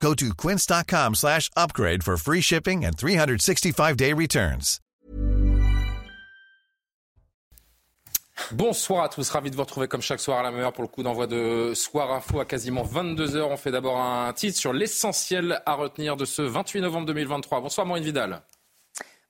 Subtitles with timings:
[0.00, 4.80] Go to quince.com slash upgrade for free shipping and 365-day returns.
[8.52, 10.88] Bonsoir à tous, ravi de vous retrouver comme chaque soir à la meilleure pour le
[10.88, 13.40] coup d'envoi de Soir Info à quasiment 22h.
[13.40, 17.62] On fait d'abord un titre sur l'essentiel à retenir de ce 28 novembre 2023.
[17.62, 18.42] Bonsoir Maureen Vidal.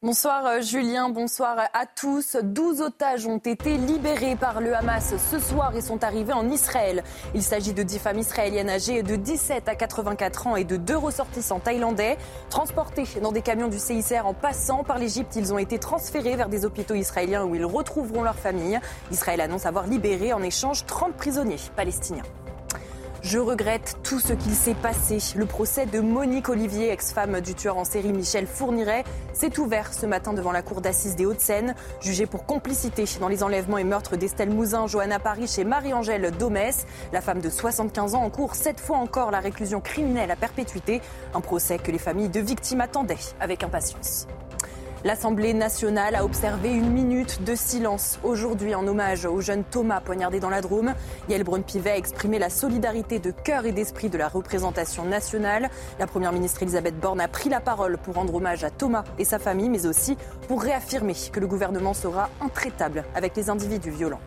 [0.06, 2.36] Bonsoir euh, Julien, bonsoir à tous.
[2.40, 7.02] 12 otages ont été libérés par le Hamas ce soir et sont arrivés en Israël.
[7.34, 10.96] Il s'agit de 10 femmes israéliennes âgées de 17 à 84 ans et de deux
[10.96, 12.18] ressortissants thaïlandais.
[12.50, 16.48] Transportés dans des camions du CICR en passant par l'Égypte, ils ont été transférés vers
[16.48, 18.78] des hôpitaux israéliens où ils retrouveront leur famille.
[19.10, 22.22] Israël annonce avoir libéré en échange 30 prisonniers palestiniens.
[23.28, 25.18] Je regrette tout ce qu'il s'est passé.
[25.34, 29.02] Le procès de Monique Olivier, ex-femme du tueur en série Michel Fourniret,
[29.32, 31.74] s'est ouvert ce matin devant la cour d'assises des Hauts-de-Seine.
[32.00, 36.86] Jugée pour complicité dans les enlèvements et meurtres d'Estelle Mouzin, Johanna Paris et Marie-Angèle Domès.
[37.12, 41.02] La femme de 75 ans en cours cette fois encore la réclusion criminelle à perpétuité.
[41.34, 44.28] Un procès que les familles de victimes attendaient avec impatience.
[45.04, 50.40] L'Assemblée nationale a observé une minute de silence aujourd'hui en hommage au jeune Thomas poignardé
[50.40, 50.94] dans la Drôme.
[51.28, 55.70] Yael Braun-Pivet a exprimé la solidarité de cœur et d'esprit de la représentation nationale.
[56.00, 59.24] La première ministre Elisabeth Borne a pris la parole pour rendre hommage à Thomas et
[59.24, 60.16] sa famille, mais aussi
[60.48, 64.20] pour réaffirmer que le gouvernement sera intraitable avec les individus violents.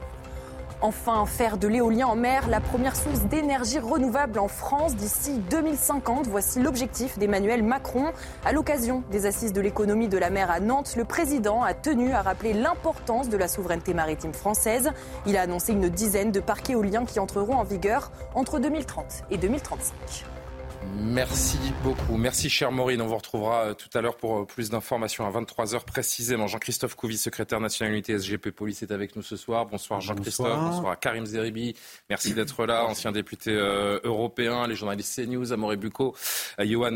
[0.82, 6.28] Enfin, faire de l'éolien en mer la première source d'énergie renouvelable en France d'ici 2050.
[6.28, 8.14] Voici l'objectif d'Emmanuel Macron.
[8.46, 12.14] À l'occasion des assises de l'économie de la mer à Nantes, le président a tenu
[12.14, 14.92] à rappeler l'importance de la souveraineté maritime française.
[15.26, 19.38] Il a annoncé une dizaine de parcs éoliens qui entreront en vigueur entre 2030 et
[19.38, 20.39] 2035.
[20.96, 22.16] Merci beaucoup.
[22.16, 23.02] Merci, cher Maureen.
[23.02, 26.48] On vous retrouvera euh, tout à l'heure pour euh, plus d'informations à 23h précisément.
[26.48, 29.66] Jean-Christophe Couvi, secrétaire national unité SGP Police, est avec nous ce soir.
[29.66, 30.58] Bonsoir, Jean-Christophe.
[30.58, 30.92] Bonsoir.
[30.92, 31.76] à Karim Zeribi.
[32.10, 32.86] Merci d'être là.
[32.86, 36.16] Ancien député euh, européen, les journalistes CNews, Amoré Bucco,
[36.60, 36.96] Johan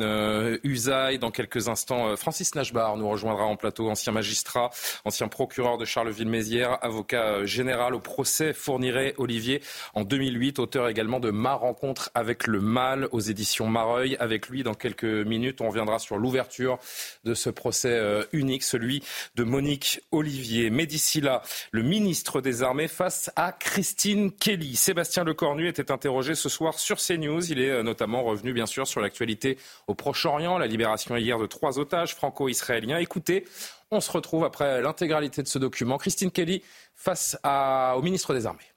[0.63, 1.19] Usaï.
[1.19, 4.69] Dans quelques instants, Francis Nashbar nous rejoindra en plateau, ancien magistrat,
[5.03, 9.61] ancien procureur de Charleville-Mézières, avocat général au procès Fourniret Olivier
[9.94, 14.16] en 2008, auteur également de Ma rencontre avec le mal aux éditions Mareuil.
[14.19, 16.79] Avec lui, dans quelques minutes, on reviendra sur l'ouverture
[17.25, 19.03] de ce procès euh, unique, celui
[19.35, 20.69] de Monique Olivier.
[20.69, 21.41] Mais d'ici là,
[21.72, 24.78] le ministre des Armées face à Christine Kelly.
[24.78, 27.51] Sébastien Lecornu était interrogé ce soir sur CNews.
[27.51, 29.57] Il est euh, notamment revenu, bien sûr, sur l'actualité
[29.88, 33.00] au Proche-Orient, la libération hier de trois otages franco-israéliens.
[33.00, 33.45] Écoutez,
[33.91, 35.97] on se retrouve après l'intégralité de ce document.
[35.97, 36.63] Christine Kelly
[36.95, 38.72] face au ministre des Armées.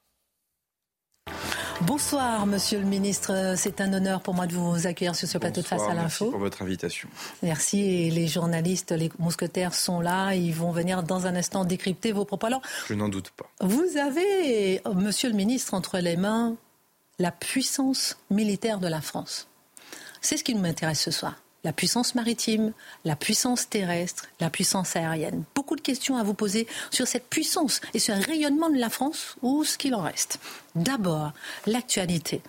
[1.81, 3.53] Bonsoir, monsieur le ministre.
[3.55, 6.25] C'est un honneur pour moi de vous accueillir sur ce plateau de Face à l'Info.
[6.25, 7.07] Merci pour votre invitation.
[7.43, 7.79] Merci.
[7.79, 10.33] Et les journalistes, les mousquetaires sont là.
[10.33, 12.47] Ils vont venir dans un instant décrypter vos propos.
[12.47, 13.45] Alors, je n'en doute pas.
[13.61, 16.55] Vous avez, monsieur le ministre, entre les mains
[17.19, 19.47] la puissance militaire de la France.
[20.21, 21.35] C'est ce qui nous intéresse ce soir
[21.67, 22.71] la puissance maritime,
[23.03, 25.43] la puissance terrestre, la puissance aérienne.
[25.53, 28.89] Beaucoup de questions à vous poser sur cette puissance et sur le rayonnement de la
[28.89, 30.39] France ou ce qu'il en reste.
[30.75, 31.33] D'abord,
[31.65, 32.41] l'actualité.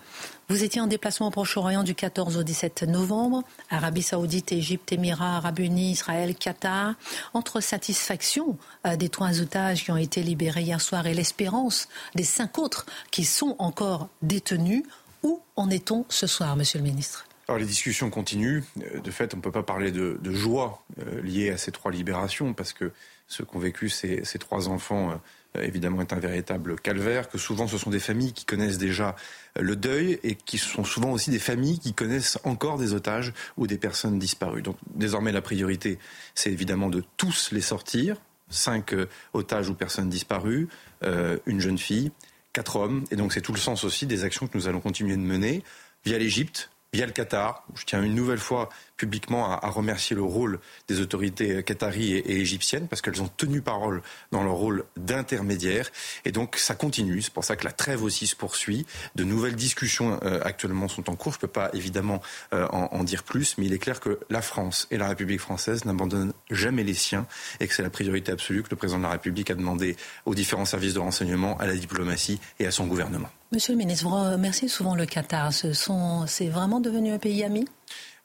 [0.47, 5.35] Vous étiez en déplacement au Proche-Orient du 14 au 17 novembre, Arabie Saoudite, Égypte, Émirats,
[5.35, 6.93] Arabes Unis, Israël, Qatar.
[7.33, 12.23] Entre satisfaction euh, des trois otages qui ont été libérés hier soir et l'espérance des
[12.23, 14.83] cinq autres qui sont encore détenus,
[15.23, 17.25] où en est-on ce soir, Monsieur le Ministre?
[17.49, 18.61] Alors les discussions continuent.
[18.79, 21.91] Euh, de fait, on ne peut pas parler de, joie euh, liée à ces trois
[21.91, 22.91] libérations parce que
[23.27, 25.19] ce qu'ont vécu ces, trois enfants,
[25.57, 27.27] euh, évidemment, est un véritable calvaire.
[27.27, 29.15] Que souvent, ce sont des familles qui connaissent déjà
[29.59, 33.65] le deuil et qui sont souvent aussi des familles qui connaissent encore des otages ou
[33.65, 34.61] des personnes disparues.
[34.61, 35.97] Donc, désormais, la priorité,
[36.35, 38.17] c'est évidemment de tous les sortir.
[38.51, 38.95] Cinq
[39.33, 40.69] otages ou personnes disparues,
[41.03, 42.11] une jeune fille,
[42.51, 43.03] quatre hommes.
[43.11, 45.63] Et donc, c'est tout le sens aussi des actions que nous allons continuer de mener
[46.03, 47.65] via l'Égypte, via le Qatar.
[47.75, 50.59] Je tiens une nouvelle fois publiquement à, remercier le rôle
[50.89, 54.01] des autorités qataries et, égyptiennes parce qu'elles ont tenu parole
[54.31, 55.89] dans leur rôle d'intermédiaire.
[56.25, 57.21] Et donc ça continue.
[57.21, 58.85] C'est pour ça que la trêve aussi se poursuit.
[59.15, 61.31] De nouvelles discussions euh, actuellement sont en cours.
[61.31, 62.21] Je ne peux pas évidemment
[62.53, 65.85] euh, en, dire plus, mais il est clair que la France et la République française
[65.85, 67.25] n'abandonnent jamais les siens
[67.61, 70.35] et que c'est la priorité absolue que le président de la République a demandé aux
[70.35, 73.29] différents services de renseignement, à la diplomatie et à son gouvernement.
[73.51, 75.51] Monsieur le ministre, vous remerciez souvent le Qatar.
[75.53, 77.65] C'est vraiment devenu un pays ami?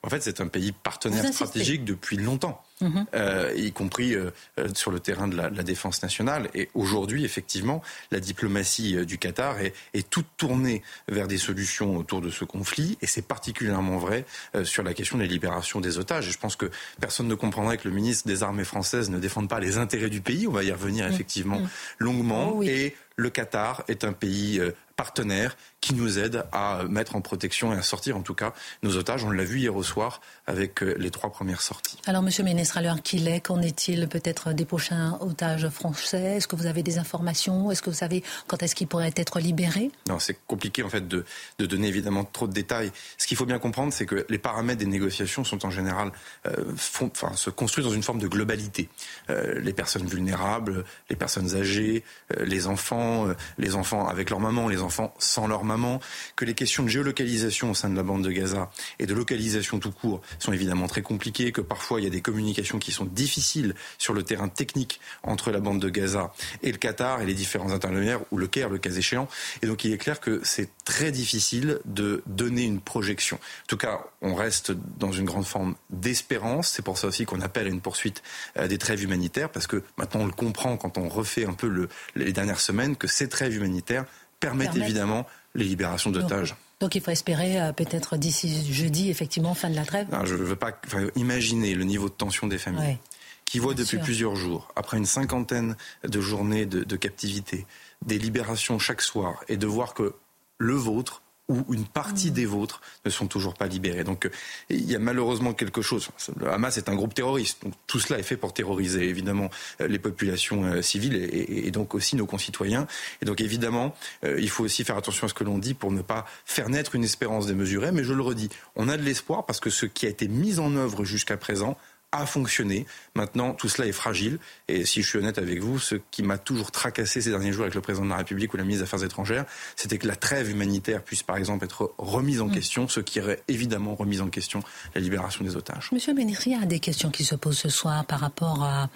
[0.04, 2.62] En fait, c'est un pays partenaire stratégique depuis longtemps.
[2.80, 3.06] mhm.
[3.14, 6.50] euh, y compris euh, euh, sur le terrain de la, défense nationale.
[6.54, 12.20] Et aujourd'hui, effectivement, la diplomatie du Qatar est, est, toute tournée vers des solutions autour
[12.20, 14.26] de ce conflit, et c'est particulièrement vrai
[14.64, 16.28] sur la question des libérations des otages.
[16.28, 19.48] Et je pense que personne ne comprendrait que le ministre des Armées françaises ne défende
[19.48, 20.46] pas les intérêts du pays.
[20.46, 21.12] On va y revenir mm.
[21.12, 21.68] effectivement mm.
[21.98, 22.52] longuement.
[22.56, 24.60] Oh et le Qatar est un pays
[24.96, 28.96] partenaire qui nous aide à mettre en protection et à sortir en tout cas nos
[28.96, 29.24] otages.
[29.24, 31.98] On l'a vu hier au soir avec euh, les trois premières sorties.
[32.06, 36.36] Alors Monsieur le ministre, à l'heure qu'il est, qu'en est-il peut-être des prochains otages français?
[36.36, 37.70] Est-ce que vous avez des informations?
[37.70, 39.90] Est-ce que vous savez quand est-ce qu'ils pourraient être libérés?
[40.08, 41.24] Non, c'est compliqué en fait de,
[41.58, 42.90] de, donner évidemment trop de détails.
[43.18, 46.12] Ce qu'il faut bien comprendre, c'est que les paramètres des négociations sont en général
[46.46, 48.88] euh, font, enfin, se construisent dans une forme de globalité.
[49.30, 52.04] Euh, les personnes vulnérables, les personnes âgées,
[52.36, 53.26] euh, les enfants,
[53.58, 56.00] les enfants avec leur maman, les enfants sans leur maman,
[56.36, 59.78] que les questions de géolocalisation au sein de la bande de Gaza et de localisation
[59.78, 63.04] tout court sont évidemment très compliquées, que parfois il y a des communications qui sont
[63.04, 66.32] difficiles sur le terrain technique entre la bande de Gaza
[66.62, 69.28] et le Qatar et les différents intermédiaires, ou le Caire, le cas échéant.
[69.62, 73.36] Et donc il est clair que c'est très difficile de donner une projection.
[73.36, 76.70] En tout cas, on reste dans une grande forme d'espérance.
[76.70, 78.22] C'est pour ça aussi qu'on appelle à une poursuite
[78.58, 81.68] euh, des trêves humanitaires, parce que maintenant on le comprend quand on refait un peu
[81.68, 84.04] le, les dernières semaines, que ces trêves humanitaires
[84.44, 86.54] permettent évidemment les libérations d'otages.
[86.80, 90.06] Donc il faut espérer euh, peut-être d'ici jeudi, effectivement, fin de la trêve.
[90.24, 90.72] je ne veux pas
[91.16, 92.98] imaginer le niveau de tension des familles.
[93.44, 97.66] qui voient depuis plusieurs jours, après une cinquantaine de journées de captivité,
[98.04, 100.14] des libérations chaque soir, et de voir que
[100.58, 102.34] le vôtre où une partie mm.
[102.34, 104.04] des vôtres ne sont toujours pas libérés.
[104.04, 104.30] Donc
[104.70, 106.08] il y a malheureusement quelque chose.
[106.38, 107.62] Le Hamas est un groupe terroriste.
[107.62, 109.50] Donc tout cela est fait pour terroriser évidemment
[109.80, 112.86] euh, les populations euh, civiles et, donc aussi nos concitoyens.
[113.20, 113.94] Et donc évidemment,
[114.24, 116.68] euh, il faut aussi faire attention à ce que l'on dit pour ne pas faire
[116.68, 117.92] naître une espérance démesurée.
[117.92, 120.58] Mais je le redis, on a de l'espoir parce que ce qui a été mis
[120.58, 121.76] en œuvre jusqu'à présent
[122.20, 122.86] a fonctionné.
[123.14, 124.38] Maintenant, tout cela est fragile.
[124.68, 127.62] Et si je suis honnête avec vous, ce qui m'a toujours tracassé ces derniers jours
[127.62, 129.44] avec le président de la République ou la ministre des Affaires étrangères,
[129.76, 132.52] c'était que la trêve humanitaire puisse, par exemple, être remise en mm.
[132.52, 134.62] question, ce qui aurait évidemment remis en question
[134.94, 135.90] la libération des otages.
[135.92, 138.88] Monsieur Bénir, il y a des questions qui se posent ce soir par rapport à,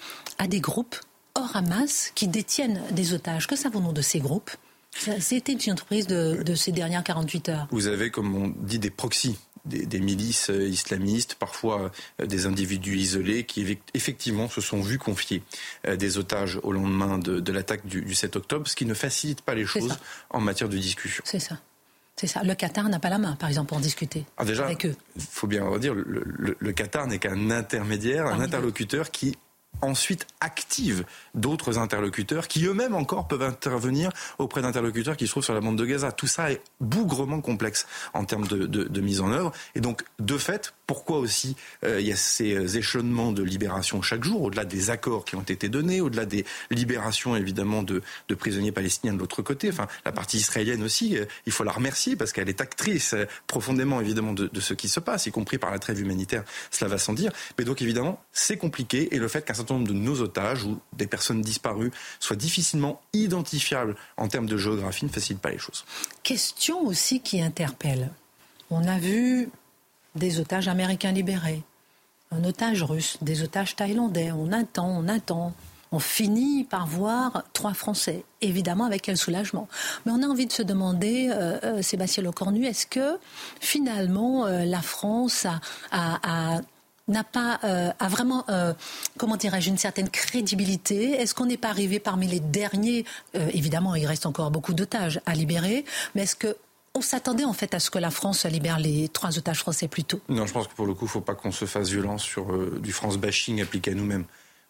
[0.47, 0.97] des groupes
[1.35, 3.47] hors Hamas qui détiennent des otages.
[3.47, 4.50] Que savons-nous de ces groupes?
[5.21, 7.69] C'était une entreprise de, de, ces dernières 48 heures.
[7.71, 11.90] Vous avez, comme on dit, des proxys des, milices euh, islamistes, parfois
[12.20, 15.43] euh, des individus isolés qui effectivement se sont vus confier
[15.87, 19.55] euh, des otages au lendemain de, l'attaque du, 7 octobre, ce qui ne facilite pas
[19.55, 19.99] les choses
[20.31, 21.22] en matière de discussion.
[21.26, 21.58] C'est ça.
[22.16, 22.43] C'est ça.
[22.43, 24.96] Le Qatar n'a pas la main, par exemple, pour en discuter ah, déjà, avec eux.
[25.14, 29.37] Il faut bien redire, le, le Qatar n'est qu'un intermédiaire, un interlocuteur qui
[29.81, 31.05] ensuite active
[31.35, 35.76] d'autres interlocuteurs qui eux-mêmes encore peuvent intervenir auprès d'interlocuteurs qui se trouvent sur la bande
[35.76, 36.12] de Gaza.
[36.12, 39.53] Tout ça est bougrement complexe en termes de, mise en œuvre.
[39.75, 44.25] Et donc, de fait, pourquoi aussi euh, il y a ces échelonnements de libération chaque
[44.25, 48.03] jour, au-delà des accords qui ont été donnés, au-delà des libérations évidemment de,
[48.38, 49.69] prisonniers palestiniens de l'autre côté.
[49.71, 53.26] Enfin, la partie israélienne aussi, euh, il faut la remercier parce qu'elle est actrice euh,
[53.47, 56.44] profondément évidemment de, de, ce qui se passe, y compris par la trêve humanitaire.
[56.71, 57.32] Cela va sans dire.
[57.59, 60.78] Mais donc évidemment, c'est compliqué et le fait qu'un certain nombre de nos otages ou
[60.93, 65.84] des personnes disparues soient difficilement identifiables en termes de géographie ne facilite pas les choses.
[66.22, 68.10] Question aussi qui interpelle.
[68.70, 69.50] On a vu
[70.14, 71.62] des otages américains libérés,
[72.31, 74.32] un otage russe, des otages thaïlandais.
[74.32, 75.55] On attend, on attend.
[75.90, 79.68] On finit par voir trois Français, évidemment avec quel soulagement.
[80.04, 83.18] Mais on a envie de se demander, euh, euh, Sébastien Lecornu, est-ce que
[83.61, 85.47] finalement euh, la France
[85.90, 86.61] a
[87.09, 88.75] n'a pas euh, a vraiment, euh,
[89.17, 93.05] comment dirais-je, une certaine crédibilité Est-ce qu'on n'est pas arrivé parmi les derniers?
[93.35, 95.85] Euh, Évidemment, il reste encore beaucoup d'otages à libérer,
[96.15, 96.57] mais est-ce que
[96.95, 100.05] on s'attendait en fait à ce que la France libère les trois otages français plus
[100.05, 100.21] tôt?
[100.29, 102.23] Non, je pense que pour le coup, il ne faut pas qu'on se fasse violence
[102.23, 102.47] sur
[102.81, 104.25] du France bashing appliqué à nous-mêmes.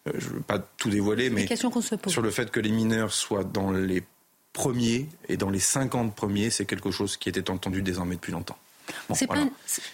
[0.06, 1.48] je ne veux pas tout dévoiler, mais
[2.06, 4.02] sur le fait que les mineurs soient dans les
[4.52, 8.58] premiers et dans les 50 premiers, c'est quelque chose qui était entendu désormais depuis longtemps.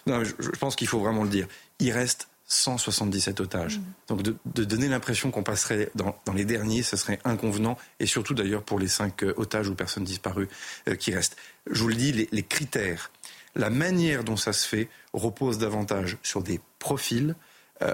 [0.06, 1.46] non, je, je pense qu'il faut vraiment le dire.
[1.78, 3.78] Il reste 177 otages.
[3.78, 3.82] Mm.
[4.08, 8.62] Donc de, donner l'impression qu'on passerait dans, les derniers, ce serait inconvenant, et surtout d'ailleurs
[8.62, 10.48] pour les cinq euh, otages ou personnes disparues
[10.88, 11.36] euh, qui restent.
[11.70, 13.10] Je vous le dis, les, critères,
[13.54, 17.34] la manière dont ça se fait repose davantage sur des profils,
[17.82, 17.92] euh,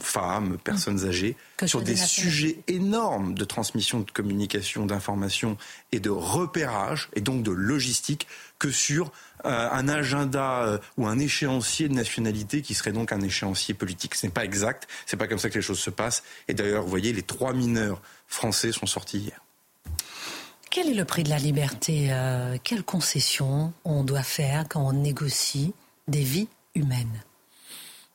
[0.00, 1.08] femmes, personnes mm.
[1.08, 5.56] âgées, sur des sujets énormes de transmission de communication, d'information
[5.92, 8.26] et de repérage, et donc de logistique,
[8.58, 9.12] que sur
[9.44, 14.16] euh, un agenda euh, ou un échéancier de nationalité qui serait donc un échéancier politique.
[14.16, 16.24] Ce n'est pas exact, c'est pas comme ça que les choses se passent.
[16.48, 19.40] Et d'ailleurs, vous voyez, les trois mineurs français sont sortis hier.
[20.72, 22.12] Quel est le prix de la liberté
[22.64, 25.72] Quelles concessions on doit faire quand on négocie
[26.08, 27.22] des vies humaines?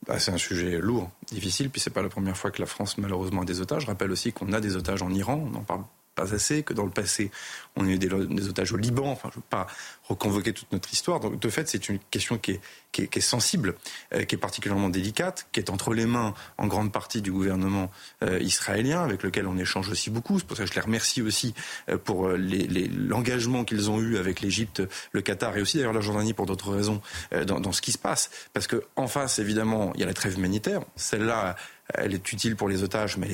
[0.07, 2.97] Bah, c'est un sujet lourd, difficile, puis c'est pas la première fois que la France
[2.97, 3.83] malheureusement a des otages.
[3.83, 5.83] Je rappelle aussi qu'on a des otages en Iran, on en parle
[6.15, 7.29] pas assez, que dans le passé,
[7.75, 9.11] on a eu des, otages au Liban.
[9.11, 9.67] Enfin, je ne veux pas
[10.07, 11.19] reconvoquer toute notre histoire.
[11.19, 13.75] Donc, de fait, c'est une question qui est, qui est, sensible,
[14.13, 17.91] euh, qui est particulièrement délicate, qui est entre les mains, en grande partie, du gouvernement
[18.23, 20.39] euh, israélien, avec lequel on échange aussi beaucoup.
[20.39, 21.53] C'est pour ça que je les remercie aussi
[21.89, 24.81] euh, pour l'engagement qu'ils ont eu avec l'Égypte,
[25.11, 27.01] le Qatar et aussi d'ailleurs la Jordanie pour d'autres raisons
[27.45, 28.29] dans, dans, ce qui se passe.
[28.53, 30.81] Parce qu'en face, évidemment, il y a la trêve humanitaire.
[30.95, 31.55] Celle-là,
[31.93, 33.27] elle est utile pour les otages, mais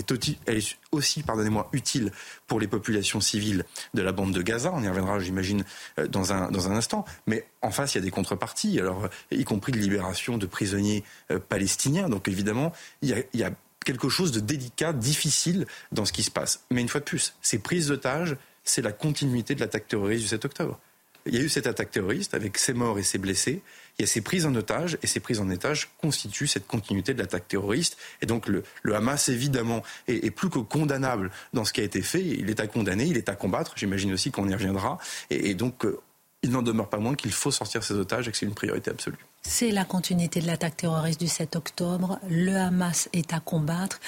[0.46, 2.12] elle est, aussi, pardonnez-moi, utile
[2.48, 4.72] pour les populations civiles de la bande de Gaza.
[4.74, 5.64] On y reviendra, j'imagine,
[6.00, 7.06] euh, dans un, dans un instant.
[7.28, 11.04] Mais en face, il y a des contreparties, alors, y compris de libération de prisonniers
[11.32, 12.10] euh, palestiniens.
[12.10, 13.52] Donc évidemment, il y a, il y a
[13.86, 16.66] quelque chose de délicat, difficile dans ce qui se passe.
[16.70, 20.28] Mais une fois de plus, ces prises d'otages, c'est la continuité de l'attaque terroriste du
[20.28, 20.80] 7 octobre.
[21.26, 23.62] Il y a eu cette attaque terroriste avec ses morts et ses blessés.
[23.98, 27.14] Il y a ces prises en otage et ces prises en otage constituent cette continuité
[27.14, 27.98] de l'attaque terroriste.
[28.22, 32.24] Et donc le, Hamas, évidemment, est, plus que condamnable dans ce qui a été fait.
[32.24, 33.74] Il est à condamner, il est à combattre.
[33.76, 34.98] J'imagine aussi qu'on y reviendra.
[35.30, 36.00] Et, donc euh,
[36.44, 38.90] il n'en demeure pas moins qu'il faut sortir ces otages et que c'est une priorité
[38.90, 39.18] absolue.
[39.44, 42.20] C'est la continuité de l'attaque terroriste du 7 octobre.
[42.30, 44.00] Le Hamas est à combattre.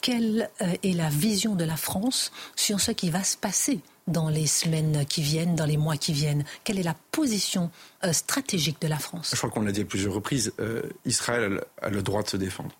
[0.00, 4.28] Quelle euh, est la vision de la France sur ce qui va se passer dans
[4.28, 7.70] les semaines qui viennent, dans les mois qui viennent Quelle est la position
[8.04, 9.30] euh, stratégique de la France?
[9.32, 12.36] Je crois qu'on l'a dit à plusieurs reprises, euh, Israël a le droit de se
[12.36, 12.72] défendre.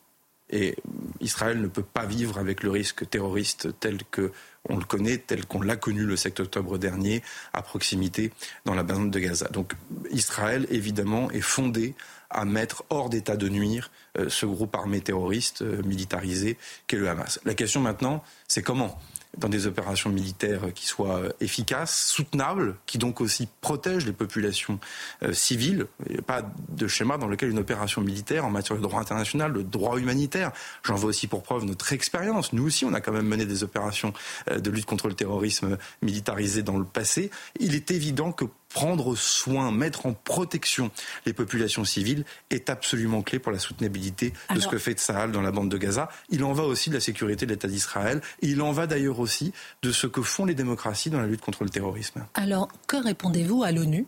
[0.51, 0.77] Et
[1.21, 4.33] Israël ne peut pas vivre avec le risque terroriste tel que
[4.69, 8.33] on le connaît, tel qu'on l'a connu le 7 octobre dernier, à proximité
[8.65, 9.49] dans la bande de Gaza.
[9.49, 9.73] Donc
[10.11, 11.95] Israël, évidemment, est fondé
[12.29, 17.41] à mettre hors d'état de nuire euh, ce groupe armé terroriste militarisé qu'est le Hamas.
[17.45, 19.01] La question maintenant, c'est comment?
[19.39, 24.79] Dans des opérations militaires qui soient efficaces, soutenables, qui donc aussi protègent les populations
[25.23, 25.87] euh, civiles.
[26.07, 29.01] Il n'y a pas de schéma dans lequel une opération militaire en matière de droit
[29.01, 32.53] international, de droit humanitaire, j'en veux aussi pour preuve notre expérience.
[32.53, 34.13] Nous aussi, on a quand même mené des opérations
[34.51, 37.31] euh, de lutte contre le terrorisme militarisé dans le passé.
[37.59, 40.91] Il est évident que prendre soin, mettre en protection
[41.27, 45.43] les populations civiles est absolument clé pour la soutenabilité de ce que fait Tsahal dans
[45.43, 46.09] la bande de Gaza.
[46.31, 48.21] Il en va aussi de la sécurité de l'État d'Israël.
[48.41, 49.53] il en va d'ailleurs aussi
[49.83, 52.27] de ce que font les démocraties dans la lutte contre le terrorisme.
[52.35, 54.07] Alors, que répondez-vous à l'ONU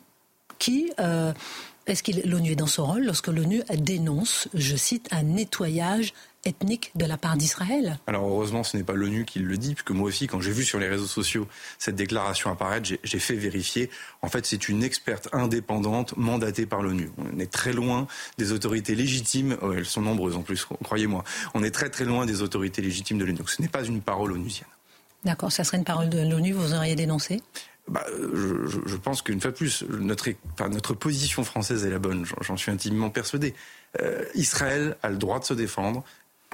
[0.58, 1.32] qui euh,
[1.86, 6.14] est-ce que l'ONU est dans son rôle lorsque l'ONU dénonce, je cite, un nettoyage
[6.44, 9.90] ethnique de la part d'Israël Alors heureusement, ce n'est pas l'ONU qui le dit, puisque
[9.90, 11.46] moi aussi, quand j'ai vu sur les réseaux sociaux
[11.78, 13.90] cette déclaration apparaître, j'ai fait vérifier.
[14.22, 17.10] En fait, c'est une experte indépendante mandatée par l'ONU.
[17.18, 18.06] On est très loin
[18.38, 21.24] des autorités légitimes, oh, elles sont nombreuses en plus, croyez-moi.
[21.54, 23.38] On est très très loin des autorités légitimes de l'ONU.
[23.38, 24.68] Donc ce n'est pas une parole onusienne.
[25.24, 27.40] D'accord, ça serait une parole de l'ONU, vous auriez dénoncé?
[27.88, 30.30] Bah, je, pense qu'une fois de plus, notre,
[30.70, 32.24] notre position française est la bonne.
[32.40, 33.54] J'en suis intimement persuadé.
[34.00, 36.02] Euh, Israël a le droit de se défendre.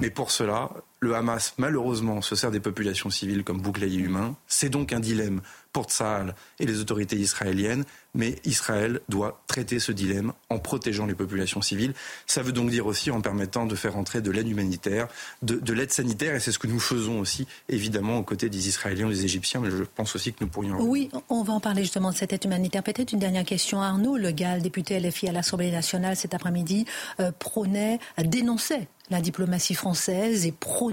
[0.00, 4.36] Mais pour cela, le Hamas, malheureusement, se sert des populations civiles comme bouclier humain.
[4.46, 5.40] C'est donc un dilemme
[5.72, 11.14] pour Tsahal et les autorités israéliennes, mais Israël doit traiter ce dilemme en protégeant les
[11.14, 11.94] populations civiles.
[12.26, 15.08] Ça veut donc dire aussi en permettant de faire entrer de l'aide humanitaire,
[15.42, 19.08] de, l'aide sanitaire, et c'est ce que nous faisons aussi, évidemment, aux côtés des Israéliens,
[19.08, 20.80] des Égyptiens, mais je pense aussi que nous pourrions...
[20.80, 22.82] Oui, on va en parler justement de cette aide humanitaire.
[22.82, 23.80] Peut-être une dernière question.
[23.80, 26.84] Arnaud Le Gall, député LFI à l'Assemblée nationale cet après-midi,
[27.20, 30.89] euh, prônait, dénonçait la diplomatie française et prônait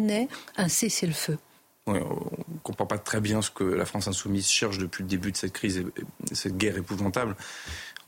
[0.57, 1.37] un cessez-le-feu.
[1.85, 5.31] on ne comprend pas très bien ce que la France insoumise cherche depuis le début
[5.31, 7.35] de cette crise et cette guerre épouvantable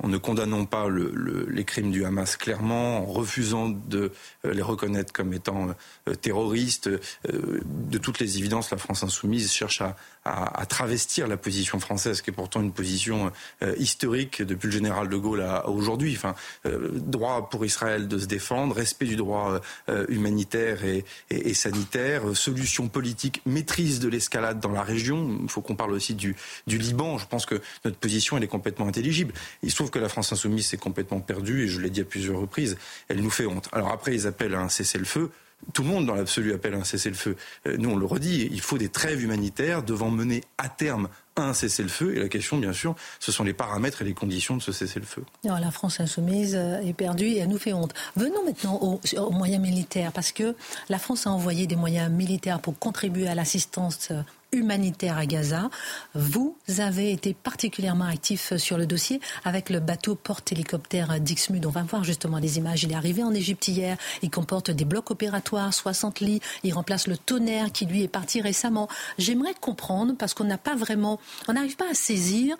[0.01, 4.11] en ne condamnant pas les crimes du Hamas clairement, en refusant de
[4.45, 5.69] euh, les reconnaître comme étant
[6.07, 6.87] euh, terroristes.
[6.87, 6.99] Euh,
[7.65, 9.97] de toutes les évidences, la France insoumise cherche à,
[10.29, 13.31] à, travestir la position française, qui est pourtant une position
[13.77, 16.15] historique depuis le général de Gaulle à, aujourd'hui.
[16.15, 19.59] Enfin, droit pour Israël de se défendre, respect du droit
[20.07, 25.39] humanitaire et, et, sanitaire, solution politique, maîtrise de l'escalade dans la région.
[25.43, 26.35] Il faut qu'on parle aussi du,
[26.67, 27.17] du Liban.
[27.17, 29.33] Je pense que notre position, elle est complètement intelligible.
[29.63, 32.05] Il se trouve que la France insoumise s'est complètement perdue, et je l'ai dit à
[32.05, 33.69] plusieurs reprises, elle nous fait honte.
[33.71, 35.31] Alors après, ils appellent à un cessez-le-feu.
[35.73, 37.35] Tout le monde dans l'absolu appelle un cessez-le-feu.
[37.67, 41.53] Euh, nous, on le redit, il faut des trêves humanitaires devant mener à terme un
[41.53, 42.15] cessez-le-feu.
[42.15, 45.23] Et la question, bien sûr, ce sont les paramètres et les conditions de ce cessez-le-feu.
[45.43, 47.93] la France insoumise euh, est perdue et elle nous fait honte.
[48.15, 50.55] Venons maintenant aux, aux, moyens militaires, parce que
[50.89, 54.21] la France a envoyé des moyens militaires pour contribuer à l'assistance euh,
[54.51, 55.69] humanitaire à Gaza.
[56.15, 61.65] Vous avez été particulièrement actif sur le dossier avec le bateau porte-hélicoptère Dixmude.
[61.65, 62.83] On va voir justement des images.
[62.83, 63.97] Il est arrivé en Égypte hier.
[64.21, 66.41] Il comporte des blocs opératoires, 60 lits.
[66.63, 68.87] Il remplace le tonnerre qui lui est parti récemment.
[69.17, 72.57] J'aimerais comprendre parce qu'on n'a pas vraiment, on n'arrive pas à saisir.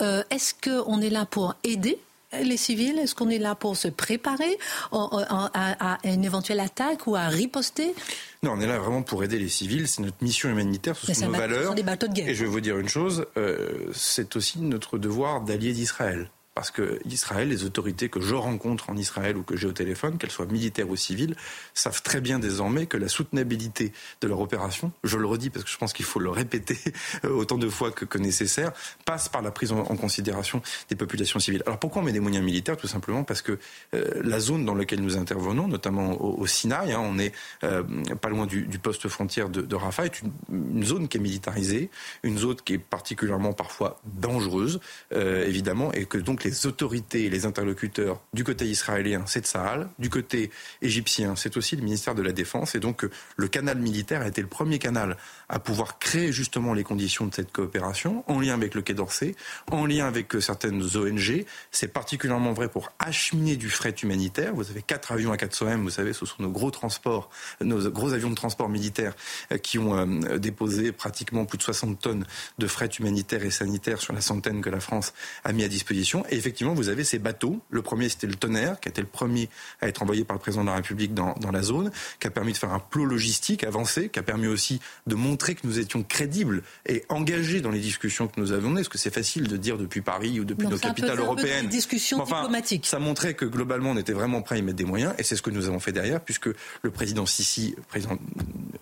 [0.00, 1.98] Euh, est-ce qu'on est là pour aider
[2.32, 4.58] les civils Est-ce qu'on est là pour se préparer
[4.92, 7.94] à, une éventuelle attaque ou à riposter?
[8.42, 9.88] Non, on est là vraiment pour aider les civils.
[9.88, 11.74] C'est notre mission humanitaire, ce sont nos valeurs.
[11.74, 12.28] Des bateaux de guerre.
[12.28, 16.72] Et je vais vous dire une chose, euh, c'est aussi notre devoir d'allier d'Israël parce
[16.72, 20.32] que Israël, les autorités que je rencontre en Israël ou que j'ai au téléphone, qu'elles
[20.32, 21.36] soient militaires ou civiles,
[21.72, 25.70] savent très bien désormais que la soutenabilité de leur opération, je le redis parce que
[25.70, 26.76] je pense qu'il faut le répéter
[27.22, 28.72] autant de fois que, nécessaire,
[29.04, 31.62] passe par la prise en, considération des populations civiles.
[31.64, 32.76] Alors pourquoi on met des moyens militaires?
[32.76, 33.60] Tout simplement parce que
[33.94, 37.84] euh, la zone dans laquelle nous intervenons, notamment au, Sinaï, hein, on est euh,
[38.20, 41.88] pas loin du, poste frontière de, Rafah, est une, zone qui est militarisée,
[42.24, 44.80] une zone qui est particulièrement parfois dangereuse,
[45.12, 49.88] euh, évidemment, et que donc les autorités et les interlocuteurs du côté israélien, c'est Tsahal,
[49.98, 50.50] du côté
[50.82, 52.74] égyptien, c'est aussi le ministère de la Défense.
[52.74, 55.16] Et donc, le canal militaire a été le premier canal
[55.48, 59.34] à pouvoir créer justement les conditions de cette coopération, en lien avec le Quai d'Orsay,
[59.70, 61.44] en lien avec euh, certaines ONG.
[61.70, 64.54] C'est particulièrement vrai pour acheminer du fret humanitaire.
[64.54, 68.12] Vous avez quatre avions à 400M, vous savez, ce sont nos gros transports, nos gros
[68.12, 69.14] avions de transport militaire
[69.52, 72.24] euh, qui ont euh, déposé pratiquement plus de 60 tonnes
[72.58, 75.12] de fret humanitaire et sanitaire sur la centaine que la France
[75.44, 76.24] a mis à disposition.
[76.38, 77.60] Effectivement, vous avez ces bateaux.
[77.70, 79.48] Le premier, c'était le Tonnerre, qui a été le premier
[79.80, 81.90] à être envoyé par le président de la République dans, dans la zone,
[82.20, 85.54] qui a permis de faire un plot logistique avancé, qui a permis aussi de montrer
[85.54, 88.80] que nous étions crédibles et engagés dans les discussions que nous avons menées.
[88.80, 92.86] Est-ce que c'est facile de dire depuis Paris ou depuis nos capitales européennes Discussions diplomatiques.
[92.86, 95.36] Ça montrait que globalement, on était vraiment prêt à y mettre des moyens, et c'est
[95.36, 96.48] ce que nous avons fait derrière, puisque
[96.82, 98.18] le président Sisi, président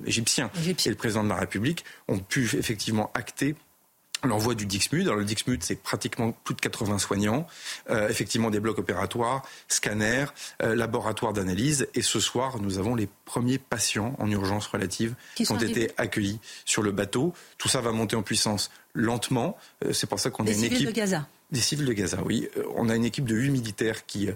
[0.07, 3.55] égyptien, et le président de la République ont pu effectivement acter
[4.25, 5.07] l'envoi du Dixmude.
[5.07, 7.47] Alors le Dixmude, c'est pratiquement plus de 80 soignants,
[7.91, 10.27] euh, effectivement des blocs opératoires, scanners,
[10.63, 11.89] euh, laboratoires d'analyse.
[11.95, 16.41] Et ce soir, nous avons les premiers patients en urgence relative qui, ont été accueillis
[16.65, 17.35] sur le bateau.
[17.59, 19.57] Tout ça va monter en puissance lentement.
[19.85, 20.87] Euh, c'est pour ça qu'on a une équipe.
[20.87, 21.27] de Gaza.
[21.53, 22.49] Des civils de Gaza, oui.
[22.75, 24.29] On a une équipe de huit militaires qui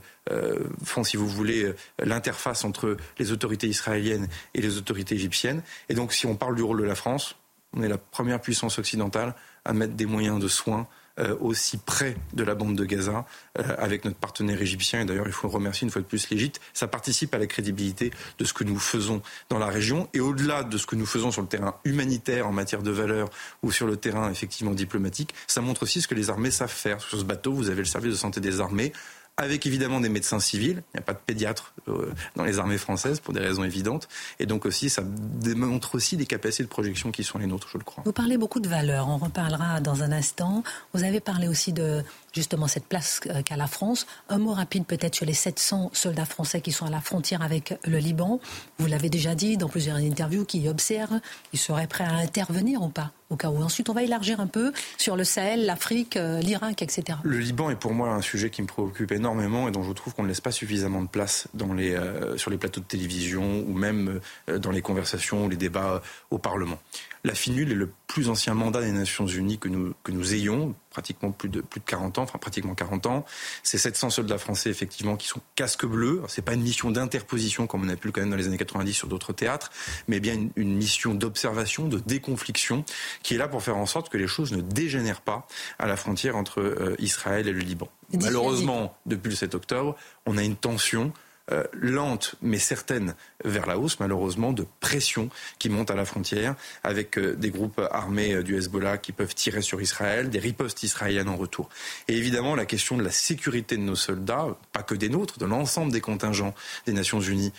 [0.85, 5.65] font, si vous voulez, l'interface entre les autorités israéliennes et les autorités égyptiennes.
[5.89, 7.35] Et donc, si on parle du rôle de la France,
[7.73, 9.35] on est la première puissance occidentale
[9.65, 10.87] à mettre des moyens de soins
[11.21, 13.27] euh, aussi près de la bande de Gaza
[13.59, 15.03] euh, avec notre partenaire égyptien.
[15.03, 16.61] Et d'ailleurs, il faut remercier une fois de plus l'Égypte.
[16.73, 20.09] Ça participe à la crédibilité de ce que nous faisons dans la région.
[20.15, 23.29] Et au-delà de ce que nous faisons sur le terrain humanitaire en matière de valeurs
[23.63, 27.01] ou sur le terrain effectivement diplomatique, ça montre aussi ce que les armées savent faire.
[27.03, 28.93] Sur ce bateau, vous avez le service de santé des armées
[29.37, 30.83] avec évidemment des médecins civils.
[30.95, 34.09] Il n'y a pas de pédiatre euh, dans les armées françaises pour des raisons évidentes.
[34.39, 37.79] Et donc aussi, ça démontre aussi des capacités de projection qui sont les nôtres, je
[37.79, 38.03] le crois.
[38.05, 40.63] Vous parlez beaucoup de valeurs, on reparlera dans un instant.
[40.93, 44.07] Vous avez parlé aussi de justement cette place euh, qu'a la France.
[44.29, 47.75] Un mot rapide peut-être sur les 700 soldats français qui sont à la frontière avec
[47.85, 48.41] le Liban.
[48.79, 51.21] Vous l'avez déjà dit dans plusieurs interviews, qui observent,
[51.53, 53.63] ils seraient prêts à intervenir ou pas au cas où.
[53.63, 57.19] Ensuite, on va élargir un peu sur le Sahel, l'Afrique, euh, l'Irak, etc.
[57.23, 60.15] Le Liban est pour moi un sujet qui me préoccupe énormément et dont je trouve
[60.15, 64.21] qu'on ne laisse pas suffisamment de place euh, sur les plateaux de télévision ou même
[64.49, 66.79] dans les conversations ou les débats au Parlement.
[67.25, 70.75] La FINUL est le plus ancien mandat des Nations Unies que nous, que nous ayons,
[70.91, 73.25] pratiquement plus de, plus de 40 ans, enfin pratiquement 40 ans.
[73.63, 76.23] C'est 700 soldats français, effectivement, qui sont casques bleus.
[76.29, 78.93] C'est pas une mission d'interposition comme on a pu le connaître dans les années 90
[78.93, 79.71] sur d'autres théâtres,
[80.09, 82.85] mais bien une, mission d'observation, de déconfliction,
[83.23, 85.47] qui est là pour faire en sorte que les choses ne dégénèrent pas
[85.79, 87.89] à la frontière entre euh, Israël et le Liban.
[88.19, 89.95] Malheureusement, depuis le 7 octobre,
[90.27, 91.13] on a une tension
[91.53, 96.55] euh, lente mais certaine vers la hausse, malheureusement, de pression qui monte à la frontière,
[96.85, 100.83] avec euh, des groupes armés euh, du Hezbollah qui peuvent tirer sur Israël, des ripostes
[100.83, 101.69] israéliennes en retour.
[102.09, 105.47] Et évidemment, la question de la sécurité de nos soldats, pas que des nôtres, de
[105.47, 106.55] l'ensemble des contingents
[106.87, 107.53] des Nations Unies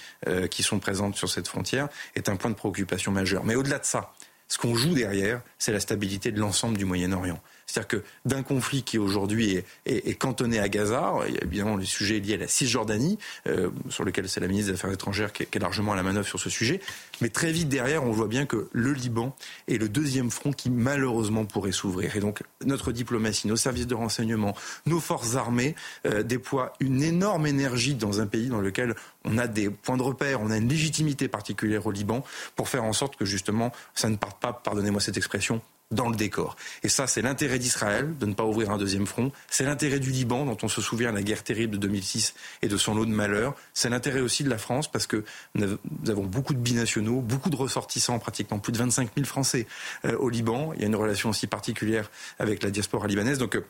[0.49, 3.43] qui sont présentes sur cette frontière, est un point de préoccupation majeur.
[3.43, 4.13] Mais au-delà de ça,
[4.47, 7.41] ce qu'on joue derrière, c'est la stabilité de l'ensemble du Moyen-Orient.
[7.71, 11.85] C'est-à-dire que d'un conflit qui aujourd'hui est, cantonné à Gaza, il y a évidemment les
[11.85, 15.43] sujets liés à la Cisjordanie, euh, sur lequel c'est la ministre des Affaires étrangères qui
[15.43, 16.81] est, largement à la manœuvre sur ce sujet.
[17.21, 19.35] Mais très vite derrière, on voit bien que le Liban
[19.67, 22.15] est le deuxième front qui malheureusement pourrait s'ouvrir.
[22.17, 24.55] Et donc notre diplomatie, nos services de renseignement,
[24.85, 29.47] nos forces armées euh, déploient une énorme énergie dans un pays dans lequel on a
[29.47, 32.23] des points de repère, on a une légitimité particulière au Liban
[32.55, 36.15] pour faire en sorte que justement ça ne parte pas, pardonnez-moi cette expression, dans le
[36.15, 36.55] décor.
[36.83, 39.31] Et ça, c'est l'intérêt d'Israël de ne pas ouvrir un deuxième front.
[39.49, 42.67] C'est l'intérêt du Liban, dont on se souvient de la guerre terrible de 2006 et
[42.67, 43.55] de son lot de malheurs.
[43.73, 45.23] C'est l'intérêt aussi de la France, parce que
[45.55, 49.67] nous avons beaucoup de binationaux, beaucoup de ressortissants, pratiquement plus de 25 000 Français
[50.05, 50.71] euh, au Liban.
[50.73, 53.37] Il y a une relation aussi particulière avec la diaspora libanaise.
[53.37, 53.65] Donc, euh,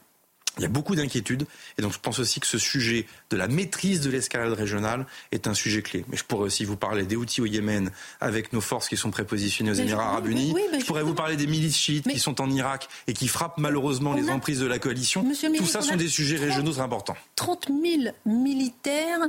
[0.62, 1.48] Il y a beaucoup d'inquiétudes
[1.80, 5.48] et donc je pense aussi que ce sujet de la maîtrise de l'escalade régionale est
[5.48, 6.06] un sujet clé.
[6.08, 9.10] Mais je pourrais aussi vous parler des outils au Yémen avec nos forces qui sont
[9.10, 10.54] prépositionnées aux Émirats Arabes Unis.
[10.80, 14.14] je pourrais vous parler des milices chiites qui sont en Irak et qui frappent malheureusement
[14.14, 15.26] les emprises de la coalition.
[15.58, 17.16] Tout ça sont des sujets régionaux très importants.
[17.36, 19.20] 30 000 militaires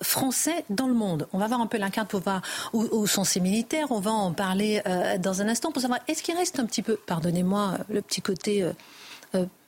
[0.00, 1.26] français dans le monde.
[1.32, 3.90] On va voir un peu la carte pour voir où, sont ces militaires.
[3.90, 6.82] On va en parler euh, dans un instant pour savoir est-ce qu'il reste un petit
[6.82, 8.72] peu, pardonnez-moi le petit côté euh,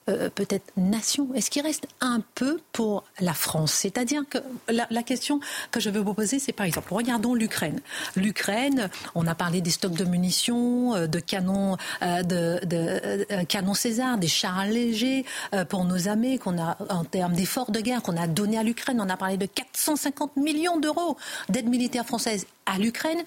[0.08, 3.72] euh, peut-être nation Est-ce qu'il reste un peu pour la France?
[3.72, 7.80] C'est-à-dire que la, question que je veux vous poser, c'est par exemple, regardons l'Ukraine.
[8.16, 14.16] L'Ukraine, on a parlé des stocks de munitions, euh, de canons, euh, de, canons César,
[14.16, 15.24] des chars légers
[15.68, 19.00] pour nos armées qu'on a en termes d'efforts de guerre qu'on a donné à l'Ukraine.
[19.00, 21.16] On a parlé de 450 millions d'euros
[21.48, 23.18] d'aide militaire française à l'Ukraine.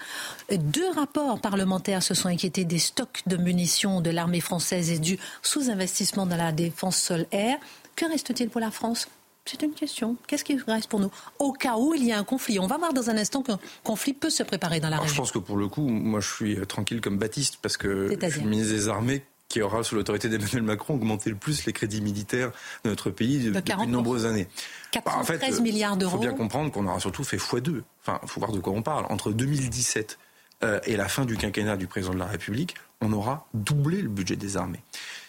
[0.52, 5.18] Deux rapports parlementaires se sont inquiétés des stocks de munitions de l'armée française et du
[5.42, 7.58] sous-investissement dans la défense sol-air.
[7.96, 9.08] Que reste-t-il pour la France?
[9.46, 10.16] C'est une question.
[10.28, 11.12] Qu'est-ce qui reste pour nous?
[11.40, 12.60] Au cas où il y a un conflit.
[12.60, 15.14] On va voir dans un instant qu'un conflit peut se préparer dans la région.
[15.14, 18.18] Je pense que pour le coup, moi je suis euh, tranquille comme Baptiste parce que
[18.22, 21.74] je suis ministre des Armées qui aura, sous l'autorité d'Emmanuel Macron, augmenté le plus les
[21.74, 22.52] crédits militaires
[22.84, 24.48] de notre pays depuis de nombreuses années.
[24.92, 26.14] 413 bah, milliards d'euros.
[26.14, 27.84] Il faut bien comprendre qu'on aura surtout fait x2.
[28.02, 29.06] Enfin, il faut voir de quoi on parle.
[29.10, 30.18] Entre 2017
[30.64, 34.10] euh, et la fin du quinquennat du président de la République, on aura doublé le
[34.10, 34.82] budget des armées.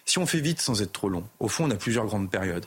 [0.04, 2.66] Si on fait vite sans être trop long, au fond, on a plusieurs grandes périodes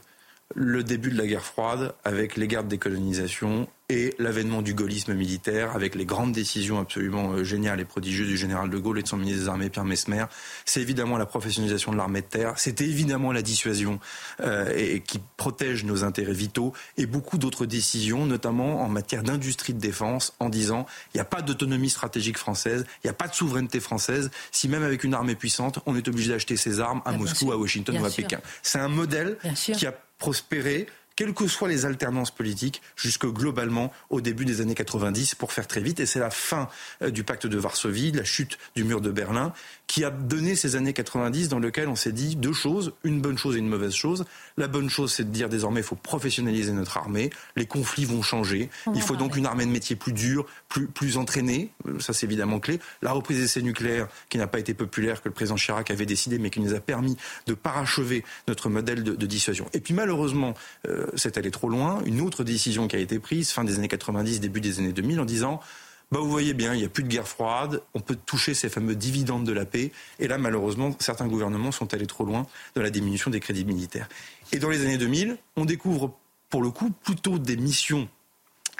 [0.55, 5.13] le début de la guerre froide avec les guerres de décolonisation et l'avènement du gaullisme
[5.13, 9.01] militaire avec les grandes décisions absolument euh, géniales et prodigieuses du général de Gaulle et
[9.01, 10.25] de son ministre des Armées Pierre Mesmer.
[10.65, 13.99] C'est évidemment la professionnalisation de l'armée de terre, c'est évidemment la dissuasion
[14.41, 19.73] euh, et, qui protège nos intérêts vitaux et beaucoup d'autres décisions, notamment en matière d'industrie
[19.73, 23.29] de défense, en disant il n'y a pas d'autonomie stratégique française, il n'y a pas
[23.29, 24.31] de souveraineté française.
[24.51, 27.53] Si même avec une armée puissante, on est obligé d'acheter ses armes à ah, Moscou,
[27.53, 28.39] à Washington ou à Pékin.
[28.63, 34.21] C'est un modèle qui a prospérer quelles que soient les alternances politiques, jusque globalement au
[34.21, 35.99] début des années 90, pour faire très vite.
[35.99, 36.69] Et c'est la fin
[37.01, 39.51] euh, du pacte de Varsovie, la chute du mur de Berlin,
[39.87, 43.37] qui a donné ces années 90 dans lesquelles on s'est dit deux choses, une bonne
[43.37, 44.25] chose et une mauvaise chose.
[44.57, 47.29] La bonne chose, c'est de dire désormais, il faut professionnaliser notre armée.
[47.55, 48.69] Les conflits vont changer.
[48.93, 51.71] Il faut donc une armée de métier plus dure, plus, plus entraînée.
[51.99, 52.79] Ça, c'est évidemment clé.
[53.01, 56.05] La reprise des essais nucléaires, qui n'a pas été populaire, que le président Chirac avait
[56.05, 59.67] décidé, mais qui nous a permis de parachever notre modèle de, dissuasion.
[59.73, 60.53] Et puis, malheureusement,
[60.87, 62.01] euh, c'est allé trop loin.
[62.05, 65.21] Une autre décision qui a été prise, fin des années 90, début des années 2000,
[65.21, 65.61] en disant
[66.11, 68.69] bah, vous voyez bien, il n'y a plus de guerre froide, on peut toucher ces
[68.69, 69.91] fameux dividendes de la paix.
[70.19, 74.07] Et là, malheureusement, certains gouvernements sont allés trop loin dans la diminution des crédits militaires.
[74.53, 76.17] Et dans les années 2000, on découvre
[76.49, 78.07] pour le coup plutôt des missions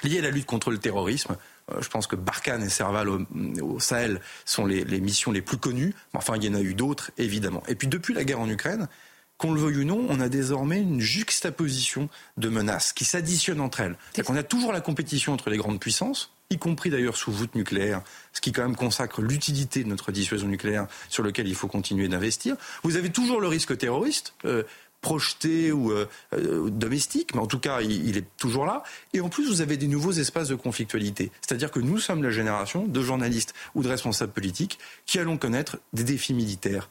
[0.02, 1.36] liées à la lutte contre le terrorisme.
[1.70, 5.58] Euh, je pense que Barkhane et Serval au, Sahel sont les, les, missions les plus
[5.58, 5.94] connues.
[6.14, 7.62] Mais enfin, il y en a eu d'autres, évidemment.
[7.68, 8.88] Et puis depuis la guerre en Ukraine,
[9.36, 13.80] qu'on le veuille ou non, on a désormais une juxtaposition de menaces qui s'additionnent entre
[13.80, 13.96] elles.
[14.24, 18.02] Qu'on a toujours la compétition entre les grandes puissances, y compris d'ailleurs sous voûte nucléaire,
[18.32, 22.08] ce qui quand même consacre l'utilité de notre dissuasion nucléaire sur lequel il faut continuer
[22.08, 22.56] d'investir.
[22.82, 24.34] Vous avez toujours le risque terroriste.
[24.44, 24.62] Euh,
[25.00, 28.82] projeté ou euh, euh, domestique, mais en tout cas, il, est toujours là.
[29.12, 31.30] Et en plus, vous avez des nouveaux espaces de conflictualité.
[31.40, 35.78] C'est-à-dire que nous sommes la génération de journalistes ou de responsables politiques qui allons connaître
[35.92, 36.88] des défis militaires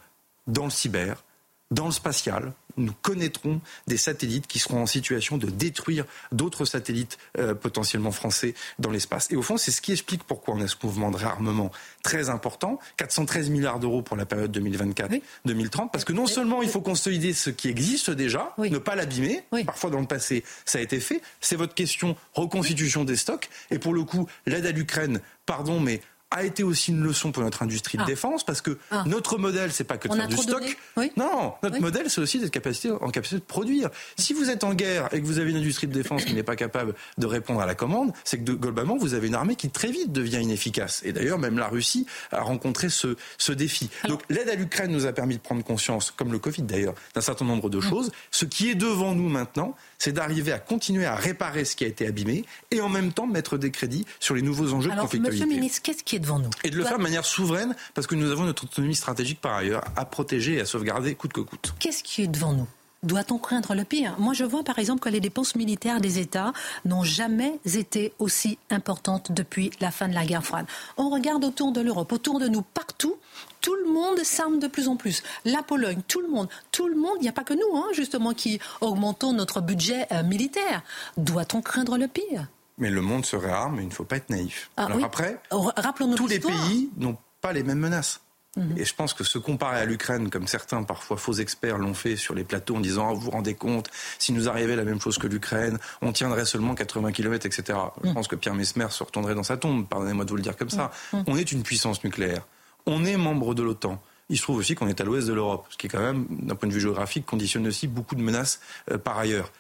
[0.48, 1.26] dans le cyber,
[1.72, 7.18] dans le spatial, nous connaîtrons des satellites qui seront en situation de détruire d'autres satellites
[7.38, 9.28] euh, potentiellement français dans l'espace.
[9.32, 11.72] Et au fond, c'est ce qui explique pourquoi on a ce mouvement de réarmement
[12.04, 16.82] très important, 413 milliards d'euros pour la période 2024-2030, parce que non seulement il faut
[16.82, 21.00] consolider ce qui existe déjà, ne pas l'abîmer, parfois dans le passé ça a été
[21.00, 25.80] fait, c'est votre question reconstitution des stocks, et pour le coup, l'aide à l'Ukraine, pardon,
[25.80, 28.06] mais a été aussi une leçon pour notre industrie de ah.
[28.06, 29.04] défense parce que ah.
[29.08, 30.78] notre modèle, c'est pas que de faire du stock.
[31.16, 33.90] Non, notre modèle, c'est aussi d'être capacité, en capacité de produire.
[34.18, 36.44] Si vous êtes en guerre et que vous avez une industrie de défense qui n'est
[36.44, 39.70] pas capable de répondre à la commande, c'est que globalement, vous avez une armée qui
[39.70, 41.02] très vite devient inefficace.
[41.06, 43.90] Et d'ailleurs, même la Russie a rencontré ce, ce défi.
[44.08, 47.22] Donc l'aide à l'Ukraine nous a permis de prendre conscience, comme le Covid d'ailleurs, d'un
[47.22, 48.12] certain nombre de choses.
[48.32, 51.88] Ce qui est devant nous maintenant, c'est d'arriver à continuer à réparer ce qui a
[51.88, 55.08] été abîmé et en même temps mettre des crédits sur les nouveaux enjeux Alors, de
[55.08, 55.44] conflictualité.
[55.46, 56.50] Monsieur le ministre, qu'est-ce qui est devant nous?
[56.64, 59.56] Et de le faire de manière souveraine parce que nous avons notre autonomie stratégique par
[59.56, 61.74] ailleurs à protéger et à sauvegarder coûte que coûte.
[61.80, 62.68] Qu'est-ce qui est devant nous?
[63.04, 64.16] Doit-on craindre le pire?
[64.18, 66.52] Moi, je vois par exemple que les dépenses militaires des États
[66.84, 70.66] n'ont jamais été aussi importantes depuis la fin de la guerre froide.
[70.98, 73.16] On regarde autour de l'Europe, autour de nous, partout,
[73.62, 75.24] tout le monde s'arme de plus en plus.
[75.46, 77.88] La Pologne, tout le monde, tout le monde, il n'y a pas que nous, hein,
[77.94, 80.84] justement, qui augmentons notre budget euh, militaire.
[81.18, 82.48] Doit-on craindre le pire?
[82.78, 84.70] Mais le monde se réarme, il ne faut pas être naïf.
[84.78, 88.22] Ah Alors après, tous les pays n'ont pas les mêmes menaces.
[88.58, 88.78] Mhm.
[88.78, 92.16] Et je pense que se comparer à l'Ukraine, comme certains parfois faux experts l'ont fait
[92.16, 93.90] sur les plateaux en disant vous vous rendez compte,
[94.20, 97.78] si nous arrivait la même chose que l'Ukraine, on tiendrait seulement 80 km, etc.
[98.04, 98.16] Je mhm.
[98.16, 100.70] pense que Pierre Mesmer se retournerait dans sa tombe, pardonnez-moi de vous le dire comme
[100.70, 100.92] ça.
[101.14, 101.24] Mhm.
[101.28, 102.42] On est une puissance nucléaire.
[102.88, 104.02] On est membre de l'OTAN.
[104.30, 106.26] Il se trouve aussi qu'on est à l'ouest de l'Europe, ce qui est quand même,
[106.30, 108.60] d'un point de vue géographique, conditionne aussi beaucoup de menaces
[108.92, 109.52] euh, par ailleurs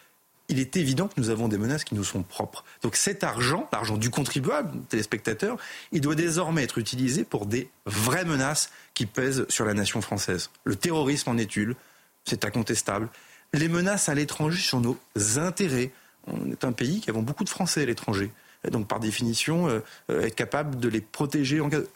[0.49, 2.63] il est évident que nous avons des menaces qui nous sont propres.
[2.81, 5.57] Donc cet argent, l'argent du contribuable, téléspectateur,
[5.91, 10.49] il doit désormais être utilisé pour des vraies menaces qui pèsent sur la nation française.
[10.63, 11.75] Le terrorisme en est une,
[12.23, 13.09] c'est incontestable.
[13.53, 14.97] Les menaces à l'étranger sur nos
[15.37, 15.91] intérêts.
[16.27, 18.31] On est un pays qui avons beaucoup de Français à l'étranger.
[18.69, 21.87] Donc par définition, euh, euh, être capable de les protéger en cas de...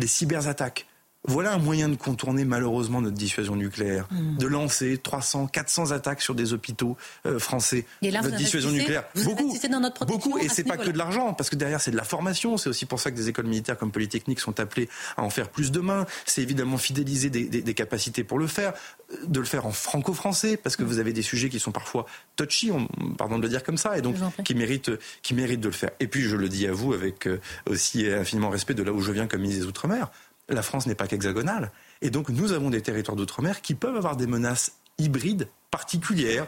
[0.00, 0.86] Les cyberattaques,
[1.24, 4.38] voilà un moyen de contourner malheureusement notre dissuasion nucléaire, hmm.
[4.38, 7.84] de lancer 300, 400 attaques sur des hôpitaux euh, français.
[8.00, 11.34] Et là, notre dissuasion nucléaire, beaucoup, dans notre beaucoup, et c'est pas que de l'argent,
[11.34, 12.56] parce que derrière c'est de la formation.
[12.56, 15.50] C'est aussi pour ça que des écoles militaires comme Polytechnique sont appelées à en faire
[15.50, 16.06] plus demain.
[16.24, 18.72] C'est évidemment fidéliser des, capacités pour le faire,
[19.26, 20.86] de le faire en franco-français, parce que hmm.
[20.86, 22.06] vous avez des sujets qui sont parfois
[22.36, 22.70] touchy,
[23.18, 25.90] pardon de le dire comme ça, et donc qui méritent, qui méritent de le faire.
[26.00, 29.00] Et puis je le dis à vous avec euh, aussi infiniment respect de là où
[29.00, 30.08] je viens comme ministre des Outre-mer
[30.50, 31.72] la France n'est pas qu'hexagonale.
[32.02, 36.46] Et donc nous avons des territoires d'outre-mer qui peuvent avoir des menaces hybrides particulières,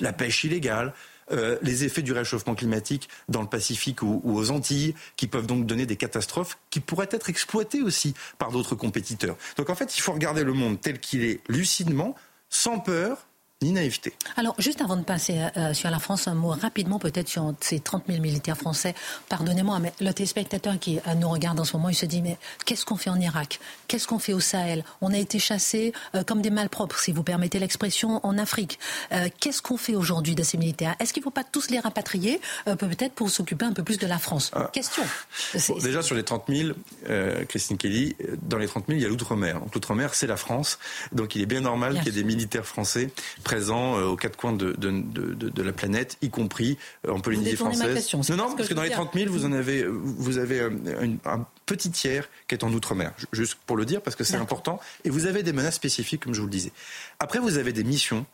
[0.00, 0.94] la pêche illégale,
[1.32, 5.64] euh, les effets du réchauffement climatique dans le Pacifique ou, aux Antilles, qui peuvent donc
[5.64, 9.36] donner des catastrophes qui pourraient être exploitées aussi par d'autres compétiteurs.
[9.56, 12.16] Donc en fait, il faut regarder le monde tel qu'il est lucidement,
[12.48, 13.28] sans peur,
[13.62, 14.14] ni naïveté.
[14.36, 17.78] Alors, juste avant de passer euh, sur la France, un mot rapidement peut-être sur ces
[17.78, 18.94] 30 000 militaires français.
[19.28, 22.38] Pardonnez-moi, mais le téléspectateur qui euh, nous regarde en ce moment, il se dit, mais
[22.64, 23.60] qu'est-ce qu'on fait en Irak?
[23.86, 24.82] Qu'est-ce qu'on fait au Sahel?
[25.02, 28.78] On a été chassés euh, comme des malpropres, si vous permettez l'expression, en Afrique.
[29.40, 30.96] qu'est-ce qu'on fait aujourd'hui de ces militaires?
[30.98, 34.06] Est-ce qu'il ne faut pas tous les rapatrier, peut-être pour s'occuper un peu plus de
[34.06, 34.50] la France?
[34.54, 34.70] Ah.
[34.72, 35.02] Question.
[35.82, 36.70] déjà, sur les 30 000,
[37.48, 39.60] Christine Kelly, dans les 30 000, il y a l'outre-mer.
[39.74, 40.78] l'outre-mer, c'est la France.
[41.12, 43.10] Donc, il est bien normal qu'il y ait des militaires français
[43.50, 48.14] présent euh, aux quatre coins de, de, la planète, y compris euh, en Polynésie française.
[48.14, 50.70] non, non, parce que, dans les 30 000, vous en avez, vous avez euh,
[51.24, 53.12] un, petit tiers qui est en outre-mer.
[53.32, 54.78] Juste pour le dire, parce que c'est important.
[55.04, 56.72] Et vous avez des menaces spécifiques, comme je vous le disais.
[57.18, 58.24] Après, vous avez des missions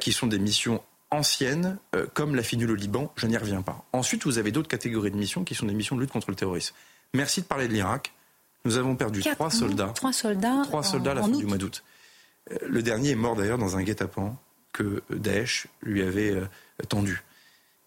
[0.00, 1.76] qui sont des missions anciennes,
[2.14, 3.84] comme la finule au Liban, je n'y reviens pas.
[3.92, 6.36] Ensuite, vous avez d'autres catégories de missions qui sont des missions de lutte contre le
[6.36, 6.74] terrorisme.
[7.14, 8.12] Merci de parler de l'Irak.
[8.64, 9.92] Nous avons perdu trois soldats.
[9.94, 10.62] Trois soldats.
[10.64, 11.82] Trois soldats à la fin du mois d'août.
[12.66, 14.36] Le dernier est mort d'ailleurs dans un guet-apens
[14.72, 16.46] que Daesh lui avait euh,
[16.88, 17.22] tendu.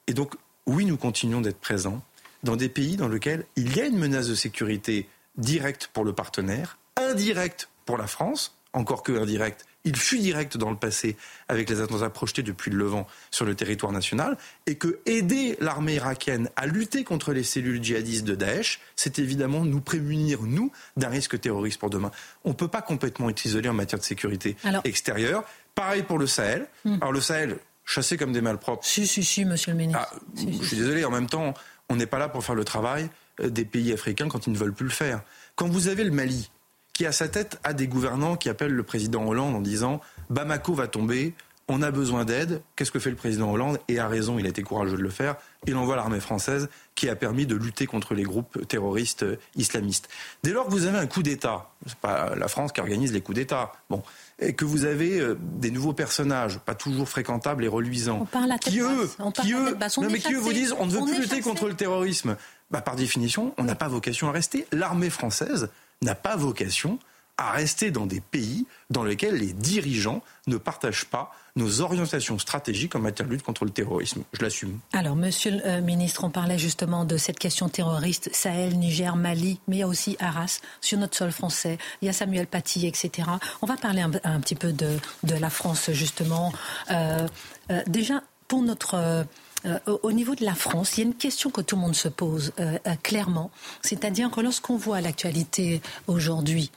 [0.07, 2.01] Et donc, oui, nous continuons d'être présents
[2.43, 6.13] dans des pays dans lesquels il y a une menace de sécurité directe pour le
[6.13, 11.15] partenaire, indirecte pour la France, encore que indirecte, il fut direct dans le passé
[11.47, 15.95] avec les attentats projetés depuis le Levant sur le territoire national, et que aider l'armée
[15.95, 21.09] irakienne à lutter contre les cellules djihadistes de Daesh, c'est évidemment nous prémunir, nous, d'un
[21.09, 22.11] risque terroriste pour demain.
[22.43, 25.43] On ne peut pas complètement être isolé en matière de sécurité extérieure.
[25.75, 26.67] Pareil pour le Sahel.
[26.83, 26.97] Hmm.
[27.01, 28.83] Alors le Sahel, chassé comme des malpropres.
[28.83, 30.01] Si, si, si, monsieur le ministre.
[30.11, 31.53] Ah, je suis désolé, en même temps,
[31.89, 33.09] on n'est pas là pour faire le travail
[33.41, 35.21] euh, des pays africains quand ils ne veulent plus le faire.
[35.55, 36.49] Quand vous avez le Mali,
[36.95, 40.73] qui à sa tête a des gouvernants qui appellent le président Hollande en disant Bamako
[40.73, 41.33] va tomber,
[41.67, 42.61] on a besoin d'aide.
[42.75, 43.79] Qu'est-ce que fait le président Hollande?
[43.89, 45.35] Et a raison, il a été courageux de le faire.
[45.67, 49.25] Il envoie l'armée française qui a permis de lutter contre les groupes terroristes
[49.57, 50.07] islamistes.
[50.43, 53.19] Dès lors que vous avez un coup d'État, c'est pas la France qui organise les
[53.19, 54.01] coups d'État, bon,
[54.39, 58.25] et que vous avez euh, des nouveaux personnages, pas toujours fréquentables et reluisants,
[58.61, 61.41] qui eux, qui eux, non, mais qui eux vous disent on ne veut plus lutter
[61.41, 62.37] contre le terrorisme.
[62.71, 64.65] Bah, par définition, on n'a pas vocation à rester.
[64.71, 65.69] L'armée française
[66.05, 66.99] n'a pas vocation
[67.37, 72.95] à rester dans des pays dans lesquels les dirigeants ne partagent pas nos orientations stratégiques
[72.95, 74.23] en matière de lutte contre le terrorisme.
[74.33, 74.79] Je l'assume.
[74.93, 79.59] Alors, monsieur le euh, ministre, on parlait justement de cette question terroriste, Sahel, Niger, Mali,
[79.67, 81.77] mais il y a aussi Arras, sur notre sol français.
[82.01, 83.29] Il y a Samuel Paty, etc.
[83.61, 86.53] On va parler un, petit peu de, la France, justement.
[86.91, 87.27] Euh,
[87.71, 89.25] euh, déjà, pour notre
[89.65, 91.95] euh, au niveau de la France, il y a une question que tout le monde
[91.95, 93.51] se pose euh, euh, clairement,
[93.81, 96.71] c'est-à-dire que lorsqu'on voit l'actualité aujourd'hui,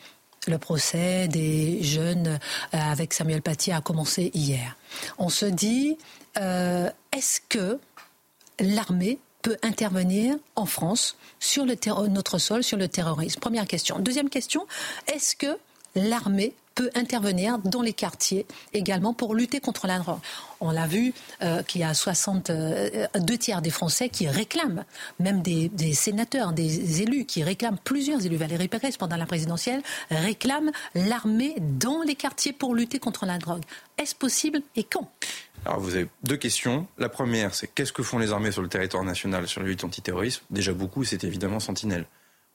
[0.46, 2.38] le procès des jeunes
[2.72, 4.78] avec Samuel Paty a commencé hier.
[5.18, 5.98] On se dit,
[6.36, 7.78] est-ce que
[8.58, 13.40] l'armée peut intervenir en France sur notre sol sur le terrorisme?
[13.40, 13.98] Première question.
[13.98, 14.66] Deuxième question,
[15.12, 15.58] est-ce que
[15.94, 20.20] l'armée peut intervenir dans les quartiers également pour lutter contre la drogue.
[20.60, 21.12] On l'a vu
[21.42, 24.84] euh, qu'il y a 62 euh, tiers des Français qui réclament,
[25.18, 30.70] même des, sénateurs, des élus qui réclament, plusieurs élus, Valérie Pécresse pendant la présidentielle, réclament
[30.94, 33.62] l'armée dans les quartiers pour lutter contre la drogue.
[33.98, 35.10] Est-ce possible et quand?
[35.64, 36.86] Alors vous avez deux questions.
[36.96, 39.82] La première, c'est qu'est-ce que font les armées sur le territoire national sur la lutte
[39.82, 40.42] antiterroriste?
[40.50, 42.06] Déjà beaucoup, c'est évidemment Sentinelle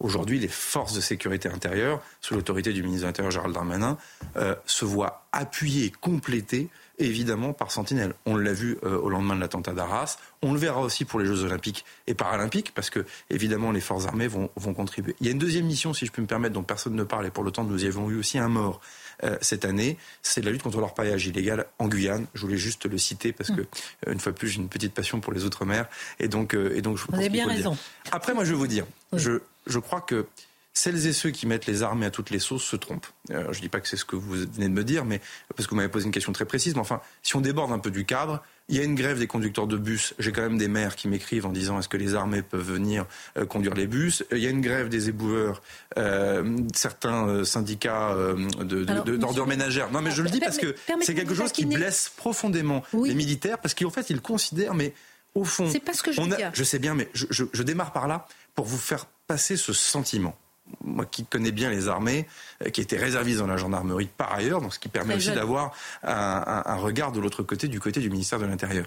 [0.04, 3.98] Aujourd'hui, les forces de sécurité intérieure, sous l'autorité du ministre de l'Intérieur Gérald Darmanin,
[4.36, 6.68] euh, se voient appuyées, complétées
[7.00, 8.14] évidemment par Sentinelle.
[8.26, 10.18] On l'a vu euh, au lendemain de l'attentat d'Arras.
[10.42, 14.06] On le verra aussi pour les Jeux Olympiques et Paralympiques, parce que évidemment les forces
[14.06, 15.16] armées vont, contribuer.
[15.22, 17.26] Il y a une deuxième mission, si je peux me permettre, dont personne ne parle,
[17.26, 18.82] et pour le temps nous y avons eu aussi un mort
[19.24, 22.26] euh, cette année, c'est la lutte contre l'orpaillage illégal en Guyane.
[22.34, 24.94] Je voulais juste le citer parce que, euh, une fois de plus, j'ai une petite
[24.94, 25.88] passion pour les Outre-mer,
[26.20, 27.78] et donc, et donc je Vous avez bien raison.
[28.12, 30.26] Après, moi, je vais vous dire, je, je crois que
[30.74, 33.08] celles et ceux qui mettent les armées à toutes les sauces se trompent.
[33.30, 35.22] Euh, je ne dis pas que c'est ce que vous venez de me dire, mais
[35.56, 36.74] parce que vous m'avez posé une question très précise.
[36.74, 39.28] Mais enfin, si on déborde un peu du cadre, il y a une grève des
[39.28, 40.14] conducteurs de bus.
[40.20, 43.06] J'ai quand même des maires qui m'écrivent en disant est-ce que les armées peuvent venir
[43.38, 44.24] euh, conduire les bus?
[44.32, 45.62] Il y a une grève des éboueurs,
[45.98, 48.36] euh, certains euh, syndicats euh,
[49.18, 49.92] d'ordure ménagère.
[49.92, 53.60] Non, mais je le dis parce que c'est quelque chose qui blesse profondément les militaires
[53.60, 54.94] parce qu'en fait, ils considèrent, mais
[55.36, 56.22] au fond, c'est pas ce que je.
[56.54, 59.74] Je sais bien, mais je, je, je démarre par là pour vous faire passer ce
[59.74, 60.38] sentiment
[60.84, 62.28] moi qui connais bien les armées,
[62.66, 65.74] euh, qui était réserviste dans la gendarmerie par ailleurs, donc ce qui permet aussi d'avoir
[66.04, 68.86] un, regard de l'autre côté, du côté du ministère de l'Intérieur.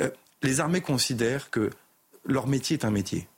[0.00, 0.10] Euh,
[0.42, 1.70] les armées considèrent que
[2.24, 3.28] leur métier est un métier,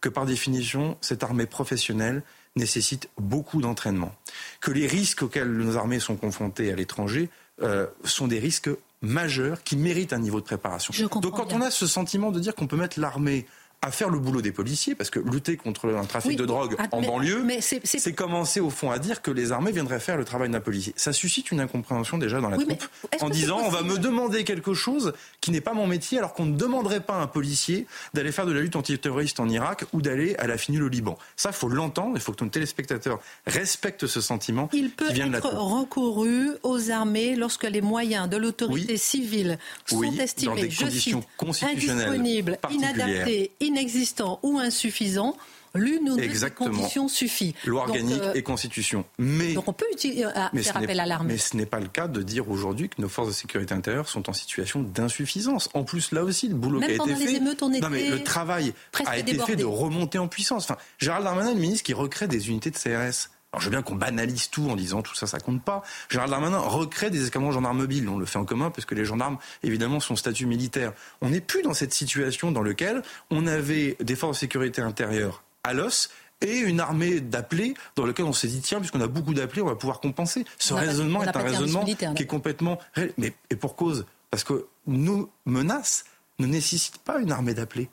[0.00, 2.22] que par définition, cette armée professionnelle
[2.56, 4.14] nécessite beaucoup d'entraînement,
[4.60, 7.30] que les risques auxquels nos armées sont confrontées à l'étranger
[7.62, 10.92] euh, sont des risques majeurs qui méritent un niveau de préparation.
[11.20, 13.46] Donc quand on a ce sentiment de dire qu'on peut mettre l'armée
[13.82, 16.86] à faire le boulot des policiers, parce que lutter contre un trafic de drogue ah,
[16.92, 20.50] en banlieue, c'est commencer au fond à dire que les armées viendraient faire le travail
[20.50, 20.94] d'un policier.
[20.96, 22.84] Ça suscite une incompréhension déjà dans la troupe,
[23.20, 26.46] en disant on va me demander quelque chose qui n'est pas mon métier, alors qu'on
[26.46, 30.00] ne demanderait pas à un policier d'aller faire de la lutte antiterroriste en Irak ou
[30.00, 31.18] d'aller à la finule au Liban.
[31.36, 35.26] Ça, faut l'entendre, il faut que nos téléspectateurs respectent ce sentiment il peut qui vient
[35.26, 35.54] de la troupe.
[35.54, 41.24] recouru aux armées lorsque les moyens de l'autorité civile sont estimés, dans des je conditions
[41.52, 45.36] cite, indisponibles, inadaptés, inexistant ou insuffisant,
[45.74, 47.54] l'une ou deux conditions suffit.
[47.64, 49.04] Loi organique euh, et constitution.
[49.18, 50.30] Mais, donc on peut utiliser, euh,
[50.62, 51.34] faire appel à l'armée.
[51.34, 54.08] Mais ce n'est pas le cas de dire aujourd'hui que nos forces de sécurité intérieure
[54.08, 55.68] sont en situation d'insuffisance.
[55.74, 57.34] En plus, là aussi, le boulot qui a été fait.
[57.36, 58.74] Émeutes, on non, mais le travail
[59.06, 60.64] a été fait de remonter en puissance.
[60.64, 63.30] Enfin, Gérald Darmanin, le ministre qui recrée des unités de CRS.
[63.52, 65.82] Alors je veux bien qu'on banalise tout en disant tout ça, ça compte pas.
[66.08, 68.08] Gérald Darmanin recrée des escadrons gendarmes mobiles.
[68.08, 70.94] On le fait en commun parce que les gendarmes, évidemment, sont statut militaire.
[71.20, 75.42] On n'est plus dans cette situation dans laquelle on avait des forces de sécurité intérieure
[75.64, 76.08] à l'os
[76.40, 79.66] et une armée d'appelés dans lequel on s'est dit tiens puisqu'on a beaucoup d'appelés on
[79.66, 80.44] va pouvoir compenser.
[80.58, 82.78] Ce raisonnement est un raisonnement qui est complètement
[83.18, 86.04] mais et pour cause parce que nos menaces
[86.38, 87.90] ne nécessitent pas une armée d'appelés.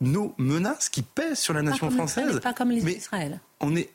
[0.00, 2.40] Nos menaces qui pèsent sur la nation française.
[2.40, 3.40] Pas comme les Israël.
[3.60, 3.90] On est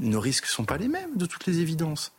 [0.00, 2.12] nos risques ne sont pas les mêmes, de toutes les évidences.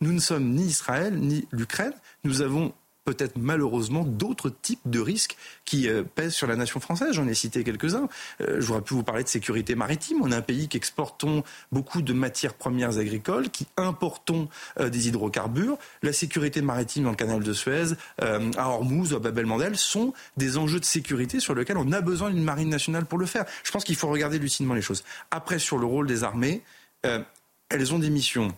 [0.00, 1.94] Nous ne sommes ni Israël, ni l'Ukraine.
[2.24, 2.72] Nous avons
[3.08, 7.12] peut-être malheureusement d'autres types de risques qui euh, pèsent sur la nation française.
[7.12, 8.06] J'en ai cité quelques-uns.
[8.42, 10.18] Euh, J'aurais pu vous parler de sécurité maritime.
[10.22, 15.08] On est un pays qui exportons beaucoup de matières premières agricoles, qui importons euh, des
[15.08, 15.78] hydrocarbures.
[16.02, 20.80] La sécurité maritime dans le canal de Suez, à Hormuz, à Babel-Mandel, sont des enjeux
[20.80, 23.46] de sécurité sur lesquels on a besoin d'une marine nationale pour le faire.
[23.64, 25.02] Je pense qu'il faut regarder lucidement les choses.
[25.30, 26.62] Après, sur le rôle des armées,
[27.06, 27.22] euh,
[27.68, 28.54] elles ont des missions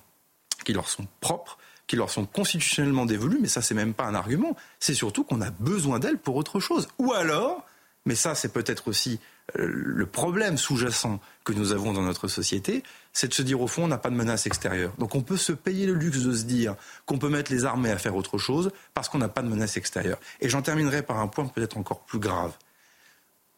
[0.64, 4.14] qui leur sont propres, qui leur sont constitutionnellement dévolues, mais ça, c'est même pas un
[4.14, 4.56] argument.
[4.78, 6.88] C'est surtout qu'on a besoin d'elles pour autre chose.
[6.98, 7.66] Ou alors,
[8.06, 9.20] mais ça, c'est peut-être aussi
[9.58, 13.66] euh, le problème sous-jacent que nous avons dans notre société, c'est de se dire au
[13.66, 14.92] fond, on n'a pas de menace extérieure.
[14.98, 16.76] Donc on peut se payer le luxe de se dire
[17.06, 19.76] qu'on peut mettre les armées à faire autre chose parce qu'on n'a pas de menace
[19.76, 20.18] extérieure.
[20.40, 22.52] Et j'en terminerai par un point peut-être encore plus grave.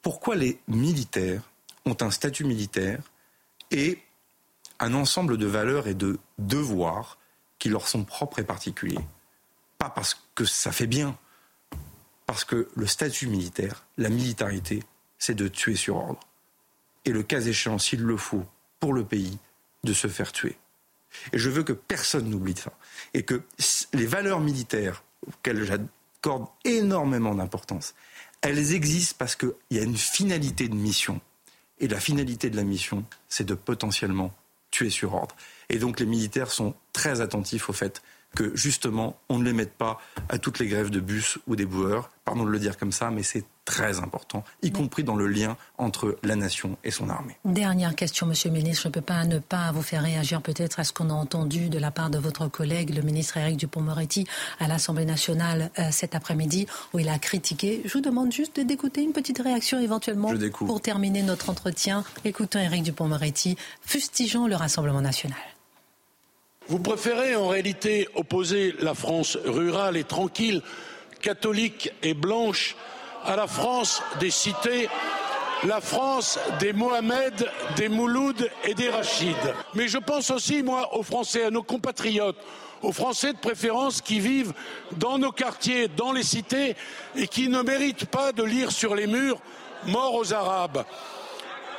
[0.01, 1.43] Pourquoi les militaires
[1.85, 3.01] ont un statut militaire
[3.71, 3.99] et
[4.83, 7.19] un ensemble de valeurs et de devoirs
[7.59, 9.05] qui leur sont propres et particuliers.
[9.79, 11.17] Pas parce que ça fait bien,
[12.27, 14.83] parce que le statut militaire, la militarité,
[15.19, 16.21] c'est de tuer sur ordre.
[17.05, 18.45] Et le cas échéant, s'il le faut,
[18.81, 19.39] pour le pays,
[19.85, 20.59] de se faire tuer.
[21.33, 22.73] Et je veux que personne n'oublie ça.
[23.15, 23.43] Et que
[23.93, 27.95] les valeurs militaires, auxquelles j'accorde énormément d'importance,
[28.41, 31.21] elles existent parce qu'il y a une finalité de mission.
[31.79, 34.33] Et la finalité de la mission, c'est de potentiellement
[34.83, 35.35] tuer sur ordre.
[35.69, 38.03] Et donc les militaires sont très attentifs au fait
[38.35, 41.67] que justement on ne les mette pas à toutes les grèves de bus ou des
[41.67, 42.11] boueurs.
[42.25, 45.57] Pardon de le dire comme ça, mais c'est très important, y compris dans le lien
[45.79, 47.37] entre la nation et son armée.
[47.45, 48.83] Dernière question, Monsieur le Ministre.
[48.83, 51.69] Je ne peux pas ne pas vous faire réagir peut-être à ce qu'on a entendu
[51.69, 54.27] de la part de votre collègue, le ministre Éric Dupont-Moretti,
[54.61, 57.83] à l'Assemblée nationale euh, cet après-midi, où il a critiqué.
[57.85, 62.05] Je vous demande juste d'écouter une petite réaction éventuellement pour terminer notre entretien.
[62.25, 65.39] Écoutons Éric Dupont-Moretti, fustigeant le Rassemblement national.
[66.69, 70.63] Vous préférez en réalité opposer la France rurale et tranquille,
[71.23, 72.77] catholique et blanche
[73.25, 74.89] à la France des cités
[75.65, 79.37] la France des Mohamed, des Mouloud et des Rachid.
[79.75, 82.39] Mais je pense aussi, moi, aux Français, à nos compatriotes,
[82.83, 84.53] aux Français de préférence qui vivent
[84.97, 86.75] dans nos quartiers, dans les cités,
[87.15, 89.39] et qui ne méritent pas de lire sur les murs
[89.87, 90.85] Mort aux Arabes.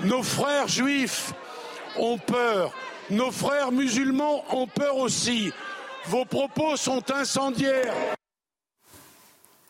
[0.01, 1.33] Nos frères juifs
[1.97, 2.71] ont peur.
[3.09, 5.51] Nos frères musulmans ont peur aussi.
[6.05, 7.93] Vos propos sont incendiaires.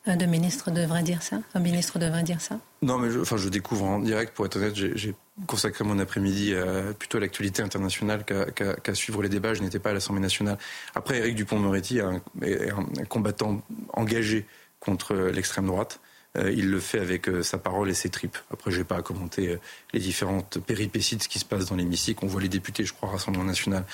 [0.06, 1.40] Un ministre devrait dire ça?
[1.54, 2.60] Un ministre devrait dire ça?
[2.82, 5.16] Non, mais je, enfin, je découvre en direct, pour être honnête, j'ai
[5.48, 6.54] consacré mon après-midi
[7.00, 9.54] plutôt à l'actualité internationale qu'à suivre les débats.
[9.54, 10.58] Je n'étais pas à l'Assemblée nationale.
[10.94, 12.00] Après, Éric Dupont-Moretti
[12.42, 13.62] est un combattant
[13.94, 14.46] engagé
[14.82, 16.02] contre l'extrême droite.
[16.36, 18.38] Euh, il le fait avec euh, sa parole et ses tripes.
[18.52, 19.60] Après, je n'ai pas à commenter euh,
[19.94, 22.26] les différentes péripéties de ce qui se passe dans l'hémicycle.
[22.26, 23.86] On voit les députés, je crois, Rassemblement National,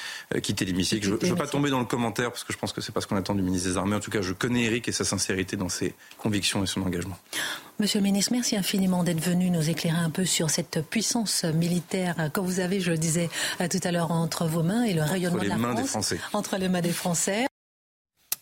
[0.42, 1.06] quitter l'hémicycle.
[1.06, 3.02] Je ne veux pas tomber dans le commentaire parce que je pense que c'est pas
[3.02, 3.96] ce qu'on attend du ministre des Armées.
[3.96, 7.18] En tout cas, je connais Eric et sa sincérité dans ses convictions et son engagement.
[7.80, 12.30] Monsieur le ministre, merci infiniment d'être venu nous éclairer un peu sur cette puissance militaire
[12.34, 13.30] que vous avez, je le disais
[13.70, 16.20] tout à l'heure, entre vos mains et le rayonnement de la mains Des Français.
[16.34, 17.49] Entre les mains des Français.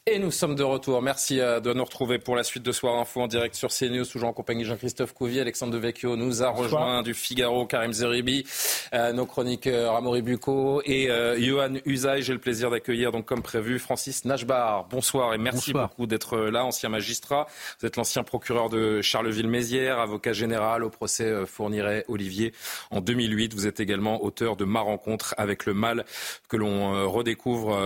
[0.09, 1.01] Et nous sommes de retour.
[1.01, 4.05] Merci euh, de nous retrouver pour la suite de Soir Info en direct sur CNews,
[4.05, 5.41] toujours en compagnie de Jean-Christophe Couvier.
[5.41, 8.45] Alexandre Devecchio nous a rejoint du Figaro, Karim Zeribi,
[8.93, 12.23] euh, nos chroniqueurs Amaury Bucco et euh, Johan Usaï.
[12.23, 14.85] J'ai le plaisir d'accueillir, donc comme prévu, Francis Najbar.
[14.89, 17.45] Bonsoir et merci beaucoup d'être là, ancien magistrat.
[17.81, 22.53] Vous êtes l'ancien procureur de Charleville-Mézières, avocat général au procès Fourniret-Olivier
[22.91, 23.53] en 2008.
[23.53, 26.05] Vous êtes également auteur de Ma rencontre avec le mal
[26.47, 27.77] que l'on redécouvre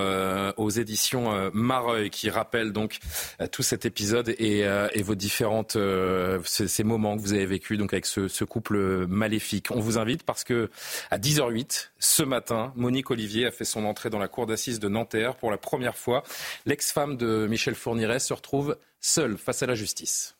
[0.57, 2.99] aux éditions Mareuil qui rappelle donc
[3.41, 7.77] euh, tout cet épisode et, euh, vos différentes euh, ces, moments que vous avez vécu
[7.77, 9.71] donc avec ce, couple maléfique.
[9.71, 10.69] On vous invite parce que
[11.09, 14.89] à 10h08 ce matin, Monique Olivier a fait son entrée dans la cour d'assises de
[14.89, 16.23] Nanterre pour la première fois.
[16.65, 20.35] L'ex-femme de Michel Fourniret se retrouve seule face à la justice.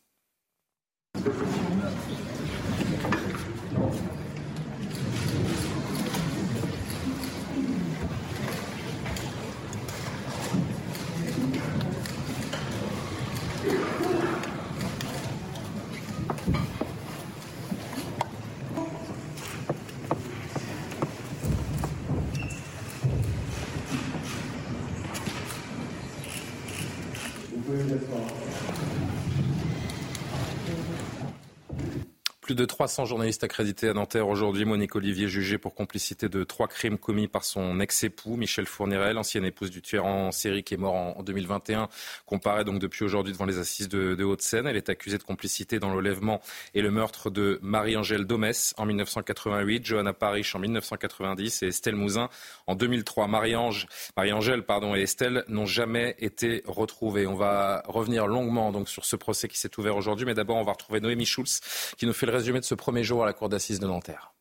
[32.52, 34.66] Plus de 300 journalistes accrédités à Nanterre aujourd'hui.
[34.66, 39.46] Monique Olivier jugée pour complicité de trois crimes commis par son ex-époux, Michel Fourniret, l'ancienne
[39.46, 41.88] épouse du tueur en série qui est mort en 2021,
[42.26, 44.68] comparaît donc depuis aujourd'hui devant les assises de, de Haute-Seine.
[44.68, 46.42] Elle est accusée de complicité dans l'enlèvement
[46.74, 52.28] et le meurtre de Marie-Angèle Domès en 1988, Johanna Parish en 1990 et Estelle Mouzin
[52.68, 53.28] en 2003.
[53.28, 53.88] Marie-Ange,
[54.18, 57.28] Marie-Angèle pardon, et Estelle n'ont jamais été retrouvées.
[57.28, 60.66] On va revenir longuement donc sur ce procès qui s'est ouvert aujourd'hui, mais d'abord on
[60.66, 61.62] va retrouver Noémie Schulz
[61.98, 64.34] qui nous fait le résumé de ce premier jour à la cour d'assises de Nanterre.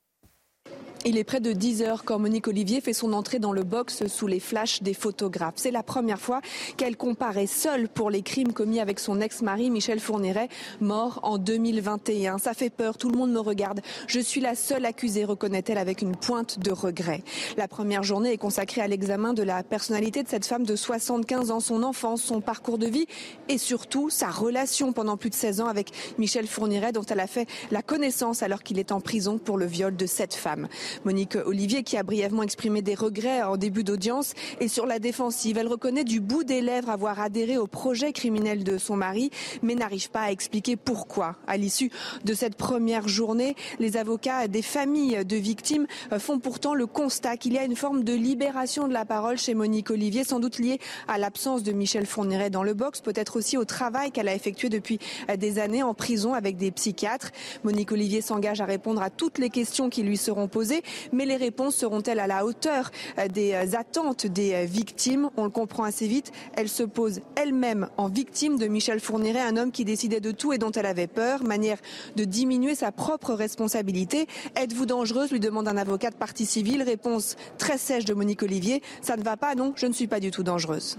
[1.06, 4.06] Il est près de 10 heures quand Monique Olivier fait son entrée dans le box
[4.06, 5.54] sous les flashs des photographes.
[5.56, 6.42] C'est la première fois
[6.76, 10.50] qu'elle comparaît seule pour les crimes commis avec son ex-mari Michel Fourniret,
[10.82, 12.36] mort en 2021.
[12.36, 13.80] Ça fait peur, tout le monde me regarde.
[14.08, 17.22] Je suis la seule accusée, reconnaît-elle avec une pointe de regret.
[17.56, 21.50] La première journée est consacrée à l'examen de la personnalité de cette femme de 75
[21.50, 23.06] ans, son enfance, son parcours de vie
[23.48, 27.26] et surtout sa relation pendant plus de 16 ans avec Michel Fourniret dont elle a
[27.26, 30.68] fait la connaissance alors qu'il est en prison pour le viol de cette femme.
[31.04, 35.58] Monique Olivier, qui a brièvement exprimé des regrets en début d'audience, est sur la défensive.
[35.58, 39.30] Elle reconnaît du bout des lèvres avoir adhéré au projet criminel de son mari,
[39.62, 41.36] mais n'arrive pas à expliquer pourquoi.
[41.46, 41.90] À l'issue
[42.24, 45.86] de cette première journée, les avocats des familles de victimes
[46.18, 49.54] font pourtant le constat qu'il y a une forme de libération de la parole chez
[49.54, 50.78] Monique Olivier, sans doute liée
[51.08, 54.68] à l'absence de Michel Fourniret dans le box, peut-être aussi au travail qu'elle a effectué
[54.68, 54.98] depuis
[55.38, 57.30] des années en prison avec des psychiatres.
[57.64, 60.79] Monique Olivier s'engage à répondre à toutes les questions qui lui seront posées
[61.12, 65.30] mais les réponses seront-elles à la hauteur euh, des euh, attentes des euh, victimes?
[65.36, 66.32] On le comprend assez vite.
[66.54, 70.52] Elle se pose elle-même en victime de Michel Fourniret, un homme qui décidait de tout
[70.52, 71.78] et dont elle avait peur, manière
[72.16, 74.26] de diminuer sa propre responsabilité.
[74.56, 75.30] Êtes-vous dangereuse?
[75.30, 76.82] lui demande un avocat de partie civile.
[76.82, 78.82] Réponse très sèche de Monique Olivier.
[79.00, 80.98] Ça ne va pas, non, je ne suis pas du tout dangereuse.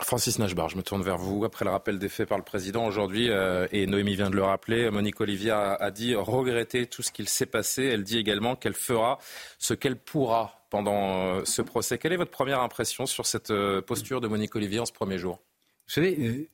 [0.00, 1.44] Francis Nashbar, je me tourne vers vous.
[1.44, 4.42] Après le rappel des faits par le président aujourd'hui, euh, et Noémie vient de le
[4.42, 7.84] rappeler, Monique Olivier a, dit regretter tout ce qu'il s'est passé.
[7.84, 9.18] Elle dit également qu'elle fera
[9.58, 11.98] ce qu'elle pourra pendant euh, ce procès.
[11.98, 15.18] Quelle est votre première impression sur cette euh, posture de Monique Olivier en ce premier
[15.18, 15.40] jour?
[15.86, 16.48] Vous savez,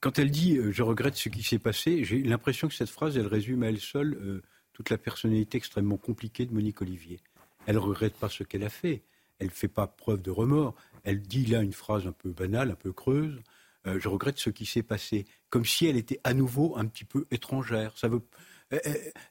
[0.00, 3.26] quand elle dit je regrette ce qui s'est passé, j'ai l'impression que cette phrase, elle
[3.26, 7.18] résume à elle seule toute la personnalité extrêmement compliquée de Monique Olivier.
[7.66, 9.02] Elle ne regrette pas ce qu'elle a fait.
[9.38, 10.74] Elle ne fait pas preuve de remords
[11.06, 13.40] elle dit là une phrase un peu banale, un peu creuse.
[13.86, 17.04] Euh, je regrette ce qui s'est passé, comme si elle était à nouveau un petit
[17.04, 17.96] peu étrangère.
[17.96, 18.22] Ça veut,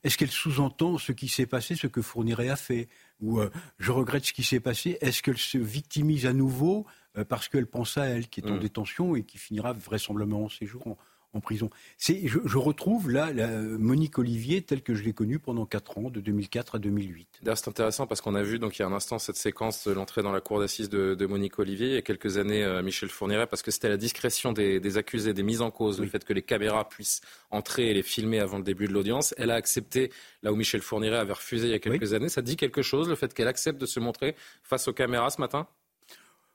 [0.01, 2.87] est-ce qu'elle sous-entend ce qui s'est passé, ce que Fourniret a fait?
[3.19, 3.41] Ou
[3.77, 6.85] je regrette ce qui s'est passé, est-ce qu'elle se victimise à nouveau
[7.27, 8.59] parce qu'elle pense à elle, qui est en mm.
[8.59, 10.97] détention et qui finira vraisemblablement ses jours
[11.35, 11.69] en prison.
[11.99, 16.09] Je, je, retrouve là la Monique Olivier telle que je l'ai connue pendant 4 ans,
[16.09, 17.27] de 2004 à 2008.
[17.41, 19.87] D'ailleurs, c'est intéressant parce qu'on a vu donc il y a un instant cette séquence
[19.87, 21.87] de l'entrée dans la cour d'assises de, Monique Olivier.
[21.87, 25.33] Il y a quelques années, euh, Michel Fourniret, parce que c'était la discrétion des, accusés,
[25.33, 27.21] des mises en cause, le fait que les caméras puissent
[27.51, 29.33] entrer et les filmer avant le début de l'audience.
[29.37, 30.11] Elle a accepté,
[30.43, 32.29] là où Michel Fourniret avait refusé il y a quelques années.
[32.29, 35.41] Ça dit quelque chose, le fait qu'elle accepte de se montrer face aux caméras ce
[35.41, 35.67] matin?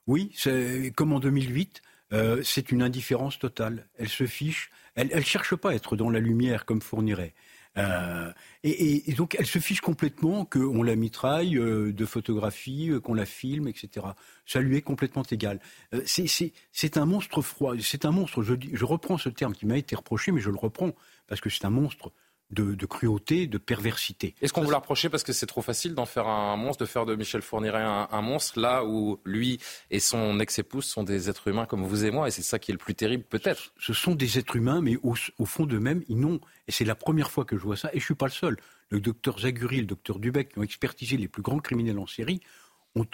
[0.07, 1.81] Oui, c'est comme en 2008.
[2.13, 3.87] Euh, c'est une indifférence totale.
[3.97, 4.69] Elle se fiche.
[4.95, 7.33] Elle ne cherche pas à être dans la lumière comme fournirait.
[7.77, 8.33] Euh,
[8.63, 13.69] et, donc elle se fiche complètement qu'on la mitraille euh, de photographies, qu'on la filme,
[13.69, 14.07] etc.
[14.45, 15.61] Ça lui est complètement égal.
[16.05, 17.75] c'est un monstre froid.
[17.79, 18.43] C'est un monstre.
[18.43, 20.91] je reprends ce terme qui m'a été reproché, mais je le reprends
[21.27, 22.11] parce que c'est un monstre
[22.51, 24.35] de, cruauté, de perversité.
[24.41, 26.89] Est-ce qu'on vous l'a reproché parce que c'est trop facile d'en faire un monstre, de
[26.89, 31.47] faire de Michel Fourniret un, monstre, là où lui et son ex-épouse sont des êtres
[31.47, 33.93] humains comme vous et moi, et c'est ça qui est le plus terrible peut-être Ce
[33.93, 37.45] sont des êtres humains, mais au, fond d'eux-mêmes, ils n'ont, et c'est la première fois
[37.45, 38.57] que je vois ça, et je ne suis pas le seul,
[38.89, 42.41] le docteur Zaguri le docteur Dubec, qui ont expertisé les plus grands criminels en série,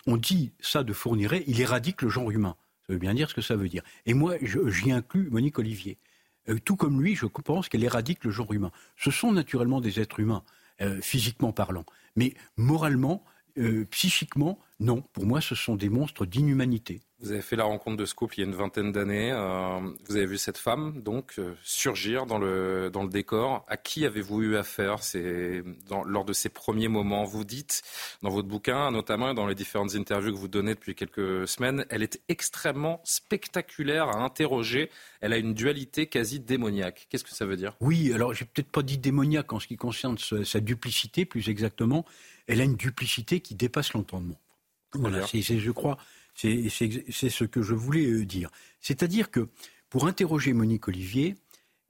[0.08, 2.56] on, dit ça de Fourniret, il éradique le genre humain.
[2.88, 3.84] Ça veut bien dire ce que ça veut dire.
[4.08, 6.00] Et moi, j'y inclus Monique Olivier.
[6.50, 8.72] Euh, tout comme lui, je pense qu'elle éradique le genre humain.
[8.96, 10.44] Ce sont naturellement des êtres humains,
[10.82, 11.86] euh, physiquement parlant,
[12.16, 13.24] mais moralement,
[13.58, 15.02] euh, psychiquement, non.
[15.14, 17.02] Pour moi, ce sont des monstres d'inhumanité.
[17.20, 19.32] Vous avez fait la rencontre de Scoop il y a une vingtaine d'années.
[19.32, 23.66] Euh, vous avez vu cette femme donc euh, surgir dans le, dans le décor.
[23.68, 25.64] À qui avez-vous eu affaire c'est
[26.06, 27.24] lors de ces premiers moments?
[27.24, 27.82] Vous dites
[28.22, 32.04] dans votre bouquin, notamment dans les différentes interviews que vous donnez depuis quelques semaines, elle
[32.04, 34.92] est extrêmement spectaculaire à interroger.
[35.20, 37.08] Elle a une dualité quasi démoniaque.
[37.10, 37.76] Qu'est-ce que ça veut dire?
[37.80, 42.06] Oui, alors j'ai peut-être pas dit démoniaque en ce qui concerne sa duplicité, plus exactement.
[42.46, 44.40] Elle a une duplicité qui dépasse l'entendement.
[44.94, 45.98] Voilà, c'est, je crois,
[46.38, 48.50] c'est ce que je voulais euh, dire.
[48.80, 49.50] C'est-à-dire que
[49.90, 51.36] pour interroger Monique Olivier,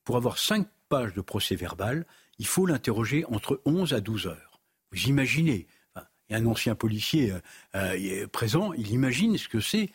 [0.03, 2.05] pour avoir cinq pages de procès verbal,
[2.39, 4.61] il faut l'interroger entre 11 à 12 heures.
[4.91, 5.67] Vous imaginez,
[5.97, 7.39] il y a un ancien policier euh,
[7.75, 9.89] euh, présent, il imagine ce que c'est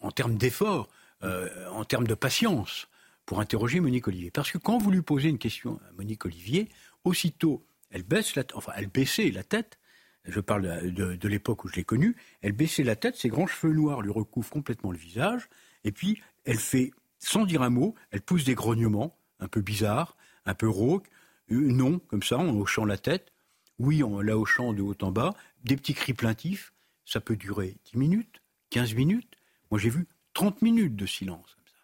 [0.00, 0.88] en, termes d'effort,
[1.22, 2.88] en termes de patience,
[3.24, 4.30] pour interroger Monique Olivier.
[4.30, 6.68] Parce que quand vous lui posez une question à Monique Olivier,
[7.04, 9.78] aussitôt, elle baisse la, enfin, elle baissait la tête,
[10.24, 13.72] je parle de, l'époque où je l'ai connue, elle baissait la tête, ses grands cheveux
[13.72, 15.48] noirs lui recouvrent complètement le visage,
[15.84, 20.16] et puis elle fait, sans dire un mot, elle pousse des grognements, un peu bizarres,
[20.44, 21.08] un peu rauques,
[21.50, 23.32] euh, non, comme ça, en hochant la tête,
[23.78, 26.72] oui, en la hochant de haut en bas, des petits cris plaintifs,
[27.04, 29.36] ça peut durer 10 minutes, 15 minutes,
[29.70, 31.78] moi j'ai vu 30 minutes de silence, comme ça,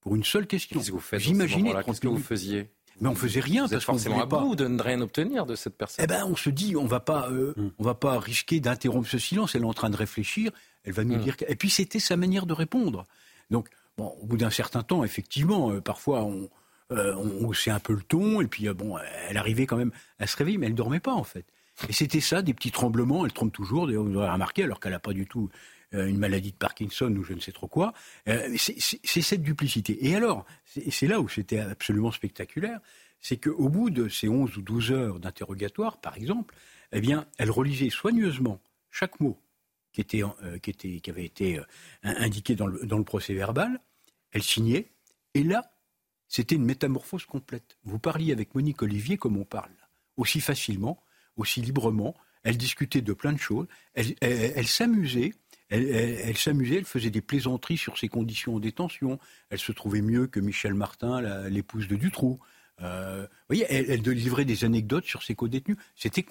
[0.00, 0.80] pour une seule question.
[0.80, 2.70] Qu'est-ce que vous faites J'imaginais Qu'est-ce que vous faisiez?
[3.02, 5.76] Mais on faisait rien parce qu'on forcément à bout de ne rien obtenir de cette
[5.76, 6.04] personne.
[6.04, 7.70] Eh ben, on se dit, on va pas, euh, hmm.
[7.78, 9.56] on va pas risquer d'interrompre ce silence.
[9.56, 10.52] Elle est en train de réfléchir.
[10.84, 11.22] Elle va nous hmm.
[11.22, 11.36] dire.
[11.48, 13.06] Et puis c'était sa manière de répondre.
[13.50, 16.48] Donc, bon, au bout d'un certain temps, effectivement, euh, parfois on,
[16.92, 18.40] euh, on haussait un peu le ton.
[18.40, 18.96] Et puis bon,
[19.28, 21.44] elle arrivait quand même à se réveiller, mais elle dormait pas en fait.
[21.88, 23.26] Et c'était ça, des petits tremblements.
[23.26, 23.88] Elle tremble toujours.
[23.88, 25.50] D'ailleurs, vous aurez remarqué, alors qu'elle n'a pas du tout
[25.92, 27.92] une maladie de Parkinson ou je ne sais trop quoi.
[28.26, 30.06] c'est cette duplicité.
[30.06, 32.80] Et alors, c'est là où c'était absolument spectaculaire,
[33.20, 36.54] c'est qu'au bout de ces 11 ou 12 heures d'interrogatoire, par exemple,
[36.92, 39.38] eh bien, elle relisait soigneusement chaque mot
[39.92, 41.64] qui, était, euh, qui, avait été euh,
[42.02, 43.80] indiqué dans le, dans le procès verbal,
[44.32, 44.88] elle signait,
[45.34, 45.72] et là,
[46.28, 47.76] c'était une métamorphose complète.
[47.84, 49.72] Vous parliez avec Monique Olivier comme on parle,
[50.16, 51.02] aussi facilement,
[51.36, 55.32] aussi librement, elle discutait de plein de choses, elle, s'amusait,
[55.80, 59.18] elle, s'amusait, elle faisait des plaisanteries sur ses conditions en détention.
[59.50, 62.40] Elle se trouvait mieux que Michel Martin, l'épouse de Dutroux.
[62.80, 65.76] Euh, vous voyez, elle, elle, livrait des anecdotes sur ses co-détenus.
[65.94, 66.24] C'était,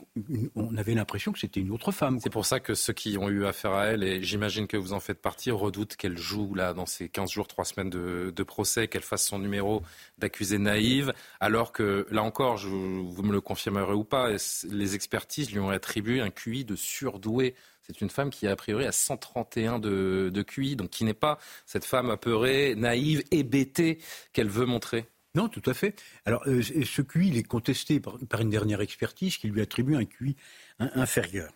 [0.56, 2.20] on avait l'impression que c'était une autre femme.
[2.22, 4.94] C'est pour ça que ceux qui ont eu affaire à elle, et j'imagine que vous
[4.94, 8.44] en faites partie, redoutent qu'elle joue là dans ces 15 jours, 3 semaines de, de
[8.44, 9.84] procès, qu'elle fasse son numéro
[10.18, 14.30] d'accusée naïve, alors que là encore, je, vous me le confirmerez ou pas,
[14.70, 17.56] les expertises lui ont attribué un QI de surdoué.
[17.82, 21.14] C'est une femme qui a a priori à 131 de, de QI, donc qui n'est
[21.14, 24.00] pas cette femme apeurée, naïve, hébétée
[24.34, 25.08] qu'elle veut montrer.
[25.34, 26.00] Non, tout à fait.
[26.26, 30.06] Alors, euh, ce QI, il est contesté par, une dernière expertise qui lui attribue un
[30.06, 30.36] QI
[30.80, 31.54] inférieur.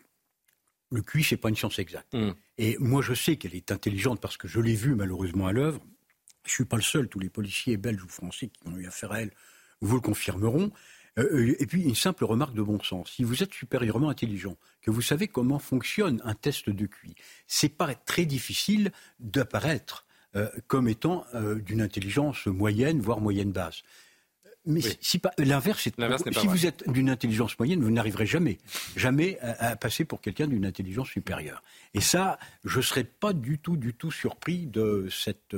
[0.92, 2.14] Le QI, c'est pas une science exacte.
[2.14, 2.32] Hmm.
[2.58, 5.82] Et moi, je sais qu'elle est intelligente parce que je l'ai vue malheureusement à l'œuvre.
[6.46, 7.10] Je suis pas le seul.
[7.10, 9.32] Tous les policiers belges ou français qui ont eu affaire à elle
[9.82, 10.72] vous le confirmeront.
[11.18, 13.12] Euh, euh, et puis, une simple remarque de bon sens.
[13.12, 17.16] Si vous êtes supérieurement intelligent, que vous savez comment fonctionne un test de QI,
[17.48, 20.06] c'est pas très difficile d'apparaître
[20.36, 23.84] euh, comme étant euh, d'une intelligence moyenne, voire moyenne basse.
[24.66, 28.58] Mais si pas l'inverse, si vous êtes d'une intelligence moyenne, vous n'arriverez jamais,
[28.96, 31.62] jamais à, passer pour quelqu'un d'une intelligence supérieure.
[31.94, 35.56] Et ça, je ne serais pas du tout, du tout surpris de cette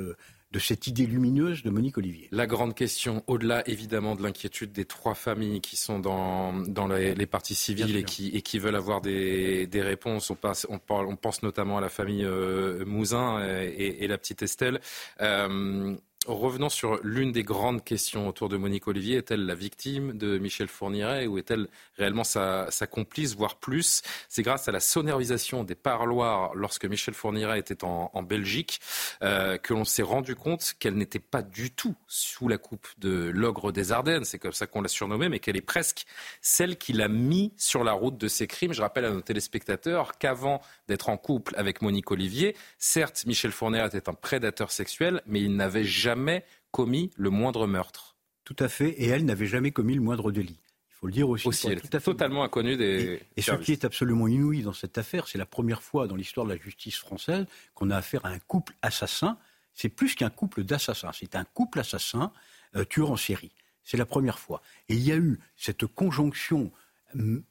[0.50, 2.28] de cette idée lumineuse de Monique Olivier.
[2.32, 7.26] La grande question, au-delà évidemment de l'inquiétude des trois familles qui sont dans, dans les,
[7.26, 11.06] parties civiles et qui, et qui veulent avoir des, des réponses, on, passe, on, parle,
[11.06, 14.80] on, pense notamment à la famille euh, Mouzin et, et, la petite Estelle.
[15.20, 15.94] Euh,
[16.26, 19.18] Revenons sur l'une des grandes questions autour de Monique Olivier.
[19.18, 24.02] Est-elle la victime de Michel Fourniret ou est-elle réellement sa, complice, voire plus?
[24.28, 28.80] C'est grâce à la sonorisation des parloirs lorsque Michel Fourniret était en, Belgique
[29.22, 33.30] euh, que l'on s'est rendu compte qu'elle n'était pas du tout sous la coupe de
[33.32, 36.04] l'ogre des Ardennes, c'est comme ça qu'on l'a surnommée, mais qu'elle est presque
[36.42, 38.72] celle qui l'a mis sur la route de ses crimes.
[38.72, 43.86] Je rappelle à nos téléspectateurs qu'avant d'être en couple avec Monique Olivier, certes, Michel Fourniret
[43.86, 48.16] était un prédateur sexuel, mais il n'avait jamais jamais commis le moindre meurtre.
[48.44, 50.58] Tout à fait, et elle n'avait jamais commis le moindre délit.
[50.90, 51.46] Il faut le dire aussi.
[51.46, 53.22] aussi elle totalement inconnue des.
[53.36, 56.44] Et, ce qui est absolument inouï dans cette affaire, c'est la première fois dans l'histoire
[56.46, 59.38] de la justice française qu'on a affaire à un couple assassin.
[59.74, 62.32] C'est plus qu'un couple d'assassins, c'est un couple assassin
[62.74, 63.52] euh, tueur en série.
[63.84, 64.60] C'est la première fois.
[64.88, 66.72] Et il y a eu cette conjonction
[67.14, 67.44] hum,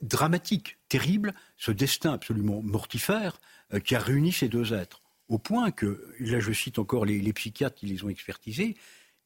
[0.00, 3.38] dramatique, terrible, ce destin absolument mortifère
[3.74, 5.01] euh, qui a réuni ces deux êtres
[5.32, 8.76] au point que, là je cite encore les, psychiatres qui les ont expertisés,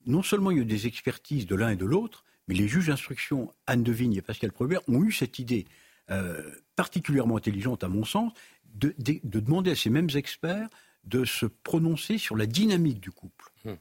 [0.06, 2.68] non seulement il y a eu des expertises de l'un et de l'autre, mais les
[2.68, 5.66] juges d'instruction, Anne Devigne et Pascal Probert, ont eu cette idée
[6.10, 8.32] euh, particulièrement intelligente, à mon sens,
[8.72, 8.94] de,
[9.24, 10.68] demander à ces mêmes experts
[11.02, 13.74] de se prononcer sur la dynamique du couple, hmm.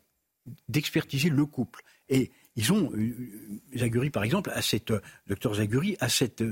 [0.67, 1.83] d'expertiser le couple.
[2.09, 3.15] Et ils ont, euh,
[3.75, 6.43] Zaguri par exemple, à cette, euh, docteur Zaguri, à cette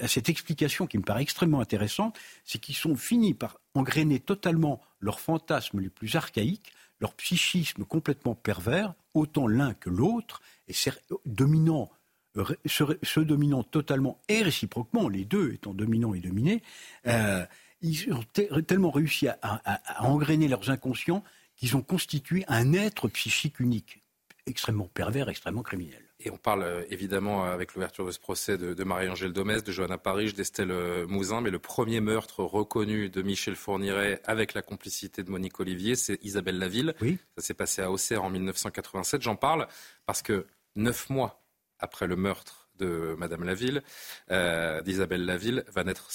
[0.00, 4.80] à cette explication qui me paraît extrêmement intéressante, c'est qu'ils sont finis par engrainer totalement
[5.00, 10.74] leurs fantasmes les plus archaïques, leur psychisme complètement pervers, autant l'un que l'autre, et
[11.26, 11.90] dominant,
[12.66, 16.62] se, dominant totalement et réciproquement, les deux étant dominants et dominés,
[17.06, 17.44] euh,
[17.80, 18.24] ils ont
[18.66, 21.22] tellement réussi à, à, engrainer leurs inconscients
[21.56, 24.02] qu'ils ont constitué un être psychique unique,
[24.46, 26.03] extrêmement pervers, extrêmement criminel.
[26.24, 29.98] Et on parle euh, évidemment avec l'ouverture de ce procès de, Marie-Angèle Domès, de Johanna
[29.98, 35.22] Paris, d'Estelle euh, Mouzin, mais le premier meurtre reconnu de Michel Fourniret avec la complicité
[35.22, 36.94] de Monique Olivier, c'est Isabelle Laville.
[37.02, 37.18] Oui.
[37.36, 39.20] Ça s'est passé à Auxerre en 1987.
[39.20, 39.68] J'en parle
[40.06, 40.46] parce que
[40.76, 41.42] neuf mois
[41.78, 43.82] après le meurtre de Madame Laville,
[44.30, 46.10] euh, d'Isabelle Laville, va naître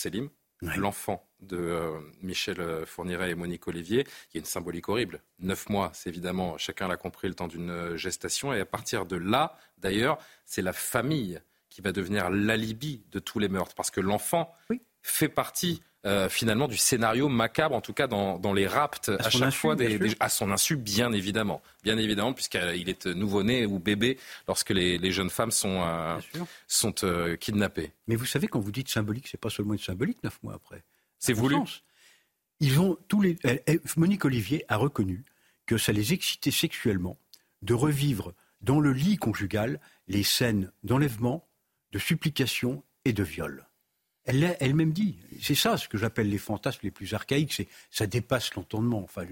[0.62, 4.05] L'enfant de euh, Michel euh, Fourniret et Monique Olivier.
[4.05, 5.22] Il y a une symbolique horrible.
[5.39, 8.53] Neuf mois, c'est évidemment, chacun l'a compris, le temps d'une euh, gestation.
[8.53, 11.39] Et à partir de là, d'ailleurs, c'est la famille
[11.70, 13.74] qui va devenir l'alibi de tous les meurtres.
[13.74, 14.53] Parce que l'enfant
[15.01, 19.54] fait partie euh, finalement du scénario macabre, en tout cas dans, les rapts à, chaque
[19.54, 19.76] fois,
[20.22, 25.30] à son insu, bien évidemment, bien évidemment, puisqu'il est nouveau-né ou bébé lorsque les, jeunes
[25.30, 26.18] femmes sont, euh,
[26.68, 27.91] sont euh, kidnappées.
[28.08, 30.84] Mais vous savez, quand vous dites symbolique, c'est pas seulement une symbolique neuf mois après.
[31.18, 31.58] C'est voulu.
[32.62, 33.38] Ils ont tous les.
[33.97, 35.26] Monique Olivier a reconnu
[35.66, 37.18] que ça les excitait sexuellement
[37.62, 41.45] de revivre dans le lit conjugal les scènes d'enlèvement,
[41.91, 43.68] de supplication et de viol.
[44.30, 45.17] Elle elle-même dit.
[45.41, 47.53] C'est ça ce que j'appelle les fantasmes les plus archaïques.
[47.53, 49.01] C'est ça dépasse l'entendement.
[49.03, 49.25] Enfin,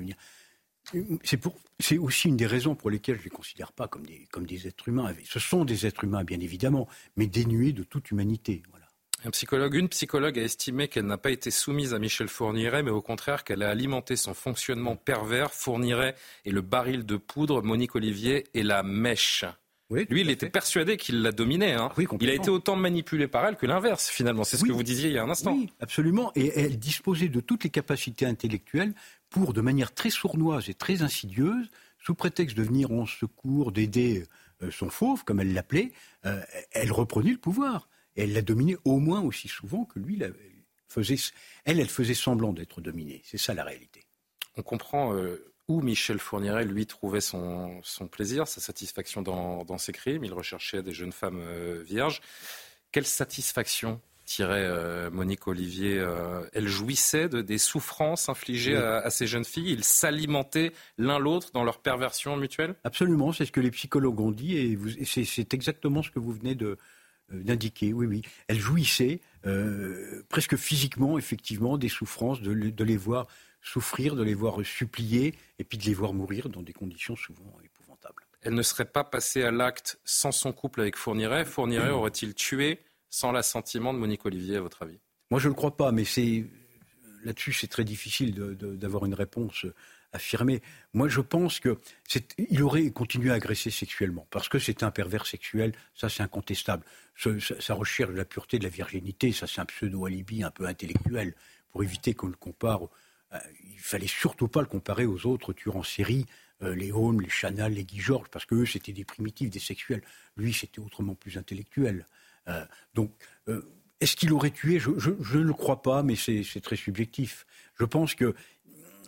[1.24, 1.40] c'est
[1.80, 4.68] c'est aussi une des raisons pour lesquelles je les considère pas comme des, comme des
[4.68, 5.14] êtres humains.
[5.24, 8.64] Ce sont des êtres humains, bien évidemment, mais dénués de toute humanité.
[8.72, 8.88] Voilà.
[9.24, 12.92] Un psychologue, une psychologue a estimé qu'elle n'a pas été soumise à Michel Fourniret, mais
[12.92, 15.54] au contraire qu'elle a alimenté son fonctionnement pervers.
[15.54, 19.46] Fourniret et le baril de poudre, Monique Olivier et la mèche.
[19.90, 21.74] Lui, il était persuadé qu'il la dominait.
[21.74, 21.92] Hein.
[22.20, 24.44] Il a été autant manipulé par elle que l'inverse, finalement.
[24.44, 25.54] C'est ce que vous disiez il y a un instant.
[25.54, 26.32] Oui, absolument.
[26.36, 28.94] Et elle disposait de toutes les capacités intellectuelles
[29.30, 31.70] pour, de manière très sournoise et très insidieuse,
[32.00, 34.26] sous prétexte de venir en secours, d'aider
[34.62, 35.92] euh, son fauve, comme elle l'appelait,
[36.26, 37.88] euh, elle reprenait le pouvoir.
[38.16, 40.22] Et elle l'a dominé au moins aussi souvent que lui.
[40.90, 41.18] faisait,
[41.64, 43.22] elle, elle faisait semblant d'être dominée.
[43.24, 44.04] C'est ça la réalité.
[44.58, 45.14] On comprend.
[45.14, 50.24] Euh, où Michel Fourniret, lui, trouvait son, plaisir, sa satisfaction dans, ses crimes.
[50.24, 52.22] Il recherchait des jeunes femmes euh, vierges.
[52.92, 59.28] Quelle satisfaction tirait euh, Monique Olivier euh, Elle jouissait de, des souffrances infligées à, ces
[59.28, 59.72] jeunes filles.
[59.72, 62.76] Ils s'alimentaient l'un l'autre dans leur perversion mutuelle?
[62.84, 66.56] Absolument, c'est ce que les psychologues ont dit et, c'est exactement ce que vous venez
[66.56, 66.78] de,
[67.30, 68.22] d'indiquer, oui, oui.
[68.48, 69.20] Elle jouissait
[70.30, 73.28] presque physiquement, effectivement, des souffrances, de, de les voir
[73.62, 77.54] souffrir, de les voir supplier et puis de les voir mourir dans des conditions souvent
[77.64, 78.24] épouvantables.
[78.42, 81.46] Elle ne serait pas passée à l'acte sans son couple avec Fourniret.
[81.46, 82.80] Fourniret aurait-il tué
[83.10, 85.00] sans l'assentiment de Monique Olivier, à votre avis?
[85.32, 86.46] Moi, je ne le crois pas, mais c'est
[87.24, 89.66] là-dessus, c'est très difficile d'avoir une réponse
[90.14, 90.62] affirmé.
[90.94, 95.74] Moi, je pense qu'il aurait continué à agresser sexuellement, parce que c'est un pervers sexuel,
[95.96, 96.84] ça c'est incontestable.
[97.16, 101.34] sa, recherche de la pureté de la virginité, ça c'est un pseudo-alibi un peu intellectuel,
[101.70, 102.82] pour éviter qu'on le compare.
[103.34, 103.40] Euh,
[103.72, 106.26] il fallait surtout pas le comparer aux autres tueurs en série,
[106.62, 110.02] euh, les Holmes, les Chanel, les Guy Georges, parce qu'eux c'était des primitifs, des sexuels.
[110.36, 112.06] Lui, c'était autrement plus intellectuel.
[112.48, 113.12] Euh, donc,
[114.00, 114.80] est-ce qu'il aurait tué?
[114.80, 117.46] Je, ne le crois pas, mais c'est très subjectif.
[117.76, 118.36] Je pense que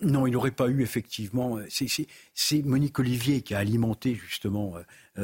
[0.01, 1.59] non, il n'aurait pas eu effectivement.
[1.69, 4.75] C'est Monique Olivier qui a alimenté justement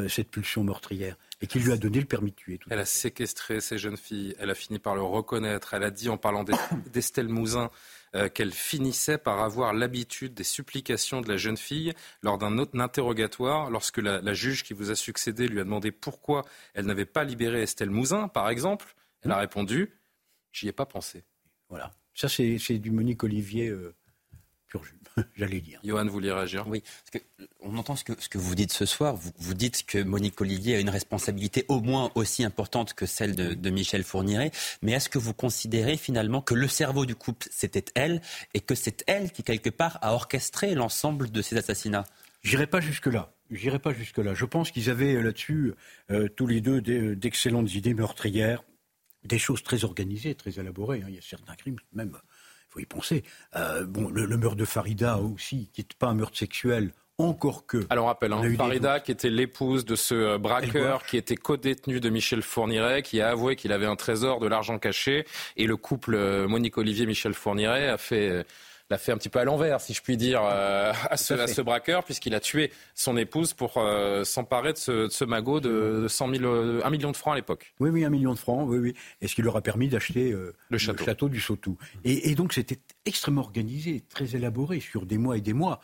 [0.07, 2.59] cette pulsion meurtrière et qui lui a donné le permis de tuer.
[2.69, 4.35] elle a séquestré ces jeunes filles.
[4.39, 5.73] Elle a fini par le reconnaître.
[5.73, 6.45] Elle a dit en parlant
[6.93, 7.69] d'Estelle Mouzin
[8.33, 13.69] qu'elle finissait par avoir l'habitude des supplications de la jeune fille lors d'un autre interrogatoire,
[13.69, 17.23] lorsque la, la, juge qui vous a succédé lui a demandé pourquoi elle n'avait pas
[17.23, 18.95] libéré Estelle Mouzin, par exemple.
[19.21, 19.91] Elle a répondu
[20.51, 21.25] J'y ai pas pensé.
[21.69, 21.91] Voilà.
[22.13, 23.73] Ça, c'est du Monique Olivier
[25.35, 25.79] j'allais dire.
[25.83, 26.67] Johan, vous voulez réagir?
[26.67, 29.15] Oui, parce que on entend ce que, ce que vous dites ce soir.
[29.15, 33.35] Vous, vous, dites que Monique Olivier a une responsabilité au moins aussi importante que celle
[33.35, 34.51] de, Michel Fourniret.
[34.81, 38.21] Mais est-ce que vous considérez finalement que le cerveau du couple, c'était elle,
[38.53, 42.05] et que c'est elle qui, quelque part, a orchestré l'ensemble de ces assassinats?
[42.43, 43.33] J'irai pas jusque-là.
[43.51, 44.33] J'irai pas jusque-là.
[44.33, 45.73] Je pense qu'ils avaient là-dessus,
[46.11, 46.81] euh, tous les deux,
[47.15, 48.63] d'excellentes idées meurtrières,
[49.23, 51.01] des choses très organisées, très élaborées.
[51.01, 51.07] Hein.
[51.09, 52.17] Il y a certains crimes, même
[52.75, 53.23] faut y penser.
[53.55, 57.85] Euh, bon, le, meurtre de Farida aussi, qui n'est pas un meurtre sexuel, encore que.
[57.89, 62.01] Alors on rappelle, hein, Farida, qui était l'épouse de ce euh, braqueur, qui était co-détenu
[62.01, 65.77] de Michel Fourniret, qui a avoué qu'il avait un trésor, de l'argent caché, et le
[65.77, 68.45] couple euh, Monique Olivier Michel Fourniret a fait
[68.89, 71.47] l'a fait un petit peu à l'envers, si je puis dire, euh, à, ce, à,
[71.47, 75.59] ce, braqueur, puisqu'il a tué son épouse pour euh, s'emparer de ce, de ce, magot
[75.59, 77.73] de 100 000, 1 million de francs à l'époque.
[77.79, 78.93] Oui, oui, un million de francs, oui, oui.
[79.21, 81.29] Et ce qui leur a permis d'acheter euh, le, château.
[81.29, 81.77] du Sautou.
[82.03, 85.79] Et, et donc c'était extrêmement organisé, très élaboré sur des mois et des mois.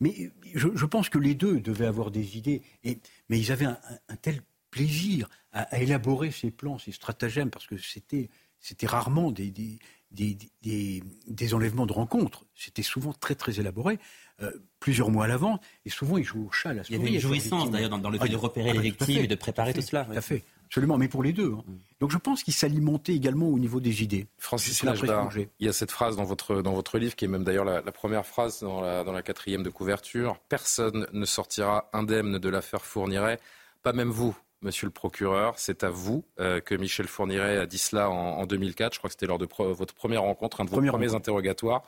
[0.00, 3.64] mais je, je, pense que les deux devaient avoir des idées, et, mais ils avaient
[3.66, 3.78] un,
[4.08, 8.28] un tel plaisir à, à, élaborer ces plans, ces stratagèmes, parce que c'était
[8.64, 9.78] c'était rarement des, des,
[10.14, 12.44] des, enlèvements de rencontres.
[12.54, 13.98] C'était souvent très très élaboré,
[14.42, 14.50] euh,
[14.80, 16.74] plusieurs mois à l'avant, et souvent ils jouaient au chat.
[16.88, 19.26] Il y avait une jouissance d'ailleurs dans, le fait de repérer ah, les victimes et
[19.26, 20.04] de préparer tout, cela.
[20.04, 21.52] Tout à fait, absolument, mais pour les deux.
[21.52, 21.64] Hein.
[21.66, 21.72] Mm.
[22.00, 24.26] Donc je pense qu'ils s'alimentaient également au niveau des idées.
[24.38, 27.64] Francis il y a cette phrase dans votre, dans votre livre qui est même d'ailleurs
[27.64, 30.38] la, première phrase dans la, dans la quatrième de couverture.
[30.48, 33.40] Personne ne sortira indemne de l'affaire Fourniret,
[33.82, 37.76] pas même vous, Monsieur le procureur, c'est à vous euh, que Michel Fourniret a dit
[37.76, 38.94] cela en, 2004.
[38.94, 41.82] Je crois que c'était lors de votre première rencontre, un de vos premiers interrogatoires.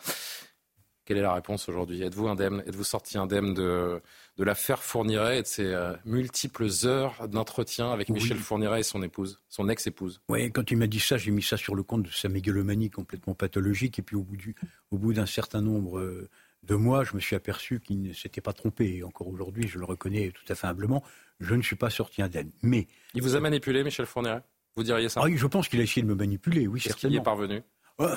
[1.07, 2.03] Quelle est la réponse aujourd'hui?
[2.03, 4.03] Êtes-vous indemne Êtes-vous sorti indemne de,
[4.37, 9.03] de l'affaire Fourniret et de ses euh, multiples heures d'entretien avec Michel Fourniret et son
[9.03, 10.21] épouse, son ex-épouse?
[10.29, 12.91] Oui, quand il m'a dit ça, j'ai mis ça sur le compte de sa mégalomanie
[12.91, 14.01] complètement pathologique.
[14.01, 14.55] Et puis au bout, du,
[14.91, 16.29] au bout d'un certain nombre euh,
[16.67, 18.97] de mois, je me suis aperçu qu'il ne s'était pas trompé.
[18.97, 21.03] Et encore aujourd'hui, je le reconnais tout à fait humblement
[21.41, 22.51] je ne suis pas sorti indemne.
[22.63, 24.43] Mais il vous a manipulé, Michel Fourniret?
[24.77, 25.21] Vous diriez ça?
[25.23, 26.67] Ah Oui, je pense qu'il a essayé de me manipuler.
[26.67, 27.63] Oui, Est-ce qu'il y est parvenu?
[27.99, 28.09] Oh,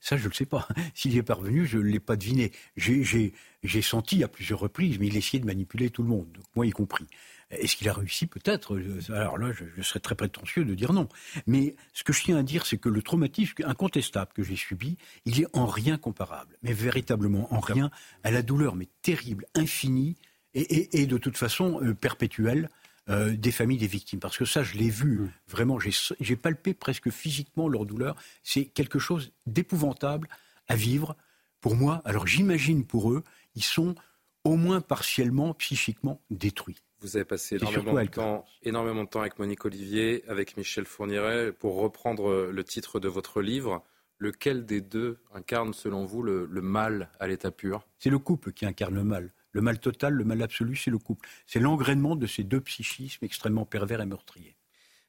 [0.00, 0.66] ça, je ne le sais pas.
[0.94, 2.50] S'il y est parvenu, je ne l'ai pas deviné.
[2.76, 6.70] J'ai senti à plusieurs reprises, mais il essayait de manipuler tout le monde, moi y
[6.70, 7.06] compris.
[7.50, 8.80] Est-ce qu'il a réussi Peut-être.
[9.10, 11.08] Alors là, je, je, serais très prétentieux de dire non.
[11.46, 14.96] Mais ce que je tiens à dire, c'est que le traumatisme incontestable que j'ai subi,
[15.24, 17.90] il est en rien comparable, mais véritablement en rien,
[18.22, 20.16] à la douleur, mais terrible, infinie,
[20.54, 22.68] et, de toute façon euh, perpétuelle
[23.08, 24.20] euh, des familles des victimes.
[24.20, 25.32] Parce que ça, je l'ai vu, mm.
[25.48, 28.16] vraiment, j'ai palpé presque physiquement leur douleur.
[28.42, 30.28] C'est quelque chose d'épouvantable
[30.68, 31.16] à vivre
[31.60, 32.02] pour moi.
[32.04, 33.24] Alors j'imagine pour eux,
[33.54, 33.94] ils sont
[34.44, 36.78] au moins partiellement, psychiquement détruits.
[37.00, 41.52] Vous avez passé énormément de, temps, énormément de temps avec Monique Olivier, avec Michel Fourniret.
[41.52, 43.82] Pour reprendre euh, le titre de votre livre,
[44.18, 47.86] lequel des deux incarne selon vous le mal à l'état pur?
[47.98, 49.32] C'est le couple qui incarne le mal.
[49.52, 51.28] Le mal total, le mal absolu, c'est le couple.
[51.46, 54.56] C'est l'engrainement de ces deux psychismes extrêmement pervers et meurtriers.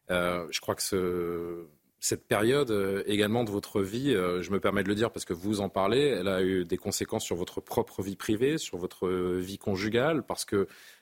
[0.09, 1.67] Euh, je crois que
[1.99, 5.25] cette période euh, également de votre vie, euh, je me permets de le dire parce
[5.25, 8.77] que vous en parlez, elle a eu des conséquences sur votre propre vie privée, sur
[8.77, 10.43] votre vie conjugale, parce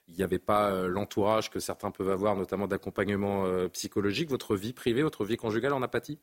[0.09, 4.29] qu'il n'y avait pas l'entourage que certains peuvent avoir, notamment d'accompagnement psychologique.
[4.29, 6.19] Votre vie privée, votre vie conjugale en a pâti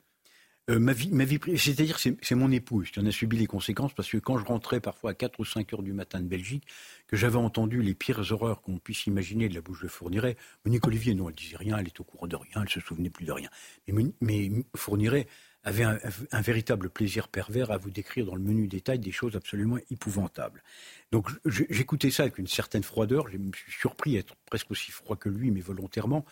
[0.68, 3.93] euh, ma vie, ma vie c'est-à-dire c'est mon épouse qui en a subi les conséquences
[3.95, 6.64] parce que quand je rentrais parfois à 4 ou 5 heures du matin de Belgique,
[7.07, 10.84] que j'avais entendu les pires horreurs qu'on puisse imaginer de la bouche de Fourniret, Monique
[10.89, 13.24] Olivier, non, elle disait rien, elle était au courant de rien, elle se souvenait plus
[13.24, 13.49] de rien.
[13.87, 14.51] Mais, mais
[15.66, 19.78] avait un, véritable plaisir pervers à vous décrire dans le menu détail des choses absolument
[19.90, 20.62] épouvantables.
[21.10, 24.92] Donc j'écoutais ça avec une certaine froideur, je me suis surpris à être presque aussi
[24.92, 26.24] froid que lui, mais volontairement.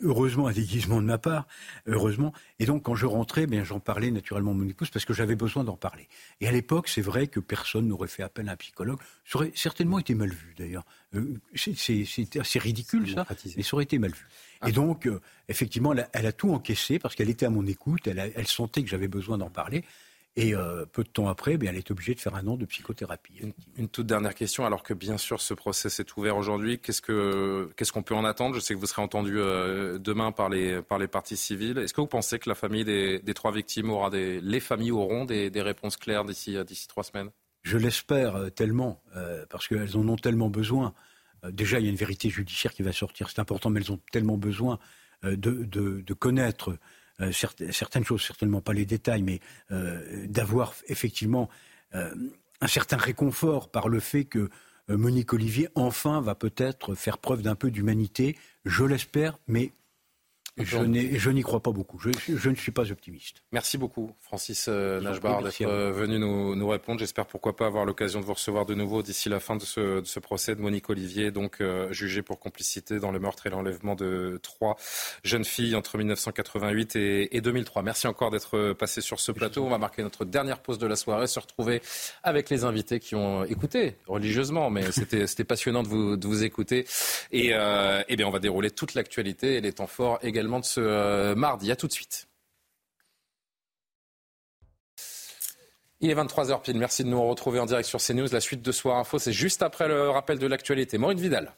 [0.00, 1.46] Heureusement un déguisement de ma part,
[1.86, 2.32] heureusement.
[2.58, 5.36] Et donc, quand je rentrais, bien, j'en parlais naturellement à mon épouse parce que j'avais
[5.36, 6.08] besoin d'en parler.
[6.40, 8.98] Et à l'époque, c'est vrai que personne n'aurait fait appel à un psychologue.
[9.26, 10.84] Ça aurait certainement été mal vu, d'ailleurs.
[11.14, 13.26] Euh, c'est assez ridicule, ça,
[13.56, 14.26] mais ça aurait été mal vu.
[14.66, 18.32] Et donc, euh, effectivement, elle a, tout encaissé parce qu'elle était à mon écoute, elle,
[18.34, 19.84] elle sentait que j'avais besoin d'en parler.
[20.36, 22.56] Et euh, peu de temps après, eh bien, elle est obligée de faire un an
[22.56, 23.40] de psychothérapie.
[23.76, 27.02] Une, toute dernière question, alors que bien sûr ce procès s'est ouvert aujourd'hui, qu'est-ce
[27.92, 28.56] qu'on peut en attendre?
[28.56, 31.78] Je sais que vous serez entendu euh, demain par les, par les parties civiles.
[31.78, 34.90] Est-ce que vous pensez que la famille des, des trois victimes aura des, les familles
[34.90, 37.30] auront des, des réponses claires d'ici d'ici trois semaines?
[37.62, 39.04] Je l'espère euh, tellement,
[39.50, 40.94] parce qu'elles en ont tellement besoin.
[41.52, 44.00] déjà, il y a une vérité judiciaire qui va sortir, c'est important, mais elles ont
[44.10, 44.80] tellement besoin
[45.22, 46.76] de, de, de connaître
[47.20, 49.40] euh, certaines choses, certainement pas les détails, mais
[49.70, 51.48] euh, d'avoir effectivement
[51.94, 52.12] euh,
[52.60, 54.50] un certain réconfort par le fait que
[54.88, 58.36] Monique Olivier, enfin, va peut-être faire preuve d'un peu d'humanité.
[58.66, 59.72] Je l'espère, mais
[60.56, 61.98] je n'y crois pas beaucoup.
[61.98, 63.42] Je, ne suis pas optimiste.
[63.50, 67.00] Merci beaucoup, Francis euh, Najbar, d'être euh, venu nous, répondre.
[67.00, 70.18] J'espère pourquoi pas avoir l'occasion de vous recevoir de nouveau d'ici la fin de ce,
[70.20, 74.38] procès de Monique Olivier, donc euh, jugée pour complicité dans le meurtre et l'enlèvement de
[74.42, 74.76] trois
[75.24, 77.82] jeunes filles entre 1988 et, 2003.
[77.82, 79.64] Merci encore d'être passé sur ce plateau.
[79.64, 81.82] On va marquer notre dernière pause de la soirée, se retrouver
[82.22, 86.86] avec les invités qui ont écouté religieusement, mais c'était passionnant de vous, de vous écouter.
[87.32, 90.80] Et, et bien, on va dérouler toute l'actualité et les temps forts également de ce
[90.80, 91.70] euh, mardi.
[91.70, 92.28] À tout de suite.
[96.00, 96.78] Il est 23h pile.
[96.78, 98.28] Merci de nous retrouver en direct sur CNews.
[98.30, 100.98] La suite de Soir Info, c'est juste après le rappel de l'actualité.
[100.98, 101.54] Maureen Vidal.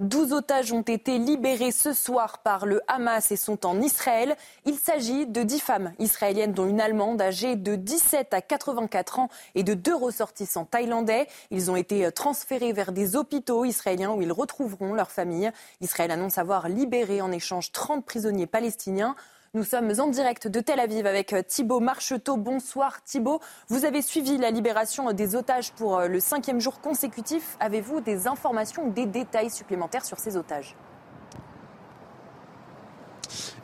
[0.00, 4.36] 12 otages ont été libérés ce soir par le Hamas et sont en Israël.
[4.66, 9.28] Il s'agit de 10 femmes israéliennes, dont une Allemande âgée de 17 à 84 ans
[9.54, 11.26] et de deux ressortissants thaïlandais.
[11.50, 15.50] Ils ont été transférés vers des hôpitaux israéliens où ils retrouveront leur famille.
[15.80, 19.16] Israël annonce avoir libéré en échange 30 prisonniers palestiniens.
[19.56, 22.36] Nous sommes en direct de Tel Aviv avec euh, Thibault Marcheteau.
[22.36, 23.40] Bonsoir Thibault.
[23.68, 27.56] Vous avez suivi la libération des otages pour euh, le cinquième jour consécutif.
[27.58, 30.76] Avez-vous des informations ou des détails supplémentaires sur ces otages?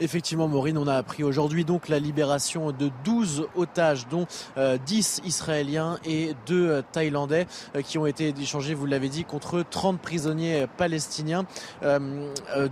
[0.00, 5.26] Effectivement, Maureen, on a appris aujourd'hui donc la libération de 12 otages, dont 10 euh,
[5.26, 7.46] Israéliens et 2 euh, Thaïlandais,
[7.76, 11.44] euh, qui ont été échangés, vous l'avez dit, contre 30 prisonniers palestiniens.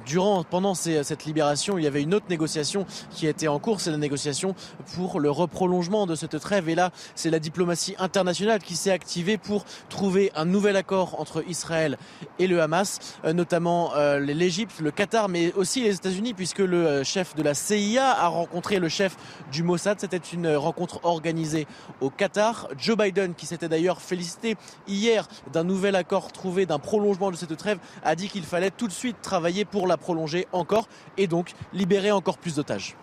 [0.06, 3.90] durant, pendant cette libération, il y avait une autre négociation qui était en cours, c'est
[3.90, 4.54] la négociation
[4.94, 6.68] pour le reprolongement de cette trêve.
[6.68, 11.44] Et là, c'est la diplomatie internationale qui s'est activée pour trouver un nouvel accord entre
[11.48, 11.98] Israël
[12.38, 17.42] et le Hamas, notamment l'Égypte, le Qatar, mais aussi les États-Unis, puisque le chef de
[17.42, 19.16] la CIA a rencontré le chef
[19.50, 20.00] du Mossad.
[20.00, 21.66] C'était une rencontre organisée
[22.00, 22.68] au Qatar.
[22.78, 27.56] Joe Biden, qui s'était d'ailleurs félicité hier d'un nouvel accord trouvé, d'un prolongement de cette
[27.56, 31.52] trêve, a dit qu'il fallait tout de suite travailler pour la prolonger encore et donc
[31.72, 32.96] libérer encore plus d'otages.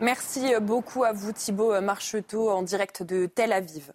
[0.00, 3.92] Merci beaucoup à vous Thibault Marcheteau en direct de Tel Aviv.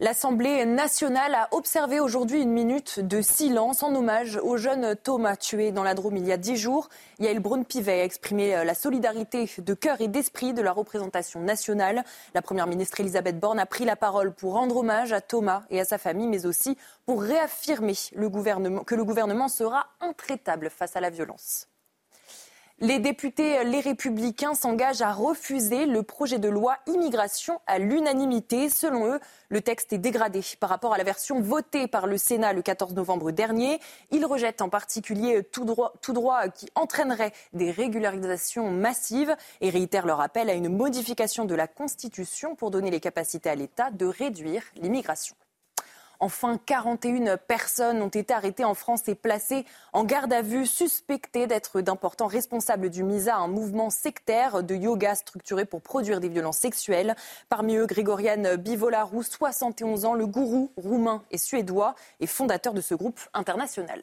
[0.00, 5.72] L'Assemblée nationale a observé aujourd'hui une minute de silence en hommage au jeune Thomas tué
[5.72, 6.88] dans la Drôme il y a dix jours.
[7.18, 12.04] Yael Braun-Pivet a exprimé la solidarité de cœur et d'esprit de la représentation nationale.
[12.34, 15.80] La Première ministre Elisabeth Borne a pris la parole pour rendre hommage à Thomas et
[15.80, 16.76] à sa famille, mais aussi
[17.06, 17.94] pour réaffirmer
[18.86, 21.68] que le gouvernement sera intraitable face à la violence.
[22.80, 28.68] Les députés Les Républicains s'engagent à refuser le projet de loi immigration à l'unanimité.
[28.68, 29.18] Selon eux,
[29.48, 32.94] le texte est dégradé par rapport à la version votée par le Sénat le 14
[32.94, 33.80] novembre dernier.
[34.12, 40.06] Ils rejettent en particulier tout droit, tout droit qui entraînerait des régularisations massives et réitèrent
[40.06, 44.06] leur appel à une modification de la Constitution pour donner les capacités à l'État de
[44.06, 45.34] réduire l'immigration.
[46.20, 51.46] Enfin, 41 personnes ont été arrêtées en France et placées en garde à vue, suspectées
[51.46, 56.58] d'être d'importants responsables du MISA, un mouvement sectaire de yoga structuré pour produire des violences
[56.58, 57.14] sexuelles.
[57.48, 62.94] Parmi eux, Grégoriane Bivolarou, 71 ans, le gourou roumain et suédois et fondateur de ce
[62.94, 64.02] groupe international.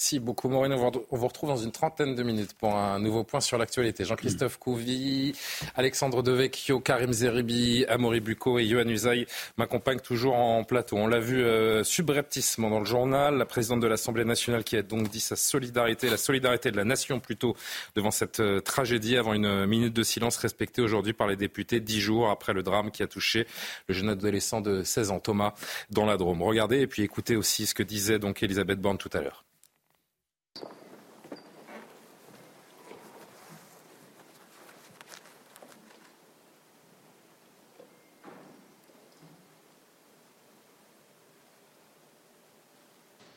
[0.00, 0.72] Merci beaucoup, Maureen.
[0.72, 4.06] On vous retrouve dans une trentaine de minutes pour un nouveau point sur l'actualité.
[4.06, 5.34] Jean-Christophe Couvi,
[5.74, 9.26] Alexandre Devecchio, Karim Zeribi, Amaury Bucco et Johan Usaï
[9.58, 10.96] m'accompagnent toujours en plateau.
[10.96, 13.36] On l'a vu euh, subrepticement dans le journal.
[13.36, 16.84] La présidente de l'Assemblée nationale qui a donc dit sa solidarité, la solidarité de la
[16.84, 17.54] nation plutôt,
[17.94, 22.00] devant cette euh, tragédie avant une minute de silence respectée aujourd'hui par les députés dix
[22.00, 23.46] jours après le drame qui a touché
[23.86, 25.52] le jeune adolescent de 16 ans, Thomas,
[25.90, 26.40] dans la Drôme.
[26.40, 29.44] Regardez et puis écoutez aussi ce que disait donc Elisabeth Borne tout à l'heure.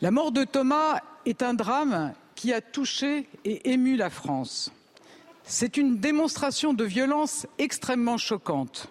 [0.03, 4.69] La mort de Thomas est un drame qui a touché et ému la France.
[5.45, 8.89] C'est une démonstration de violence extrêmement choquante.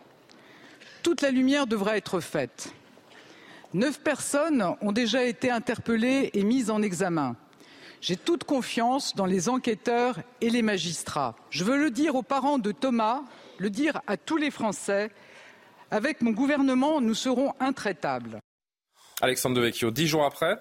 [1.03, 2.73] Toute la lumière devra être faite.
[3.75, 7.37] Neuf personnes ont déjà été interpellées et mises en examen.
[8.01, 11.37] J'ai toute confiance dans les enquêteurs et les magistrats.
[11.51, 13.21] Je veux le dire aux parents de Thomas,
[13.59, 15.11] le dire à tous les Français.
[15.91, 18.39] Avec mon gouvernement, nous serons intraitables.
[19.21, 20.59] Alexandre Devecchio, dix jours après,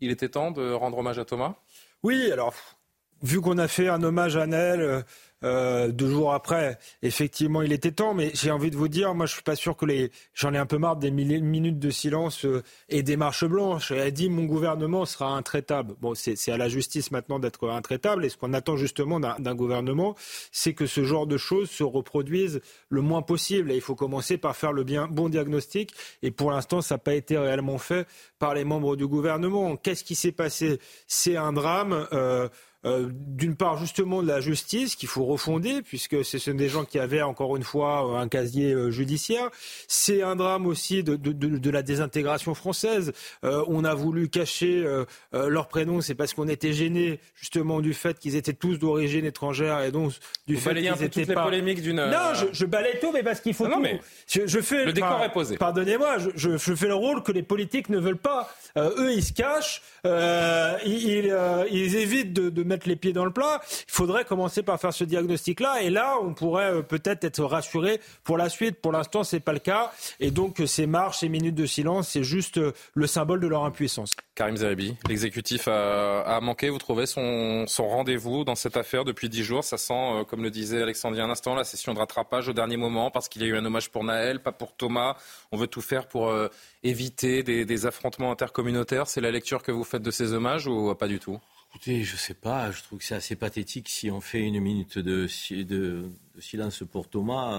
[0.00, 1.54] il était temps de rendre hommage à Thomas?
[2.02, 2.54] Oui, alors,
[3.22, 5.04] vu qu'on a fait un hommage à Nel,
[5.42, 8.14] euh, deux jours après, effectivement, il était temps.
[8.14, 10.10] Mais j'ai envie de vous dire, moi, je suis pas sûr que les.
[10.34, 13.90] J'en ai un peu marre des minutes de silence euh, et des marches blanches.
[13.90, 15.94] Elle a dit mon gouvernement sera intraitable.
[16.00, 18.24] Bon, c'est à la justice maintenant d'être intraitable.
[18.24, 20.14] Et ce qu'on attend justement d'un gouvernement,
[20.52, 23.70] c'est que ce genre de choses se reproduisent le moins possible.
[23.72, 25.92] Et il faut commencer par faire le bien bon diagnostic.
[26.22, 28.06] Et pour l'instant, ça n'a pas été réellement fait
[28.38, 29.76] par les membres du gouvernement.
[29.76, 30.80] Qu'est-ce qui s'est passé?
[31.06, 32.06] C'est un drame.
[32.12, 32.48] Euh,
[32.86, 36.86] euh, d'une part justement de la justice qu'il faut refonder, puisque ce sont des gens
[36.86, 39.50] qui avaient encore une fois un casier euh, judiciaire.
[39.86, 43.12] C'est un drame aussi de, de, de, de la désintégration française.
[43.44, 44.86] Euh, on a voulu cacher
[45.32, 49.82] leur prénom, c'est parce qu'on était gêné justement du fait qu'ils étaient tous d'origine étrangère
[49.82, 50.12] et donc
[50.46, 51.44] du Vous fait qu'ils étaient toutes pas...
[51.44, 51.96] les polémiques d'une.
[51.96, 53.68] Non, je, je balaye tout, mais parce qu'il faut.
[53.68, 53.82] Non, tout.
[53.82, 55.58] mais je, je fais le décor est posé.
[55.58, 58.48] Pardonnez-moi, je, fais le rôle que les politiques ne veulent pas.
[58.76, 61.34] eux, ils se cachent, ils,
[61.70, 63.60] ils, évitent de, de mettre les pieds dans le plat.
[63.68, 65.82] Il faudrait commencer par faire ce diagnostic-là.
[65.82, 68.80] Et là, on pourrait euh, peut-être être rassuré pour la suite.
[68.80, 69.92] Pour l'instant, c'est pas le cas.
[70.20, 73.64] Et donc, ces marches, ces minutes de silence, c'est juste euh, le symbole de leur
[73.64, 74.12] impuissance.
[74.34, 79.64] Karim Zeribi, l'exécutif a, manqué, vous trouvez, son, rendez-vous dans cette affaire depuis dix jours?
[79.64, 81.98] Ça sent, euh, comme le disait Alexandre il y a un instant, la session de
[81.98, 84.74] rattrapage au dernier moment parce qu'il y a eu un hommage pour Naël, pas pour
[84.74, 85.16] Thomas.
[85.52, 86.32] On veut tout faire pour
[86.82, 89.08] éviter des affrontements intercommunautaires.
[89.08, 91.38] C'est la lecture que vous faites de ces hommages ou pas du tout?
[91.70, 94.98] Écoutez, je sais pas, je trouve que c'est assez pathétique si on fait une minute
[94.98, 97.54] de, de, de silence pour Thomas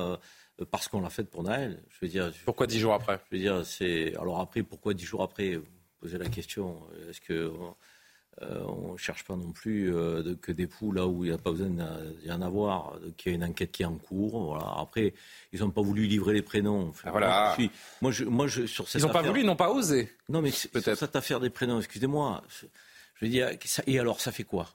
[0.59, 1.81] euh, parce qu'on l'a faite pour Naël.
[1.89, 3.21] Je veux dire, pourquoi dix jours après?
[3.31, 5.55] Je veux dire, c'est alors après pourquoi dix jours après?
[5.55, 5.65] Vous
[6.01, 6.81] Posez la question.
[7.09, 7.51] Est-ce que
[8.41, 11.29] euh, on ne cherche pas non plus euh, de, que des poux là où il
[11.29, 13.97] n'y a pas besoin d'y en avoir, qu'il y a une enquête qui est en
[13.97, 14.45] cours.
[14.45, 14.75] Voilà.
[14.79, 15.13] Après,
[15.53, 16.89] ils n'ont pas voulu livrer les prénoms.
[16.89, 17.27] Enfin, voilà.
[17.27, 19.55] Moi, je suis, moi, je, moi, je, sur cette ils n'ont pas voulu, ils n'ont
[19.55, 20.11] pas osé.
[20.27, 22.43] Non, mais peut-être cette affaire des prénoms, excusez-moi.
[23.21, 23.49] Je veux dire,
[23.85, 24.69] et alors, ça fait quoi?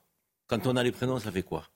[0.46, 1.68] Quand on a les prénoms, ça fait quoi?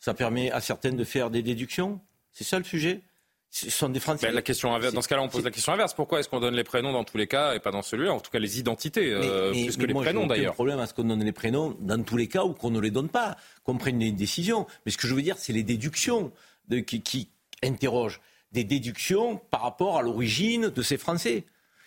[0.00, 2.00] Ça permet à certaines de faire des déductions?
[2.32, 3.00] C'est ça le sujet?
[3.48, 4.26] Ce sont des Français.
[4.26, 4.92] Ben, la question inverse.
[4.92, 5.94] Dans ce cas-là, on pose la question inverse.
[5.94, 8.12] Pourquoi est-ce qu'on donne les prénoms dans tous les cas et pas dans celui-là?
[8.12, 10.52] En tout cas, les identités, mais, euh, mais, plus mais que les prénoms d'ailleurs.
[10.52, 12.80] Le problème à ce qu'on donne les prénoms dans tous les cas ou qu'on ne
[12.80, 14.66] les donne pas, qu'on prenne une décision.
[14.84, 16.32] Mais ce que je veux dire, c'est les déductions
[16.68, 17.30] de, qui, qui
[17.62, 18.20] interrogent.
[18.50, 21.44] Des déductions par rapport à l'origine de ces Français.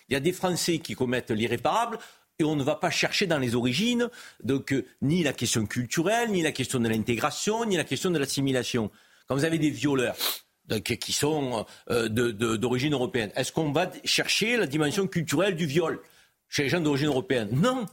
[0.07, 1.99] Il y a des Français qui commettent l'irréparable,
[2.39, 4.09] et on ne va pas chercher dans les origines
[4.43, 8.17] donc, euh, ni la question culturelle, ni la question de l'intégration, ni la question de
[8.17, 8.89] l'assimilation.
[9.27, 10.15] Quand vous avez des violeurs
[10.65, 15.99] donc, qui sont euh, d'origine européenne, est-ce qu'on va chercher la dimension culturelle du viol
[16.47, 17.49] chez les gens d'origine européenne?
[17.51, 17.85] Non.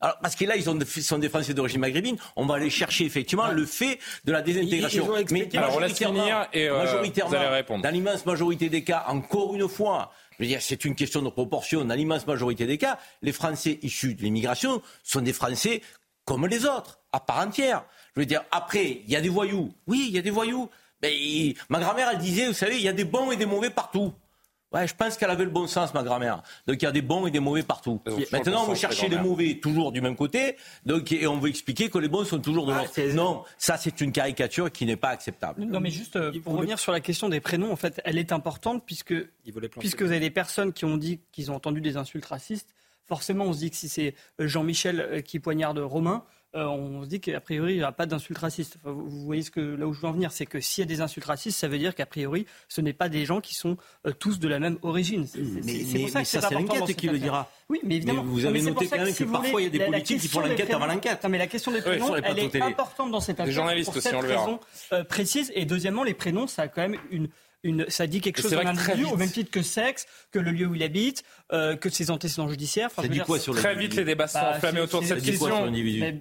[0.00, 3.04] Alors, parce que là, ils ont, sont des Français d'origine maghrébine, on va aller chercher
[3.04, 5.14] effectivement le fait de la désintégration.
[5.16, 7.82] Ils, ils Mais Alors, on laisse finir et euh, majoritairement, vous allez répondre.
[7.82, 11.28] dans l'immense majorité des cas, encore une fois, je veux dire, c'est une question de
[11.28, 11.84] proportion.
[11.84, 15.82] Dans l'immense majorité des cas, les Français issus de l'immigration sont des Français
[16.24, 17.84] comme les autres, à part entière.
[18.16, 19.74] Je veux dire, après, il y a des voyous.
[19.86, 20.70] Oui, il y a des voyous.
[21.02, 23.68] Mais ma grand-mère, elle disait, vous savez, il y a des bons et des mauvais
[23.68, 24.14] partout.
[24.72, 26.42] Ouais, je pense qu'elle avait le bon sens, ma grand-mère.
[26.66, 28.00] Donc il y a des bons et des mauvais partout.
[28.32, 30.56] Maintenant, vous cherchez les mauvais toujours du même côté,
[30.86, 32.92] donc et on veut expliquer que les bons sont toujours de l'autre.
[32.96, 35.64] Ah, non, ça c'est une caricature qui n'est pas acceptable.
[35.64, 38.32] Non, mais juste euh, pour revenir sur la question des prénoms, en fait, elle est
[38.32, 39.14] importante puisque
[39.78, 42.74] puisque vous avez des personnes qui ont dit qu'ils ont entendu des insultes racistes.
[43.06, 46.24] Forcément, on se dit que si c'est Jean-Michel qui poignarde Romain,
[46.56, 48.76] euh, on se dit qu'a priori, il n'y a pas d'insultes racistes.
[48.80, 50.82] Enfin, vous, vous, voyez ce que, là où je veux en venir, c'est que s'il
[50.82, 53.40] y a des insultes racistes, ça veut dire qu'a priori, ce n'est pas des gens
[53.40, 53.76] qui sont
[54.06, 55.26] euh, tous de la même origine.
[55.26, 57.48] C'est pour ça que c'est l'enquête qui le dira.
[57.68, 58.24] Oui, mais évidemment.
[58.24, 60.20] Mais vous avez mais noté quand même que, que parfois, il y a des politiques
[60.20, 61.22] qui font l'enquête avant l'enquête.
[61.22, 62.64] Non, mais la question des prénoms, elle est télé.
[62.64, 63.46] importante dans cette affaire.
[63.46, 64.44] Les journalistes pour aussi, cette on le verra.
[64.44, 64.60] raison
[64.92, 65.52] euh, précise.
[65.54, 67.28] Et deuxièmement, les prénoms, ça a quand même une
[67.62, 70.66] une, ça dit quelque chose d'un individu au même titre que sexe, que le lieu
[70.66, 72.88] où il habite, euh, que ses antécédents judiciaires.
[72.90, 75.22] Enfin, ça dit quoi sur Très vite, les débats sont bah, enflammés autour de cette
[75.22, 75.70] question.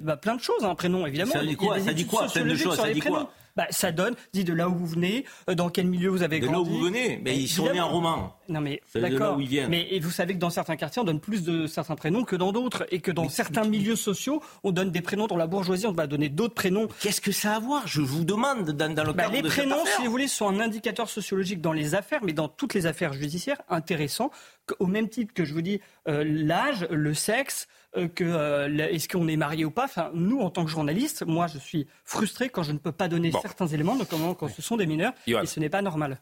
[0.01, 1.33] Bah, plein de choses, un prénom, évidemment.
[1.33, 4.15] Ça dit quoi Ça dit quoi Plein de choses, ça dit quoi bah, ça donne,
[4.33, 6.69] dit de là où vous venez, euh, dans quel milieu vous avez de grandi.
[6.69, 8.35] De là où vous venez, mais ils sont nés en roman.
[8.47, 9.37] Non mais d'accord.
[9.69, 12.51] Mais vous savez que dans certains quartiers, on donne plus de certains prénoms que dans
[12.51, 15.27] d'autres, et que dans certains milieux sociaux, on donne des prénoms.
[15.27, 16.87] Dans la bourgeoisie, on va donner d'autres prénoms.
[16.99, 17.87] Qu'est-ce que ça a à voir?
[17.87, 20.47] Je vous demande dans, le bah, cadre Les de prénoms, cette si vous voulez, sont
[20.47, 24.31] un indicateur sociologique dans les affaires, mais dans toutes les affaires judiciaires, intéressant.
[24.79, 29.27] Au même titre que je vous dis euh, l'âge, le sexe, que euh, est-ce qu'on
[29.27, 29.85] est marié ou pas?
[29.85, 33.07] Enfin, nous, en tant que journalistes, moi, je suis frustré quand je ne peux pas
[33.07, 36.21] donner certains éléments, notamment quand ce sont des mineurs, et ce n'est pas normal.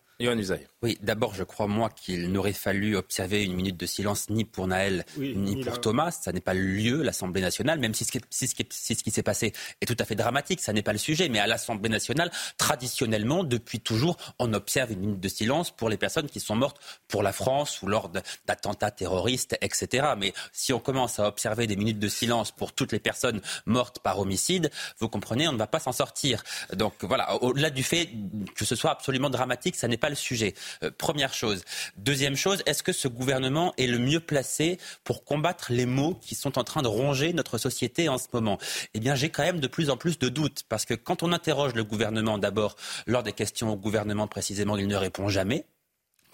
[0.82, 4.66] Oui, d'abord, je crois, moi, qu'il n'aurait fallu observer une minute de silence ni pour
[4.66, 6.12] Naël, ni, pour Thomas.
[6.12, 9.24] Ça n'est pas le lieu, l'Assemblée nationale, même si ce qui, si ce qui s'est
[9.24, 11.30] passé est tout à fait dramatique, ça n'est pas le sujet.
[11.30, 15.98] Mais à l'Assemblée nationale, traditionnellement, depuis toujours, on observe une minute de silence pour les
[15.98, 18.10] personnes qui sont mortes pour la France ou lors
[18.48, 20.14] d'attentats terroristes, etc.
[20.18, 24.00] Mais si on commence à observer des minutes de silence pour toutes les personnes mortes
[24.00, 26.44] par homicide, vous comprenez, on ne va pas s'en sortir.
[26.74, 28.10] Donc voilà, au-delà du fait
[28.56, 30.54] que ce soit absolument dramatique, ça n'est pas le sujet.
[30.84, 31.64] Euh, première chose.
[31.98, 36.36] Deuxième chose, est-ce que ce gouvernement est le mieux placé pour combattre les maux qui
[36.36, 38.58] sont en train de ronger notre société en ce moment?
[38.94, 41.32] Eh bien, j'ai quand même de plus en plus de doutes parce que quand on
[41.32, 45.66] interroge le gouvernement, d'abord, lors des questions au gouvernement précisément, il ne répond jamais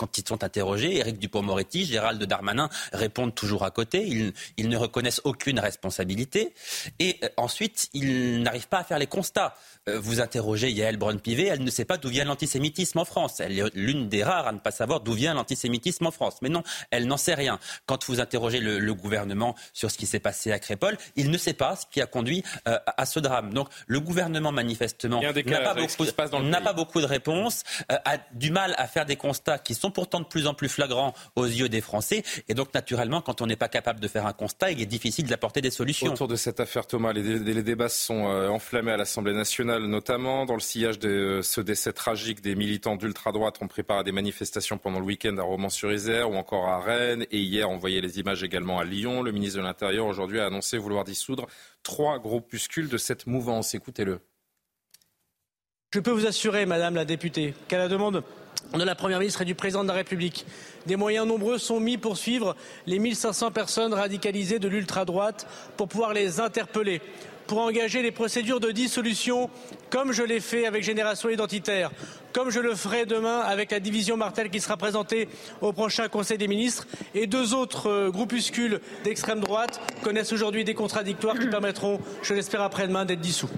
[0.04, 4.06] quand ils sont interrogés, Éric Dupont-Moretti, Gérald Darmanin répondent toujours à côté.
[4.06, 6.54] Ils, ils ne reconnaissent aucune responsabilité.
[7.00, 9.56] Et euh, ensuite, ils n'arrivent pas à faire les constats.
[9.88, 13.40] Euh, vous interrogez Yael Braun-Pivet, elle ne sait pas d'où vient l'antisémitisme en France.
[13.40, 16.36] Elle est l'une des rares à ne pas savoir d'où vient l'antisémitisme en France.
[16.42, 17.58] Mais non, elle n'en sait rien.
[17.86, 21.54] Quand vous interrogez le, gouvernement sur ce qui s'est passé à Crépole, il ne sait
[21.54, 23.54] pas ce qui a conduit euh, à ce drame.
[23.54, 29.16] Donc le gouvernement, manifestement, n'a pas beaucoup de réponses, a du mal à faire des
[29.16, 32.24] constats qui sont pourtant de plus en plus flagrants aux yeux des Français.
[32.50, 35.26] Et donc, naturellement, quand on n'est pas capable de faire un constat, il est difficile
[35.28, 36.12] d'apporter des solutions.
[36.12, 40.56] Autour de cette affaire, Thomas, les, débats sont euh, enflammés à l'Assemblée nationale, notamment dans
[40.56, 43.58] le sillage de euh, ce décès tragique des militants d'ultra-droite.
[43.62, 47.26] On prépare des manifestations pendant le week-end à Romans-sur-Isère ou encore à Rennes.
[47.32, 49.22] Et hier, on voyait les images également à Lyon.
[49.22, 51.48] Le ministre de l'Intérieur, aujourd'hui, a annoncé vouloir dissoudre
[51.84, 53.76] trois groupuscules de cette mouvance.
[53.76, 54.20] Écoutez-le.
[55.94, 58.24] Je peux vous assurer, Madame la députée, qu'à la demande
[58.74, 60.46] de la Première ministre et du Président de la République.
[60.86, 62.56] Des moyens nombreux sont mis pour suivre
[62.88, 65.48] les 1500 personnes radicalisées de l'ultra-droite
[65.78, 67.02] pour pouvoir les interpeller,
[67.48, 69.50] pour engager les procédures de dissolution
[69.90, 71.92] comme je l'ai fait avec Génération Identitaire,
[72.34, 75.30] comme je le ferai demain avec la division Martel qui sera présentée
[75.62, 76.88] au prochain Conseil des ministres.
[77.14, 82.62] Et deux autres euh, groupuscules d'extrême droite connaissent aujourd'hui des contradictoires qui permettront, je l'espère
[82.62, 83.50] après-demain, d'être dissous.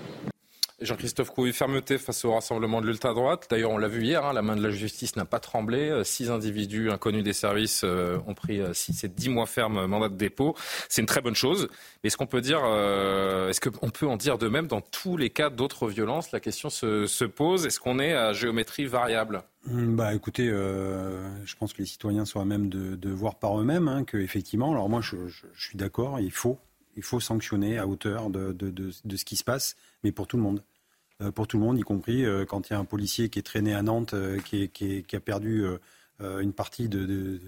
[0.81, 3.47] Jean-Christophe Couvi, fermeté face au rassemblement de l'ultra-droite.
[3.49, 5.89] D'ailleurs, on l'a vu hier, hein, la main de la justice n'a pas tremblé.
[5.89, 9.85] Euh, six individus inconnus des services euh, ont pris euh, six et dix mois ferme
[9.85, 10.53] mandat de dépôt.
[10.89, 11.69] C'est une très bonne chose.
[12.03, 15.29] Mais est-ce qu'on peut dire, est-ce qu'on peut en dire de même dans tous les
[15.29, 16.33] cas d'autres violences?
[16.33, 17.65] La question se, pose.
[17.65, 19.43] Est-ce qu'on est à géométrie variable?
[19.71, 23.87] Hum, bah, écoutez, je pense que les citoyens sont à même de, voir par eux-mêmes
[23.87, 24.71] hein, que effectivement.
[24.71, 25.15] Alors moi, je,
[25.57, 26.19] suis d'accord.
[26.19, 26.59] Il faut,
[26.95, 30.63] il faut sanctionner à hauteur de, ce qui se passe, mais pour tout le monde.
[31.21, 33.39] Euh, pour tout le monde, y compris euh, quand il y a un policier qui
[33.39, 35.65] est traîné à Nantes, euh, qui, a perdu
[36.19, 37.39] une partie de,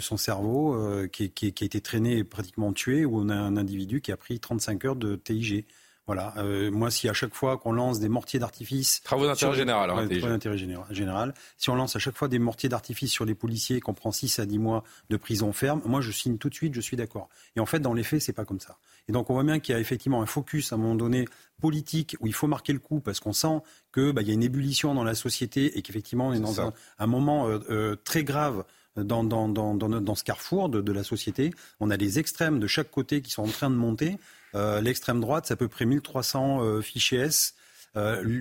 [0.00, 4.12] son cerveau, qui, qui, a été traîné pratiquement tué, ou on a un individu qui
[4.12, 5.64] a pris 35 heures de TIG.
[6.06, 6.34] Voilà.
[6.70, 9.00] moi, si à chaque fois qu'on lance des mortiers d'artifice.
[9.02, 9.90] Travaux d'intérêt général.
[9.90, 11.34] Hein, travaux d'intérêt général.
[11.56, 14.38] Si on lance à chaque fois des mortiers d'artifice sur les policiers, qu'on prend 6
[14.38, 17.28] à 10 mois de prison ferme, moi, je signe tout de suite, je suis d'accord.
[17.56, 18.76] Et en fait, dans les faits, c'est pas comme ça.
[19.08, 21.26] Et donc, on voit bien qu'il y a effectivement un focus à un moment donné
[21.60, 23.60] politique où il faut marquer le coup parce qu'on sent
[23.92, 27.06] qu'il bah, y a une ébullition dans la société et qu'effectivement on est dans un,
[27.06, 28.64] moment euh, euh, très grave
[28.96, 31.52] dans, dans, dans, dans, ce carrefour de, de, la société.
[31.80, 34.18] On a les extrêmes de chaque côté qui sont en train de monter.
[34.54, 37.54] Euh, l'extrême droite, c'est à peu près 1300 fichiers S.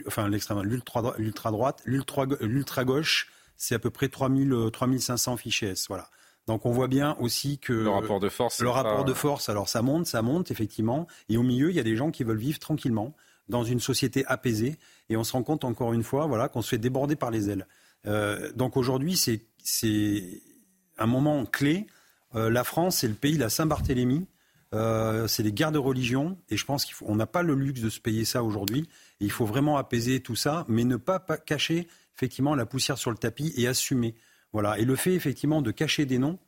[0.08, 1.02] enfin, l'extrême, l'ultra,
[1.52, 5.86] droite, l'ultra, gauche, c'est à peu près 3000, 3500 fichiers S.
[5.88, 6.10] Voilà.
[6.48, 9.70] Donc on voit bien aussi que le rapport de force, le rapport de force, alors
[9.70, 12.38] ça monte, ça monte effectivement, et au milieu il y a des gens qui veulent
[12.38, 13.14] vivre tranquillement
[13.48, 14.78] dans une société apaisée,
[15.10, 17.50] et on se rend compte encore une fois, voilà, qu'on se fait déborder par les
[17.50, 17.66] ailes.
[18.08, 19.42] Euh, donc aujourd'hui c'est
[20.98, 21.88] un moment clé.
[22.36, 24.26] Euh, la France, c'est le pays de la Saint-Barthélemy.
[24.74, 27.90] Euh, c'est les guerres de religion et je pense qu'on n'a pas le luxe de
[27.90, 28.90] se payer ça aujourd'hui.
[29.20, 33.18] Il faut vraiment apaiser tout ça, mais ne pas cacher effectivement la poussière sur le
[33.18, 34.16] tapis et assumer.
[34.52, 34.80] Voilà.
[34.80, 36.40] Et le fait effectivement de cacher des noms,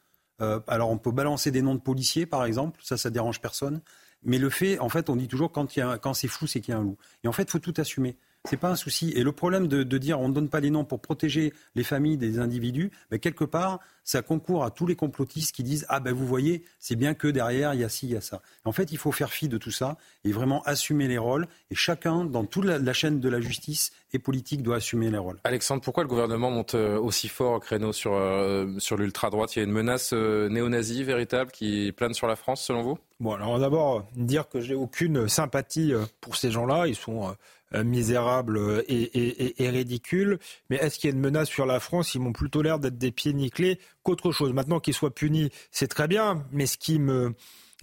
[0.42, 3.82] euh, alors on peut balancer des noms de policiers par exemple, ça, ça dérange personne.
[4.24, 5.68] Mais le fait, en fait, on dit toujours quand,
[6.02, 6.98] quand c'est flou, c'est qu'il y a un loup.
[7.24, 8.18] Et en fait, il faut tout assumer.
[8.46, 9.12] C'est pas un souci.
[9.16, 12.18] Et le problème de, dire on ne donne pas les noms pour protéger les familles
[12.18, 16.14] des individus, ben, quelque part, ça concourt à tous les complotistes qui disent ah ben
[16.14, 18.42] vous voyez, c'est bien que derrière il y a ci, il y a ça.
[18.64, 21.48] En fait, il faut faire fi de tout ça et vraiment assumer les rôles.
[21.72, 25.40] Et chacun, dans toute la, chaîne de la justice et politique, doit assumer les rôles.
[25.44, 29.56] Alexandre, pourquoi le gouvernement monte euh, aussi fort au créneau sur, euh, sur l'ultra droite
[29.56, 33.00] Il y a une menace euh, néo-nazie véritable qui plane sur la France, selon vous?
[33.20, 36.86] Bon, alors d'abord dire que j'ai aucune sympathie pour ces gens-là.
[36.88, 37.32] Ils sont euh,
[37.74, 40.40] misérable et, et, ridicule.
[40.70, 42.16] Mais est-ce qu'il y a une menace sur la France?
[42.16, 44.54] Ils m'ont plutôt l'air d'être des pieds nickelés qu'autre chose.
[44.54, 46.46] Maintenant qu'ils soient punis, c'est très bien.
[46.52, 47.34] Mais ce qui me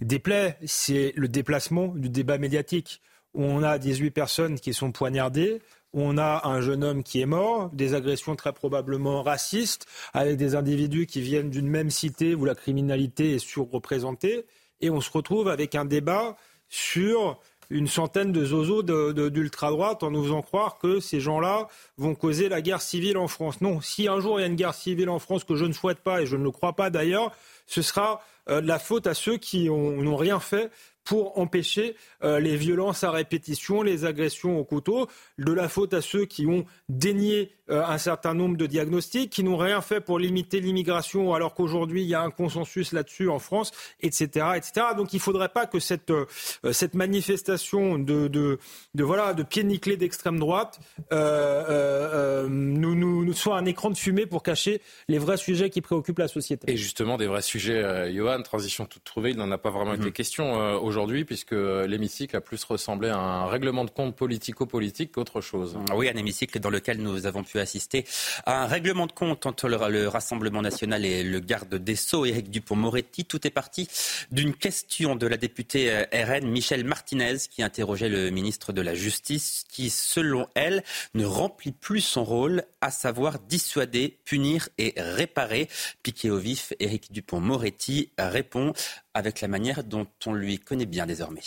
[0.01, 3.01] déplaît, c'est le déplacement du débat médiatique.
[3.33, 5.61] on a 18 personnes qui sont poignardées,
[5.93, 10.55] on a un jeune homme qui est mort, des agressions très probablement racistes, avec des
[10.55, 14.45] individus qui viennent d'une même cité où la criminalité est surreprésentée,
[14.81, 16.35] et on se retrouve avec un débat
[16.67, 17.39] sur
[17.69, 21.67] une centaine de zozos d'ultra-droite en nous faisant croire que ces gens-là
[21.97, 23.61] vont causer la guerre civile en France.
[23.61, 25.73] Non, si un jour il y a une guerre civile en France, que je ne
[25.73, 27.31] souhaite pas et je ne le crois pas d'ailleurs,
[27.65, 30.69] ce sera euh, de la faute à ceux qui n'ont rien fait
[31.03, 35.07] pour empêcher euh, les violences à répétition, les agressions au couteau,
[35.37, 39.43] de la faute à ceux qui ont dénié euh, un certain nombre de diagnostics, qui
[39.43, 43.39] n'ont rien fait pour limiter l'immigration, alors qu'aujourd'hui il y a un consensus là-dessus en
[43.39, 43.71] France,
[44.01, 44.87] etc., etc.
[44.95, 46.25] Donc il ne faudrait pas que cette, euh,
[46.71, 48.59] cette manifestation de, de,
[48.95, 50.79] de, voilà de pieds nickelés d'extrême droite
[51.11, 56.27] nous, nous, soit un écran de fumée pour cacher les vrais sujets qui préoccupent la
[56.27, 56.71] société.
[56.71, 60.09] Et justement des vrais sujets, Johan, transition toute trouvée, il n'en a pas vraiment été
[60.09, 60.11] mmh.
[60.11, 60.92] question aujourd'hui,
[61.25, 65.77] puisque l'hémicycle a plus ressemblé à un règlement de compte politico-politique qu'autre chose.
[65.93, 68.05] Oui, un hémicycle dans lequel nous avons pu assister
[68.45, 72.49] à un règlement de compte entre le, Rassemblement national et le garde des Sceaux, Éric
[72.49, 73.25] Dupont-Moretti.
[73.25, 73.87] Tout est parti
[74.31, 78.95] d'une question de la députée euh, RN Michel Martinez qui interrogeait le ministre de la
[78.95, 80.83] Justice qui, selon elle,
[81.13, 85.67] ne remplit plus son rôle, à savoir dissuader, punir et réparer.
[86.03, 88.73] Piqué au vif, Éric Dupont-Moretti répond
[89.13, 91.41] avec la manière dont on lui connaît bien désormais.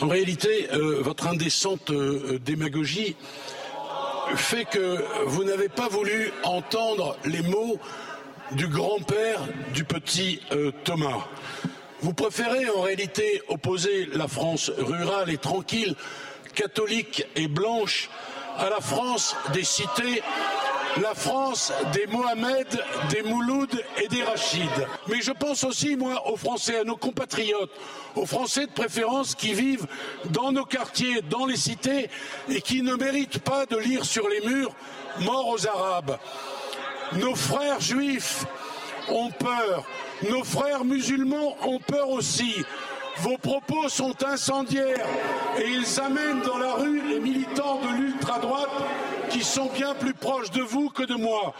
[0.00, 3.14] En réalité, euh, votre indécente euh, démagogie
[4.34, 7.78] fait que vous n'avez pas voulu entendre les mots
[8.52, 9.40] du grand-père
[9.72, 11.28] du petit euh, Thomas.
[12.00, 15.94] Vous préférez en réalité opposer la France rurale et tranquille,
[16.54, 18.10] catholique et blanche,
[18.58, 20.22] à la France des cités
[21.00, 22.66] la France des Mohamed,
[23.10, 24.70] des Mouloud et des Rachid.
[25.08, 27.72] Mais je pense aussi, moi, aux Français, à nos compatriotes,
[28.14, 29.86] aux Français de préférence qui vivent
[30.30, 32.08] dans nos quartiers, dans les cités,
[32.48, 34.74] et qui ne méritent pas de lire sur les murs
[35.20, 36.18] mort aux Arabes.
[37.12, 38.44] Nos frères juifs
[39.08, 39.84] ont peur,
[40.28, 42.64] nos frères musulmans ont peur aussi.
[43.18, 45.06] Vos propos sont incendiaires
[45.58, 48.70] et ils amènent dans la rue les militants de l'ultra-droite
[49.34, 51.54] qui sont bien plus proches de vous que de moi.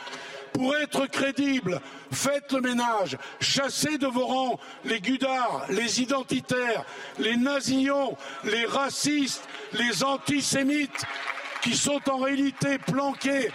[0.52, 1.80] Pour être crédible,
[2.12, 6.84] faites le ménage, chassez de vos rangs les gudards, les identitaires,
[7.18, 9.42] les nazillons, les racistes,
[9.72, 11.05] les antisémites
[11.62, 13.51] qui sont en réalité planqués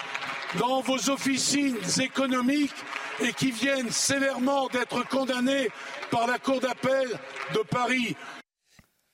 [0.60, 2.76] dans vos officines économiques
[3.22, 5.70] et qui viennent sévèrement d'être condamnés
[6.12, 7.08] par la Cour d'appel
[7.54, 8.18] de Paris.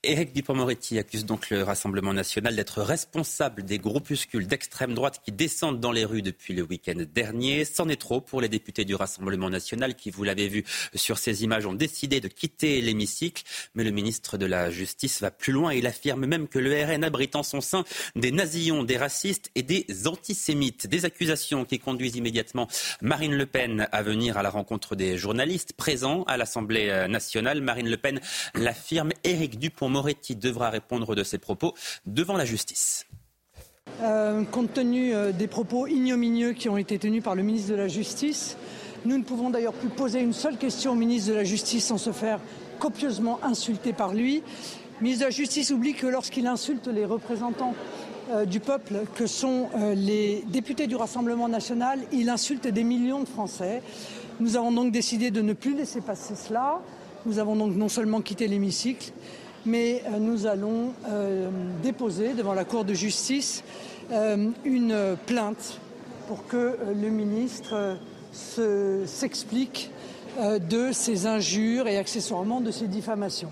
[0.05, 5.79] Éric Dupond-Moretti accuse donc le Rassemblement national d'être responsable des groupuscules d'extrême droite qui descendent
[5.79, 7.65] dans les rues depuis le week-end dernier.
[7.65, 10.63] C'en est trop pour les députés du Rassemblement national qui, vous l'avez vu
[10.93, 13.43] sur ces images, ont décidé de quitter l'hémicycle.
[13.73, 15.73] Mais le ministre de la Justice va plus loin.
[15.73, 17.83] Il affirme même que le RN abrite en son sein
[18.15, 20.85] des nazillons, des racistes et des antisémites.
[20.85, 22.67] Des accusations qui conduisent immédiatement
[23.01, 27.61] Marine Le Pen à venir à la rencontre des journalistes présents à l'Assemblée nationale.
[27.61, 28.21] Marine Le Pen
[28.53, 29.11] l'affirme.
[29.23, 31.73] Éric Dupont Moretti devra répondre de ses propos
[32.05, 33.05] devant la justice.
[34.01, 37.75] Euh, compte tenu euh, des propos ignominieux qui ont été tenus par le ministre de
[37.75, 38.57] la Justice,
[39.05, 41.97] nous ne pouvons d'ailleurs plus poser une seule question au ministre de la Justice sans
[41.97, 42.41] se faire
[42.77, 44.43] copieusement insulter par lui.
[44.99, 47.73] Le ministre de la Justice oublie que lorsqu'il insulte les représentants
[48.31, 53.29] euh, du peuple que sont les députés du Rassemblement national, il insulte des millions de
[53.29, 53.81] Français.
[54.41, 56.81] Nous avons donc décidé de ne plus laisser passer cela.
[57.25, 59.11] Nous avons donc non seulement quitté l'hémicycle,
[59.65, 61.49] mais euh, nous allons euh,
[61.81, 63.63] déposer devant la Cour de justice
[64.11, 65.79] euh, une plainte
[66.27, 67.97] pour que le ministre
[68.31, 69.91] s'explique
[70.37, 73.51] de ces injures et accessoirement de ces diffamations.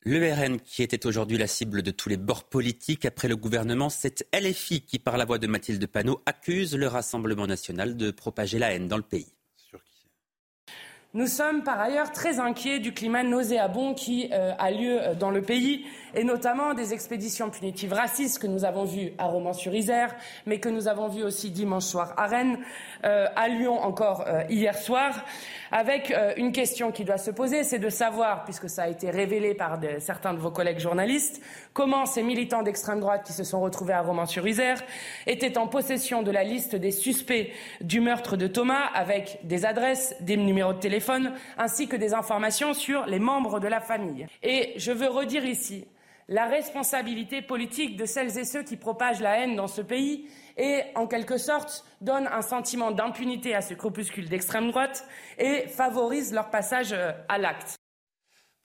[0.00, 3.90] Le RN, qui était aujourd'hui la cible de tous les bords politiques après le gouvernement,
[3.90, 8.60] c'est LFI qui, par la voix de Mathilde Panot, accuse le Rassemblement national de propager
[8.60, 9.35] la haine dans le pays.
[11.14, 15.30] Nous sommes par ailleurs très inquiets du climat nauséabond qui euh, a lieu euh, dans
[15.30, 20.14] le pays et notamment des expéditions punitives racistes que nous avons vues à Romans-sur-Isère,
[20.46, 22.58] mais que nous avons vues aussi dimanche soir à Rennes,
[23.04, 25.24] euh, à Lyon encore hier soir,
[25.70, 29.52] avec une question qui doit se poser, c'est de savoir, puisque ça a été révélé
[29.52, 31.42] par certains de vos collègues journalistes,
[31.74, 34.82] comment ces militants d'extrême droite qui se sont retrouvés à Romans-sur-Isère
[35.26, 37.50] étaient en possession de la liste des suspects
[37.82, 41.05] du meurtre de Thomas, avec des adresses, des numéros de téléphone,
[41.58, 44.26] ainsi que des informations sur les membres de la famille.
[44.42, 45.86] Et je veux redire ici
[46.28, 50.82] la responsabilité politique de celles et ceux qui propagent la haine dans ce pays et,
[50.94, 55.06] en quelque sorte, donnent un sentiment d'impunité à ce groupuscule d'extrême droite
[55.38, 57.76] et favorisent leur passage euh, à l'acte.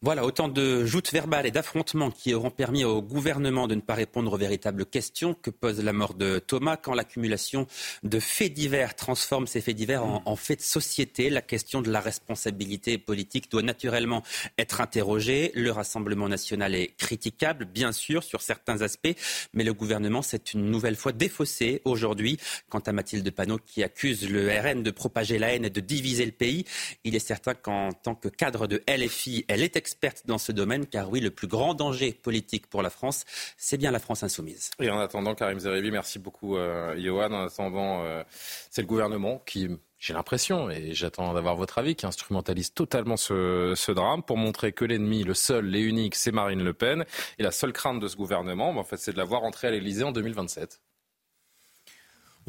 [0.04, 3.94] Voilà, autant de joutes verbales et d'affrontements qui auront permis au gouvernement de ne pas
[3.94, 7.68] répondre aux véritables questions que pose la mort de Thomas quand l'accumulation
[8.02, 11.30] de faits divers transforme ces faits divers en, faits de société.
[11.30, 14.24] La question de la responsabilité politique doit naturellement
[14.58, 15.52] être interrogée.
[15.54, 19.16] Le Rassemblement national est critiquable, bien sûr, sur certains aspects,
[19.54, 22.40] mais le gouvernement s'est une nouvelle fois défaussé aujourd'hui.
[22.70, 26.26] Quant à Mathilde Panot qui accuse le RN de propager la haine et de diviser
[26.26, 26.66] le pays,
[27.04, 30.86] il est certain qu'en tant que cadre de LFI, elle est experte dans ce domaine,
[30.86, 33.26] car oui, le plus grand danger politique pour la France,
[33.58, 34.72] c'est bien la France insoumise.
[34.80, 37.32] Et en attendant, Karim Zeribi, merci beaucoup, euh, Johan.
[37.34, 38.24] En attendant, euh,
[38.70, 39.68] c'est le gouvernement qui
[40.00, 44.86] j'ai l'impression, et j'attends d'avoir votre avis, qui instrumentalise totalement ce, drame pour montrer que
[44.86, 47.06] l'ennemi, le seul, et unique, c'est Marine Le Pen.
[47.38, 49.72] Et la seule crainte de ce gouvernement, en fait, c'est de la voir entrer à
[49.72, 50.82] l'Elysée en 2027.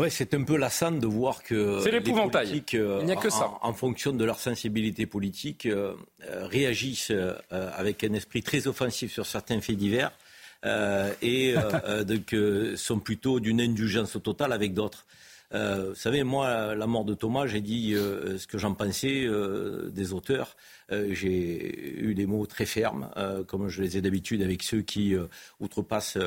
[0.08, 2.62] C'est un peu lassant de voir que c'est l'épouvantail.
[2.74, 3.52] Euh, Il n'y a que ça.
[3.60, 5.94] En, fonction de leur sensibilité politique, euh,
[6.28, 7.12] euh, réagissent
[7.50, 10.12] avec un esprit très offensif sur certains faits divers
[10.64, 11.54] et
[12.06, 12.34] donc
[12.76, 15.06] sont plutôt d'une indulgence totale avec d'autres.
[15.52, 19.26] vous savez, moi, la mort de Thomas, j'ai dit ce que j'en pensais
[19.90, 20.56] des auteurs.
[20.90, 23.10] J'ai eu des mots très fermes,
[23.46, 25.14] comme je les ai d'habitude avec ceux qui
[25.60, 26.18] outrepassent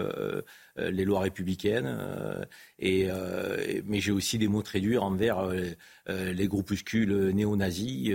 [0.77, 2.45] les lois républicaines.
[2.79, 5.61] Et, euh, mais j'ai aussi des mots très durs envers euh,
[6.09, 8.13] euh, les groupuscules néo-nazis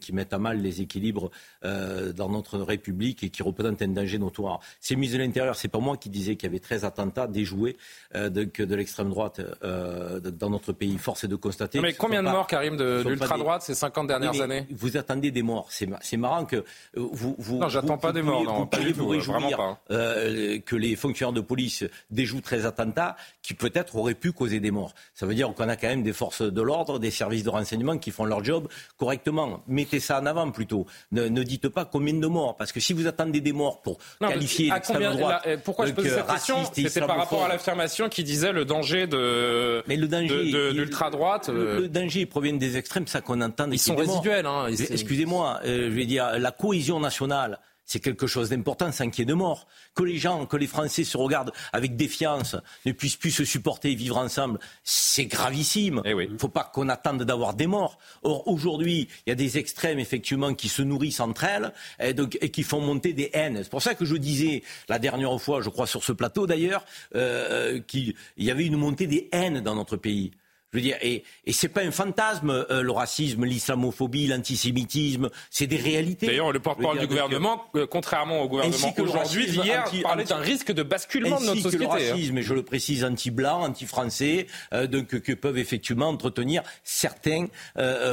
[0.00, 1.30] qui mettent à mal les équilibres
[1.62, 4.60] dans notre République et qui représentent un danger notoire.
[4.80, 7.76] Ces mises de l'intérieur, c'est pas moi qui disais qu'il y avait 13 attentats déjoués
[8.14, 10.98] de, de l'extrême droite dans notre pays.
[10.98, 11.80] Force est de constater.
[11.80, 14.66] mais combien de morts, Karim, de, l'ultra-droite ces 50 dernières années?
[14.70, 15.70] Vous attendez des morts.
[16.00, 17.34] C'est marrant que vous.
[17.38, 19.80] vous non, j'attends pas des morts, non, pas du tout, vraiment pas.
[19.88, 24.94] que les fonctionnaires de police déjouent 13 attentats qui peut-être aurait pu causer des morts.
[25.14, 27.98] Ça veut dire qu'on a quand même des forces de l'ordre, des services de renseignement
[27.98, 29.62] qui font leur job correctement.
[29.66, 30.86] Mettez ça en avant plutôt.
[31.12, 34.70] Ne, dites pas combien de morts, parce que si vous attendez des morts pour qualifier
[34.70, 38.52] l'extrême droite, euh, pourquoi je pose cette question C'était par rapport à l'affirmation qui disait
[38.52, 41.48] le danger de, Mais le danger, de, l'ultra droite.
[41.48, 41.88] Le, euh.
[41.88, 43.70] danger provient des extrêmes, ça qu'on entend.
[43.70, 44.46] Ils sont résiduels.
[44.46, 47.60] Hein, Excusez-moi, euh, je vais dire la cohésion nationale
[47.90, 49.66] c'est quelque chose d'important, sans qu'il y ait de mort.
[49.96, 52.54] Que les gens, que les Français se regardent avec défiance,
[52.86, 56.00] ne puissent plus se supporter et vivre ensemble, c'est gravissime.
[56.04, 57.98] Il ne faut pas qu'on attende d'avoir des morts.
[58.22, 62.50] Or, aujourd'hui, il y a des extrêmes, effectivement, qui se nourrissent entre elles et, et
[62.50, 63.58] qui font monter des haines.
[63.64, 66.84] C'est pour ça que je disais, la dernière fois, je crois sur ce plateau d'ailleurs,
[67.16, 70.30] euh, euh qu'il y avait une montée des haines dans notre pays.
[70.72, 75.66] Je veux dire, et, et c'est pas un fantasme, euh, le racisme, l'islamophobie, l'antisémitisme, c'est
[75.66, 76.26] des réalités.
[76.26, 80.84] D'ailleurs, le porte-parole du gouvernement, euh, contrairement au gouvernement aujourd'hui, hier, parlait d'un risque de
[80.84, 81.86] basculement de notre société.
[81.86, 82.10] Que le hein.
[82.10, 87.46] racisme, et je le précise, anti-blanc, anti-français, euh, donc, que peuvent effectivement entretenir certains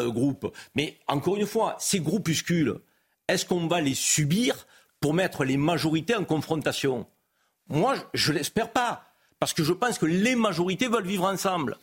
[0.07, 0.51] groupes.
[0.75, 2.75] Mais encore une fois, ces groupuscules,
[3.27, 4.65] est-ce qu'on va les subir
[4.99, 7.05] pour mettre les majorités en confrontation?
[7.69, 9.03] Moi, je l'espère pas.
[9.39, 11.77] Parce que je pense que les majorités veulent vivre ensemble.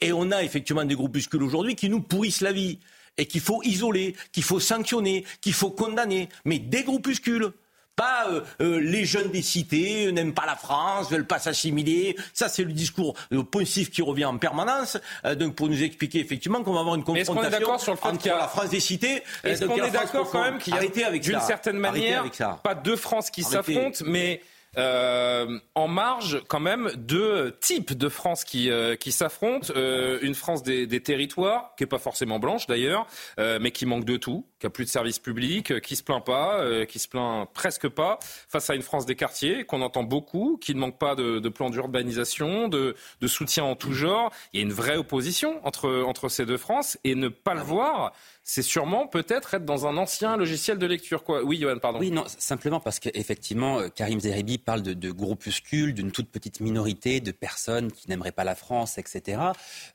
[0.00, 2.78] Et on a effectivement des groupuscules aujourd'hui qui nous pourrissent la vie
[3.18, 6.28] et qu'il faut isoler, qu'il faut sanctionner, qu'il faut condamner.
[6.44, 7.52] Mais des groupuscules.
[7.96, 12.16] Pas euh, euh, les jeunes des cités n'aiment pas la France, veulent pas s'assimiler.
[12.32, 14.96] Ça, c'est le discours euh, poncif qui revient en permanence.
[15.36, 18.08] donc, pour nous expliquer effectivement qu'on va avoir une confrontation est d'accord sur le fait
[18.08, 19.22] entre la France des cités.
[19.44, 22.24] Est-ce qu'on est d'accord quand même qu'il y a, d'une certaine manière,
[22.62, 24.40] pas deux France qui s'affrontent, mais
[24.76, 29.72] euh, en marge quand même deux types de France qui, euh, qui s'affrontent.
[29.74, 33.06] Euh, une France des, des, territoires, qui est pas forcément blanche d'ailleurs,
[33.38, 36.24] euh, mais qui manque de tout, qui a plus de services publics, qui se plaint
[36.24, 38.18] pas, qui se plaint presque pas,
[38.48, 41.48] face à une France des quartiers qu'on entend beaucoup, qui ne manque pas de, de
[41.48, 44.30] plan d'urbanisation, de, de, soutien en tout genre.
[44.52, 47.62] Il y a une vraie opposition entre, entre ces deux France et ne pas le
[47.62, 48.12] voir
[48.52, 51.22] c'est sûrement peut-être être dans un ancien logiciel de lecture.
[51.22, 51.44] Quoi.
[51.44, 52.00] Oui, Johan, pardon.
[52.00, 57.30] Oui, non, simplement parce qu'effectivement, Karim Zeribi parle de, groupuscules, d'une toute petite minorité de
[57.30, 59.40] personnes qui n'aimeraient pas la France, etc.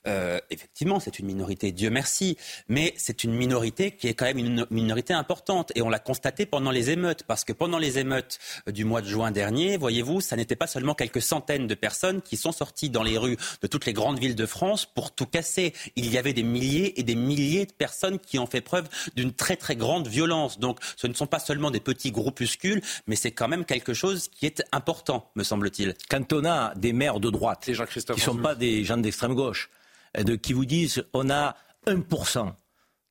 [0.08, 2.38] Euh, effectivement, c'est une minorité, Dieu merci,
[2.70, 5.74] mais c'est une minorité qui est quand même une minorité importante.
[5.76, 9.08] Et on l'a constaté pendant les émeutes, parce que pendant les émeutes du mois de
[9.08, 13.04] juin dernier, voyez-vous, ça n'était pas seulement quelques centaines de personnes qui sont sorties dans
[13.04, 15.74] les rues de toutes les grandes villes de France pour tout casser.
[15.98, 19.34] Il y avait des milliers et des milliers de personnes qui ont fait preuve d'une
[19.34, 20.60] très très grande violence.
[20.60, 24.28] Donc ce ne sont pas seulement des petits groupuscules, mais c'est quand même quelque chose
[24.28, 25.96] qui est important, me semble-t-il.
[26.10, 29.70] Quand on a des maires de droite qui ne sont pas des gens d'extrême gauche,
[30.18, 31.56] euh, qui vous disent on a
[31.88, 32.54] 1%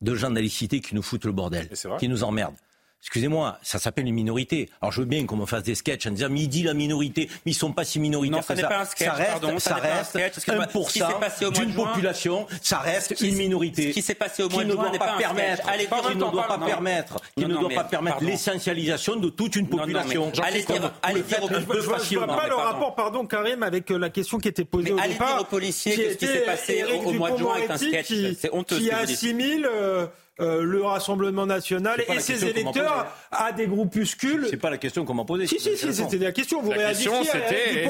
[0.01, 2.57] de gens dans qui nous foutent le bordel, qui nous emmerdent.
[3.05, 4.67] Excusez-moi, ça s'appelle une minorité.
[4.81, 6.73] Alors je veux bien qu'on me fasse des sketchs en disant mais il dit la
[6.73, 8.67] minorité, mais ils sont pas si minoritaires non, ça.
[8.67, 13.89] Pas un sketch, ça reste, pardon, ça, reste 1% d'une population, ça reste une minorité.
[13.89, 16.47] Ce qui s'est passé au mois de juin ne doit pas permettre, qui ne doit
[16.47, 20.31] pas permettre, qui ne doit pas permettre l'essentialisation de toute une population.
[20.43, 24.39] Allez dire, allez dire aux Je vois pas le rapport, pardon, Karim, avec la question
[24.39, 25.05] qui était posée au départ.
[25.05, 28.13] Allez dire aux policiers ce qui s'est passé au mois de juin avec un sketch.
[28.39, 28.79] C'est honteux.
[28.79, 29.69] Qui assimile
[30.41, 34.47] euh, le Rassemblement national et ses électeurs à des groupuscules.
[34.49, 35.47] C'est pas la question qu'on m'a posée.
[35.47, 36.61] Si, si, si, c'était la question.
[36.61, 37.85] Vous la question, c'était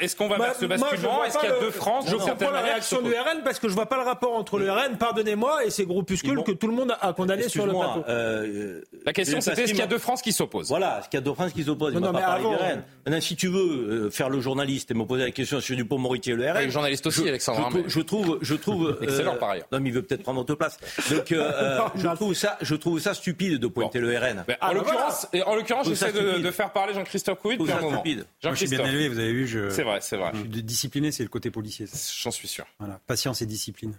[0.00, 2.62] est-ce qu'on va vers ce basculement Est-ce qu'il y a deux France Je comprends la
[2.62, 5.70] réaction du RN parce que je vois pas le rapport entre le RN, pardonnez-moi, et
[5.70, 8.04] ces groupuscules que tout le monde a condamné sur le plateau.
[8.08, 11.18] Euh, la question, c'était est-ce qu'il y a deux France qui s'opposent Voilà, est-ce qu'il
[11.18, 12.56] y a deux France qui s'opposent Non, mais avant.
[13.04, 16.30] Maintenant, si tu veux euh, faire le journaliste et me poser la question sur Dupont-Moretti
[16.30, 16.64] et le RN.
[16.64, 17.68] Le journaliste aussi, Alexandre.
[17.86, 18.96] Je trouve, je trouve.
[19.02, 19.66] Excellent par ailleurs.
[19.72, 20.78] Non, mais il veut peut-être prendre votre place.
[21.10, 21.32] Donc,
[21.96, 24.44] je trouve ça, stupide de pointer le RN.
[24.60, 27.38] en l'occurrence, en l'occurrence, j'essaie de, faire parler Jean-Christophe.
[27.42, 29.70] Jean je suis bien élevé, vous avez vu.
[29.70, 30.32] C'est vrai, c'est vrai.
[30.44, 31.86] Discipliné, c'est le côté policier.
[32.20, 32.66] J'en suis sûr.
[32.78, 33.94] Voilà, patience et discipline.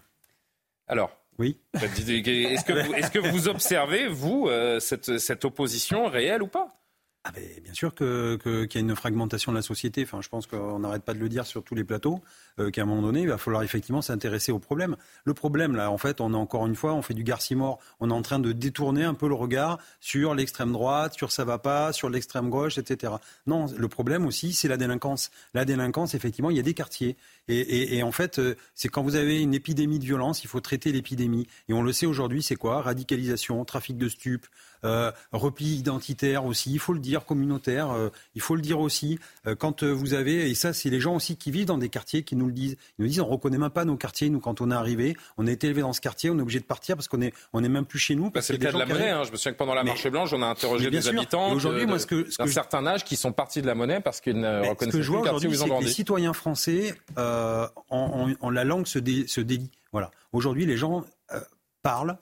[0.87, 1.11] Alors.
[1.39, 1.57] Oui.
[1.73, 4.49] Est-ce que, vous, observez, vous,
[4.79, 6.67] cette, opposition réelle ou pas
[7.31, 10.03] bien sûr qu'il y a une fragmentation de la société.
[10.03, 12.21] Enfin, je pense qu'on n'arrête pas de le dire sur tous les plateaux,
[12.59, 14.95] euh, qu'à un moment donné, il va falloir effectivement s'intéresser au problème.
[15.25, 17.79] Le problème, là, en fait, on a encore une fois, on fait du garcimore.
[17.99, 21.45] On est en train de détourner un peu le regard sur l'extrême droite, sur ça
[21.45, 23.13] va pas, sur l'extrême gauche, etc.
[23.47, 25.31] Non, le problème aussi, c'est la délinquance.
[25.53, 27.17] La délinquance, effectivement, il y a des quartiers.
[27.49, 30.91] Et, en fait, euh, c'est quand vous avez une épidémie de violence, il faut traiter
[30.91, 31.47] l'épidémie.
[31.67, 32.81] Et on le sait aujourd'hui, c'est quoi?
[32.81, 34.45] Radicalisation, trafic de stupes,
[34.85, 37.95] euh, repli identitaire aussi, il faut le dire, communautaire,
[38.35, 39.19] il faut le dire aussi.
[39.59, 42.35] Quand vous avez, et ça c'est les gens aussi qui vivent dans des quartiers qui
[42.43, 44.71] nous le disent, ils nous disent on reconnaît même pas nos quartiers, nous quand on
[44.71, 47.07] est arrivé, on a été élevé dans ce quartier, on est obligé de partir parce
[47.07, 48.29] qu'on est, on est même plus chez nous.
[48.29, 49.23] Bah, c'est le cas de la monnaie, hein.
[49.23, 51.99] je me souviens que pendant la marche blanche, on a interrogé des habitants aujourd'hui, moi,
[51.99, 54.99] ce que, d'un certain âge qui sont partis de la monnaie parce qu'ils ne reconnaissaient
[54.99, 55.85] plus le quartier où ils ont grandi.
[55.85, 59.71] Les citoyens français, en, la langue se, se délie.
[59.91, 60.11] Voilà.
[60.31, 61.05] Aujourd'hui, les gens
[61.81, 62.17] parlent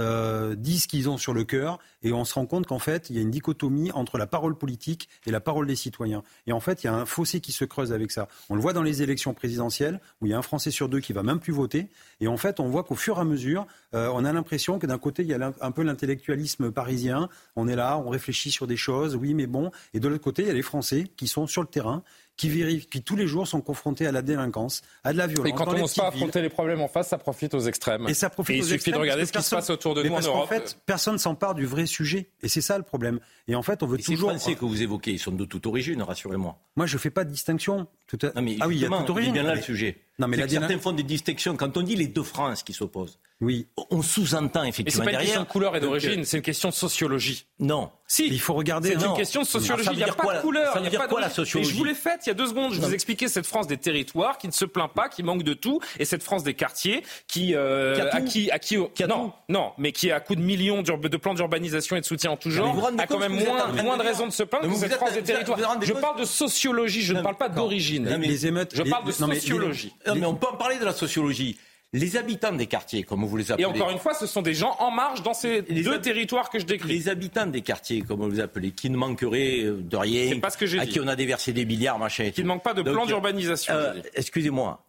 [0.00, 3.16] euh, disent qu'ils ont sur le cœur, et on se rend compte qu'en fait, il
[3.16, 6.22] y a une dichotomie entre la parole politique et la parole des citoyens.
[6.46, 8.28] Et en fait, il y a un fossé qui se creuse avec ça.
[8.50, 11.00] On le voit dans les élections présidentielles, où il y a un Français sur deux
[11.00, 11.88] qui va même plus voter,
[12.20, 14.86] et en fait, on voit qu'au fur et à mesure, euh, on a l'impression que
[14.86, 18.66] d'un côté, il y a un peu l'intellectualisme parisien, on est là, on réfléchit sur
[18.66, 21.28] des choses, oui, mais bon, et de l'autre côté, il y a les Français qui
[21.28, 22.02] sont sur le terrain,
[22.36, 25.48] qui vérifient, qui tous les jours sont confrontés à la délinquance, à de la violence.
[25.48, 28.06] Et quand on n'ose pas affronter les problèmes en face, ça profite aux extrêmes.
[28.08, 30.20] Et ça profite il suffit de regarder ce qui se passe autour de nous en
[30.20, 30.44] Europe.
[30.44, 32.30] En fait, personne s'empare du vrai sujet.
[32.42, 33.20] Et c'est ça le problème.
[33.48, 34.30] Et en fait, on veut toujours.
[34.32, 36.58] Ces Français que vous évoquez, ils sont de toute origine, rassurez-moi.
[36.76, 37.86] Moi, je ne fais pas de distinction.
[38.22, 39.32] ah oui, il y a toute origine.
[39.32, 39.98] bien là le sujet.
[40.22, 41.56] Non, mais certains font des distinctions.
[41.56, 43.66] Quand on dit les deux France qui s'opposent, oui.
[43.90, 45.04] on sous-entend effectivement.
[45.04, 47.46] Mais c'est pas une question de couleur et d'origine, c'est une question de sociologie.
[47.58, 47.90] Non.
[48.06, 48.26] Si.
[48.26, 48.90] Il faut regarder.
[48.90, 49.88] C'est une question de sociologie.
[49.92, 50.72] Il n'y a pas de couleur.
[50.74, 52.72] Ça veut dire quoi la sociologie Je vous l'ai faite il y a deux secondes.
[52.72, 55.54] Je vous expliquais cette France des territoires qui ne se plaint pas, qui manque de
[55.54, 58.76] tout, et cette France des quartiers qui, euh, à qui, à qui,
[59.08, 62.36] non, non, mais qui à coup de millions de plans d'urbanisation et de soutien en
[62.36, 65.14] tout genre, a quand même moins, moins de raisons de se plaindre que cette France
[65.14, 65.58] des territoires.
[65.80, 67.02] Je parle de sociologie.
[67.02, 68.08] Je ne parle pas d'origine.
[68.22, 68.72] Les émeutes.
[68.74, 69.94] Je parle de sociologie.
[70.14, 71.58] Mais on peut en parler de la sociologie.
[71.94, 73.64] Les habitants des quartiers, comme vous les appelez.
[73.64, 76.58] Et encore une fois, ce sont des gens en marge dans ces deux territoires que
[76.58, 76.88] je décris.
[76.88, 80.48] Les habitants des quartiers, comme vous les appelez, qui ne manqueraient euh, de rien, pas
[80.48, 82.30] ce que à qui on a déversé des milliards, machin.
[82.30, 83.74] Qui ne manquent pas de plan d'urbanisation.
[83.74, 84.82] Euh, excusez-moi.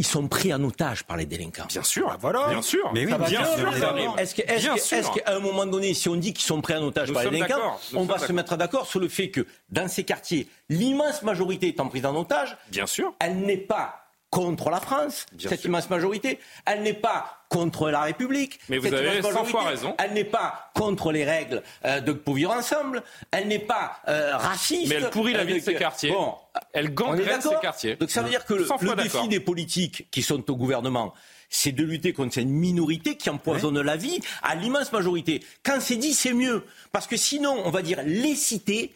[0.00, 1.66] Ils sont pris en otage par les délinquants.
[1.68, 2.48] Bien sûr, voilà.
[2.48, 2.88] Bien sûr.
[2.94, 4.16] Mais oui, bien, sûr.
[4.18, 7.30] Est-ce qu'à un moment donné, si on dit qu'ils sont pris en otage par les
[7.30, 11.68] délinquants, on va se mettre d'accord sur le fait que dans ces quartiers, l'immense majorité
[11.68, 16.38] étant prise en otage, bien sûr, elle n'est pas contre la France, cette immense majorité.
[16.66, 18.60] Elle n'est pas contre la République.
[18.68, 19.94] Mais vous avez 100 fois raison.
[19.98, 23.02] Elle n'est pas contre les règles euh, de vivre ensemble.
[23.30, 24.88] Elle n'est pas euh, raciste.
[24.88, 26.10] Mais elle pourrit la vie de ces quartiers.
[26.10, 26.34] Bon,
[26.72, 27.96] elle gangrène ces quartiers.
[27.96, 31.14] Donc ça veut dire que le, le défi des politiques qui sont au gouvernement,
[31.48, 35.42] c'est de lutter contre cette minorité qui empoisonne la vie à l'immense majorité.
[35.62, 36.64] Quand c'est dit, c'est mieux.
[36.92, 38.92] Parce que sinon, on va dire les cités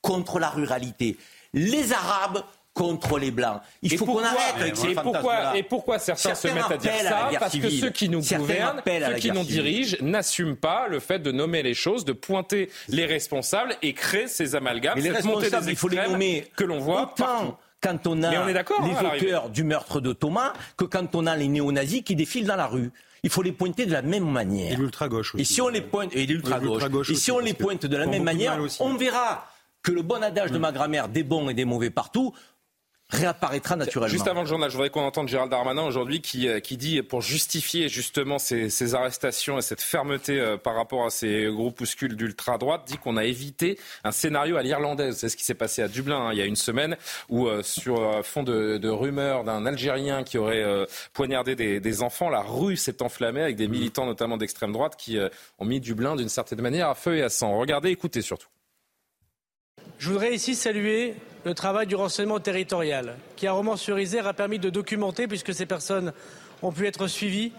[0.00, 1.18] contre la ruralité.
[1.52, 2.42] Les Arabes
[2.74, 3.60] contre les Blancs.
[3.82, 6.92] Il faut qu'on arrête avec ces et pourquoi, et pourquoi certains, se mettent à dire
[7.02, 11.18] ça Parce que ceux qui nous gouvernent, ceux qui nous dirigent, n'assument pas le fait
[11.18, 15.68] de nommer les choses, de pointer les responsables et créer ces amalgames, Mais les responsables,
[15.68, 19.12] il faut les nommer que l'on voit autant quand on a on est les hein,
[19.16, 22.68] auteurs du meurtre de Thomas que quand on a les néo-nazis qui défilent dans la
[22.68, 22.92] rue.
[23.24, 24.72] Il faut les pointer de la même manière.
[24.72, 27.10] Et l'ultra-gauche Et si on les pointe, et l'ultra-gauche.
[27.10, 29.46] Et si on les pointe de la même manière, on verra
[29.82, 32.32] que le bon adage de ma grand-mère, des bons et des mauvais partout,
[33.12, 34.10] réapparaîtra naturellement.
[34.10, 37.02] Juste avant le journal, je voudrais qu'on entende Gérald Darmanin aujourd'hui qui, euh, qui dit,
[37.02, 42.16] pour justifier justement ces, ces arrestations et cette fermeté euh, par rapport à ces groupuscules
[42.16, 45.16] d'ultra-droite, dit qu'on a évité un scénario à l'irlandaise.
[45.18, 46.96] C'est ce qui s'est passé à Dublin hein, il y a une semaine,
[47.28, 50.64] où euh, sur fond de, de rumeurs d'un Algérien qui aurait
[51.12, 53.70] poignardé des, des, enfants, la rue s'est enflammée avec des mmh.
[53.70, 55.18] militants notamment d'extrême droite qui
[55.58, 57.58] ont mis Dublin d'une certaine manière à feu et à sang.
[57.58, 58.48] Regardez, écoutez surtout.
[60.02, 61.14] Je voudrais ici saluer
[61.44, 66.12] le travail du renseignement territorial, qui à Romans-sur-Isère a permis de documenter, puisque ces personnes
[66.60, 67.52] ont pu être suivies,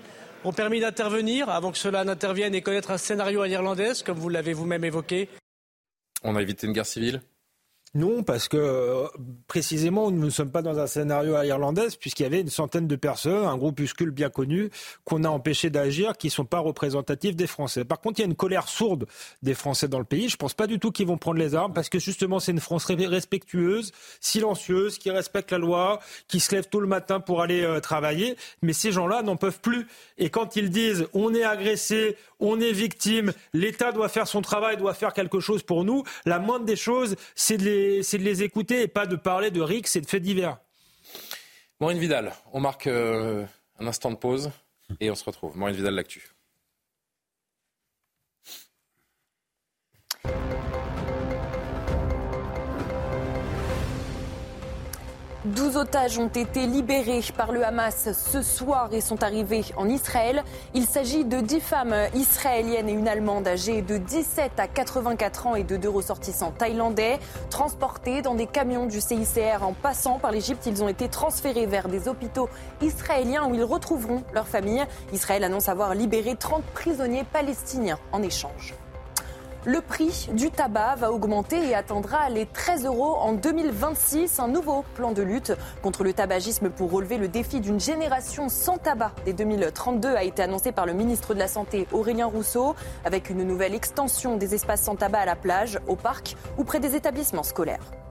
[0.43, 4.27] ont permis d'intervenir avant que cela n'intervienne et connaître un scénario à l'irlandaise, comme vous
[4.27, 5.29] l'avez vous-même évoqué.
[6.21, 7.21] On a évité une guerre civile?
[7.95, 9.07] Non, parce que euh,
[9.47, 12.87] précisément, nous ne sommes pas dans un scénario à irlandaise, puisqu'il y avait une centaine
[12.87, 14.71] de personnes, un groupuscule bien connu,
[15.03, 17.85] qu'on a empêché d'agir, qui ne sont pas représentatifs des Français.
[17.85, 19.05] Par contre, il y a une colère sourde
[19.43, 20.27] des Français dans le pays.
[20.27, 22.51] Je ne pense pas du tout qu'ils vont prendre les armes, parce que justement, c'est
[22.51, 27.41] une France respectueuse, silencieuse, qui respecte la loi, qui se lève tôt le matin pour
[27.43, 28.37] aller euh, travailler.
[28.63, 29.87] Mais ces gens-là n'en peuvent plus.
[30.17, 34.77] Et quand ils disent on est agressé, on est victime, l'État doit faire son travail,
[34.77, 38.23] doit faire quelque chose pour nous, la moindre des choses, c'est de les c'est de
[38.23, 40.57] les écouter et pas de parler de rix et de faits divers.
[41.79, 43.45] Maureen Vidal, on marque euh,
[43.79, 44.51] un instant de pause
[44.99, 45.57] et on se retrouve.
[45.57, 46.33] Maureen Vidal, l'actu.
[55.45, 60.41] 12 otages ont été libérés par le Hamas ce soir et sont arrivés en Israël.
[60.73, 65.55] Il s'agit de 10 femmes israéliennes et une Allemande âgée de 17 à 84 ans
[65.55, 67.19] et de deux ressortissants thaïlandais.
[67.49, 71.89] Transportés dans des camions du CICR en passant par l'Égypte, ils ont été transférés vers
[71.89, 72.47] des hôpitaux
[72.81, 74.83] israéliens où ils retrouveront leur famille.
[75.11, 78.75] Israël annonce avoir libéré 30 prisonniers palestiniens en échange.
[79.65, 84.41] Le prix du tabac va augmenter et atteindra les 13 euros en 2026.
[84.41, 88.77] Un nouveau plan de lutte contre le tabagisme pour relever le défi d'une génération sans
[88.77, 92.75] tabac dès 2032 a été annoncé par le ministre de la Santé Aurélien Rousseau,
[93.05, 96.81] avec une nouvelle extension des espaces sans tabac à la plage, au parc ou près
[96.81, 98.02] des établissements scolaires.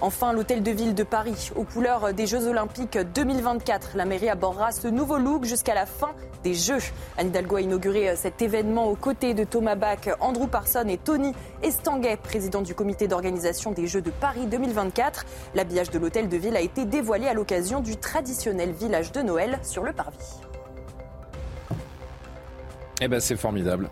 [0.00, 3.96] Enfin, l'hôtel de ville de Paris, aux couleurs des Jeux Olympiques 2024.
[3.96, 6.12] La mairie abordera ce nouveau look jusqu'à la fin
[6.44, 6.78] des Jeux.
[7.16, 11.32] Anne Hidalgo a inauguré cet événement aux côtés de Thomas Bach, Andrew Parson et Tony
[11.62, 15.24] Estanguet, président du comité d'organisation des Jeux de Paris 2024.
[15.56, 19.58] L'habillage de l'hôtel de ville a été dévoilé à l'occasion du traditionnel village de Noël
[19.64, 20.38] sur le parvis.
[23.00, 23.90] Eh ben, c'est formidable.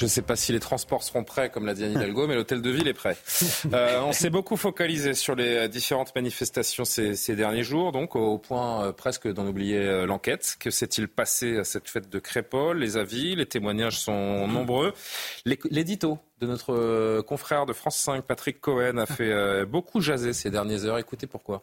[0.00, 2.34] Je ne sais pas si les transports seront prêts, comme l'a dit Anne Hidalgo, mais
[2.34, 3.18] l'hôtel de ville est prêt.
[3.74, 8.38] Euh, on s'est beaucoup focalisé sur les différentes manifestations ces, ces derniers jours, donc au
[8.38, 10.56] point euh, presque d'en oublier euh, l'enquête.
[10.58, 12.78] Que s'est-il passé à cette fête de Crépole?
[12.78, 14.94] Les avis, les témoignages sont nombreux.
[15.44, 20.50] L'édito de notre euh, confrère de France 5, Patrick Cohen, a fait beaucoup jaser ces
[20.50, 20.98] dernières heures.
[20.98, 21.62] Écoutez pourquoi.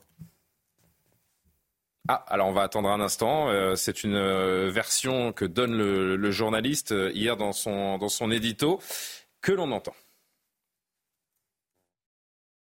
[2.10, 3.50] Ah, alors on va attendre un instant.
[3.50, 8.32] Euh, c'est une euh, version que donne le, journaliste euh, hier dans son, dans son
[8.32, 8.80] édito
[9.42, 9.96] que l'on entend.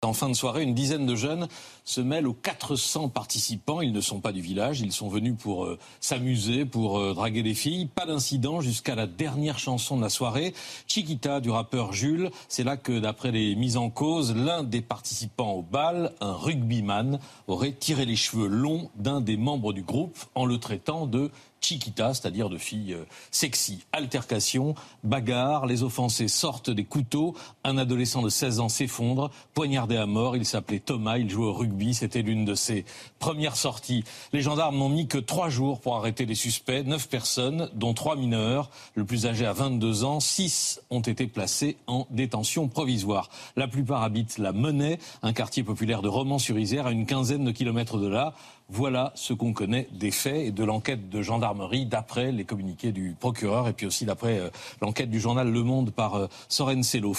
[0.04, 1.48] En fin de soirée, une dizaine de jeunes
[1.88, 3.82] se mêlent aux 400 participants.
[3.82, 7.44] Ils ne sont pas du village, ils sont venus pour euh, s'amuser, pour euh, draguer
[7.44, 7.86] des filles.
[7.86, 10.54] Pas d'incident jusqu'à la dernière chanson de la soirée,
[10.88, 12.30] Chiquita du rappeur Jules.
[12.50, 17.20] C'est là que, d'après les mises en cause, l'un des participants au bal, un rugbyman,
[17.48, 21.32] aurait tiré les cheveux longs d'un des membres du groupe en le traitant de
[21.62, 23.84] chiquita, c'est-à-dire de filles euh, sexy.
[23.92, 30.06] Altercation, bagarre, les offensés sortent des couteaux, un adolescent de 16 ans s'effondre, poignardé à
[30.06, 32.86] mort, il s'appelait Thomas, il jouait au rugby, c'était l'une de ses
[33.20, 34.04] premières sorties.
[34.34, 38.16] Les gendarmes n'ont mis que trois jours pour arrêter les suspects, neuf personnes, dont trois
[38.16, 43.30] mineurs, le plus âgé à 22 ans, six ont été placés en détention provisoire.
[43.56, 47.98] La plupart habitent la Monnaie, un quartier populaire de Romans-sur-Isère, à une quinzaine de kilomètres
[47.98, 48.34] de là.
[48.70, 53.16] Voilà ce qu'on connaît des faits et de l'enquête de gendarmerie d'après les communiqués du
[53.18, 54.50] procureur et puis aussi d'après euh,
[54.82, 57.14] l'enquête du journal Le Monde par euh, Soren Sello.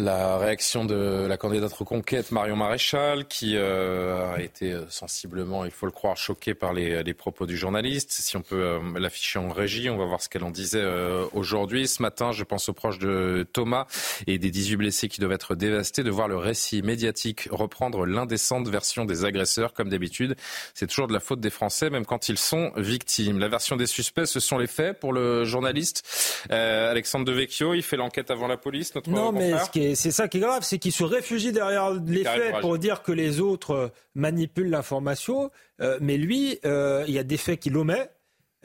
[0.00, 5.72] La réaction de la candidate reconquête Marion Maréchal, qui euh, a été euh, sensiblement, il
[5.72, 8.12] faut le croire, choquée par les, propos du journaliste.
[8.12, 10.84] Si on peut euh, l'afficher en régie, on va voir ce qu'elle en disait
[11.32, 11.88] aujourd'hui.
[11.88, 13.86] Ce matin, je pense aux proches de Thomas
[14.28, 18.68] et des 18 blessés qui doivent être dévastés de voir le récit médiatique reprendre l'indécente
[18.68, 20.36] version des agresseurs, comme d'habitude.
[20.74, 23.40] C'est toujours de la faute des Français, même quand ils sont victimes.
[23.40, 26.04] La version des suspects, ce sont les faits pour le journaliste
[26.50, 27.74] Alexandre Devecchio.
[27.74, 29.54] Il fait l'enquête avant la police, notre non, mais
[29.94, 33.12] c'est ça qui est grave, c'est qu'ils se réfugient derrière les faits pour dire que
[33.12, 35.50] les autres euh, manipulent l'information.
[35.80, 38.10] Euh, mais lui, euh, il y a des faits qu'il omet.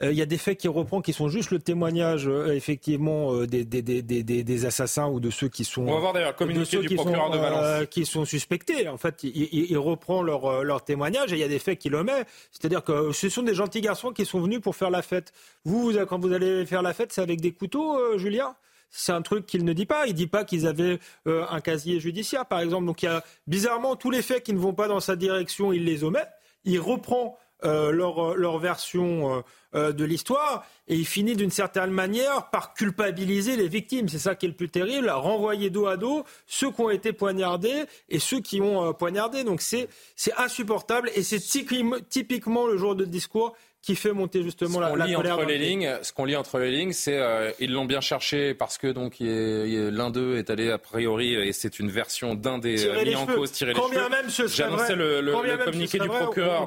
[0.02, 3.80] Il y a des faits qu'il reprend qui sont juste le témoignage effectivement des, des,
[3.80, 5.82] des, des, assassins ou de ceux qui sont.
[5.82, 7.86] On va voir d'ailleurs communiqué du procureur de Valence.
[7.90, 8.88] qui sont suspectés.
[8.88, 11.94] En fait, il, il, reprend leur, leur témoignage et il y a des faits qu'il
[11.94, 12.24] omet.
[12.50, 15.32] C'est-à-dire que ce sont des gentils garçons qui sont venus pour faire la fête.
[15.64, 18.56] Vous, quand vous allez faire la fête, c'est avec des couteaux, Julien?
[18.90, 20.06] C'est un truc qu'il ne dit pas.
[20.06, 22.86] Il dit pas qu'ils avaient euh, un casier judiciaire, par exemple.
[22.86, 25.72] Donc il y a bizarrement tous les faits qui ne vont pas dans sa direction,
[25.72, 26.24] il les omet.
[26.64, 29.42] Il reprend euh, leur, leur, version
[29.74, 34.08] euh, de l'histoire et il finit d'une certaine manière par culpabiliser les victimes.
[34.08, 37.12] C'est ça qui est le plus terrible, renvoyer dos à dos ceux qui ont été
[37.12, 39.44] poignardés et ceux qui ont poignardé.
[39.44, 39.88] Donc c'est
[40.36, 43.54] insupportable et c'est typiquement le genre de discours
[43.84, 46.70] qui fait monter justement la, lit colère entre les lignes, Ce qu'on lit entre les
[46.70, 50.78] lignes, c'est euh, ils l'ont bien cherché parce que donc l'un d'eux est allé a
[50.78, 54.08] priori et c'est une version d'un des euh, mis en cause tirer les cheveux.
[54.08, 56.66] même ce J'annonçais le, le, le communiqué du procureur.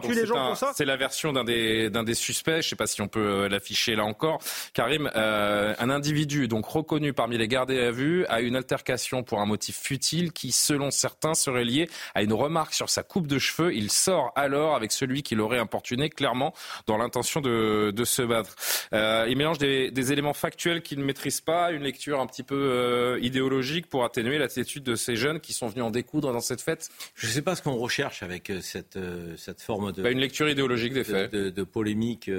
[0.76, 2.52] C'est la version d'un des d'un des suspects.
[2.52, 4.40] Je ne sais pas si on peut euh, l'afficher là encore.
[4.74, 9.40] Karim, euh, un individu donc reconnu parmi les gardés à vue a une altercation pour
[9.40, 13.40] un motif futile qui, selon certains, serait lié à une remarque sur sa coupe de
[13.40, 13.74] cheveux.
[13.74, 16.54] Il sort alors avec celui qui l'aurait importuné clairement
[16.86, 18.56] dans intention de, se battre.
[18.94, 22.56] Euh, il mélange des, éléments factuels qu'il ne maîtrise pas, une lecture un petit peu
[22.56, 26.62] euh, idéologique pour atténuer l'attitude de ces jeunes qui sont venus en découdre dans cette
[26.62, 26.90] fête.
[27.16, 29.00] Je ne sais pas ce qu'on recherche avec euh, cette,
[29.38, 30.02] cette forme de...
[30.02, 31.32] Bah, une lecture idéologique des faits.
[31.32, 32.30] De, polémique,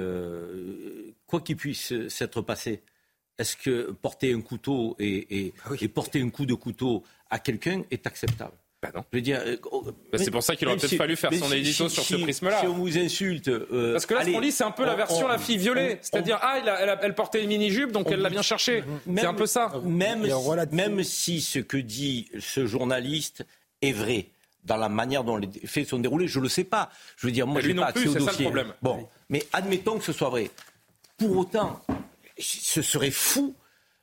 [1.27, 2.81] quoi qu'il puisse s'être passé.
[3.37, 7.83] Est-ce que porter un couteau et, ah et porter un coup de couteau à quelqu'un
[7.91, 8.57] est acceptable?
[8.81, 9.03] Bah non.
[9.11, 11.51] Je veux dire, euh, oh, bah, c'est pour ça qu'il aurait peut-être fallu faire son
[11.51, 12.61] édito sur ce prisme-là.
[12.61, 13.49] Si on vous insulte.
[13.49, 15.97] Euh, Parce que là, ce qu'on lit, c'est un peu la version la fille violée.
[16.01, 18.83] C'est-à-dire, ah, elle, elle, portait une mini-jupe, donc elle l'a bien cherché.
[19.15, 19.71] C'est un peu ça.
[19.83, 20.25] Même,
[20.71, 23.45] même si ce que dit ce journaliste
[23.81, 24.27] est vrai
[24.63, 26.89] dans la manière dont les faits sont déroulés, je ne le sais pas.
[27.17, 28.45] Je veux dire, moi, je n'ai pas accès au dossier.
[28.45, 28.73] problème.
[28.81, 30.51] Bon, mais admettons que ce soit vrai.
[31.17, 31.81] Pour autant,
[32.37, 33.55] ce serait fou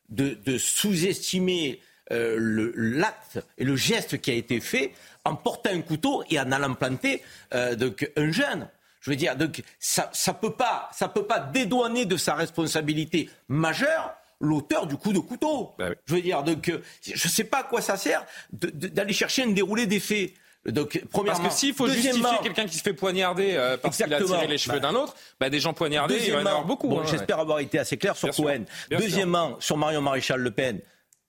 [0.09, 1.81] de, de sous-estimer
[2.13, 4.93] euh, l'acte et le geste qui a été fait
[5.25, 7.21] en portant un couteau et en allant planter
[7.53, 8.69] euh, donc, un jeune.
[9.01, 13.29] Je veux dire, donc, ça ne peut, pas, ça peut pas dédouaner de sa responsabilité
[13.49, 15.73] majeure l'auteur du coup de couteau.
[15.79, 19.13] Bah je veux dire, donc, euh, je ne sais pas à quoi ça sert d'aller
[19.13, 20.33] chercher un déroulé des faits.
[20.65, 24.21] Donc, premièrement, parce que s'il faut justifier quelqu'un qui se fait poignarder parce qu'il a
[24.21, 26.97] tiré les cheveux bah, d'un autre, bah, des gens poignardés, il y en avoir beaucoup.
[26.99, 28.65] Hein, j'espère avoir été assez clair sur Cohen.
[28.91, 30.81] Deuxièmement, sur Marion Maréchal Le Pen,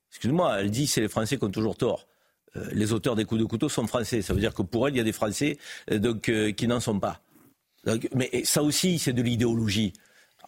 [0.10, 2.08] excuse-moi, elle dit c'est les Français qui ont toujours tort.
[2.56, 4.22] Euh, les auteurs des coups de couteau sont français.
[4.22, 5.58] Ça veut dire que pour elle, il y a des Français
[5.92, 7.22] euh, donc, euh, qui n'en sont pas.
[8.14, 9.94] mais ça aussi, c'est de l'idéologie.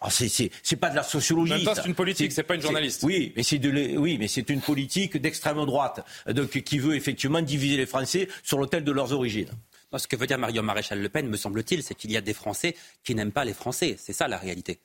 [0.02, 1.66] Ah, c'est pas de la sociologie.
[1.74, 3.02] c'est une politique, c'est pas une journaliste.
[3.02, 7.42] Oui, mais c'est de oui, mais c'est une politique d'extrême droite, donc qui veut effectivement
[7.42, 9.50] diviser les Français sur l'autel de leurs origines.
[9.94, 12.32] ce que veut dire Marion Maréchal Le Pen, me semble-t-il, c'est qu'il y a des
[12.32, 12.74] Français
[13.04, 13.96] qui n'aiment pas les Français.
[13.98, 14.80] C'est ça la réalité.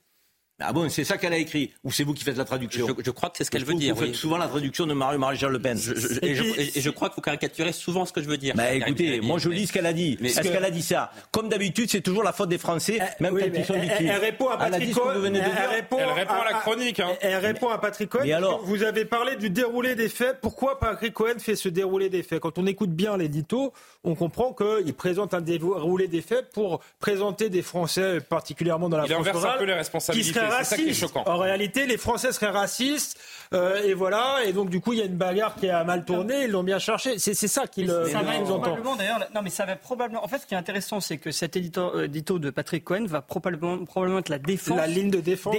[0.62, 3.12] Ah bon, c'est ça qu'elle a écrit Ou c'est vous qui faites la traduction je,
[3.12, 3.94] crois que c'est ce qu'elle veut dire.
[3.94, 5.78] Vous faites souvent la traduction de Marie Maréchal Le Pen.
[6.22, 8.56] et, je, crois que vous caricaturez souvent ce que je veux dire.
[8.56, 10.18] Bah, écoutez, moi je lis ce qu'elle a dit.
[10.24, 11.12] Est-ce qu'elle a dit ça?
[11.32, 14.08] Comme d'habitude, c'est toujours la faute des Français, eh, même quand ils sont victimes.
[14.08, 15.24] Elle, répond à Patrick Cohen.
[15.26, 15.42] Elle,
[15.76, 17.00] répond, à, la chronique.
[17.02, 17.12] Hein.
[17.20, 18.32] Elle répond à Patrick Cohen.
[18.32, 20.40] alors Vous avez parlé du déroulé des faits.
[20.42, 22.40] Pourquoi Patrick Cohen fait ce déroulé des faits?
[22.40, 23.74] Quand on écoute bien l'édito,
[24.06, 29.06] on comprend qu'il présente un déroulé des faits pour présenter des Français, particulièrement dans la
[29.06, 30.45] France rurale, un peu les responsabilités.
[30.46, 31.06] Seraient racistes.
[31.26, 33.18] En réalité, les Français seraient racistes,
[33.54, 34.40] euh, et voilà.
[34.46, 36.46] Et donc, du coup, il y a une bagarre qui a mal tourné.
[36.46, 37.20] Ils l'ont bien cherché.
[37.20, 38.08] C'est ça qu'il euh,
[38.40, 38.78] nous entend.
[39.34, 40.24] Non, mais ça va probablement.
[40.24, 43.22] En fait, ce qui est intéressant, c'est que cet édito, édito, de Patrick Cohen va
[43.22, 44.78] probablement, probablement être la défense.
[44.78, 45.56] La ligne de défense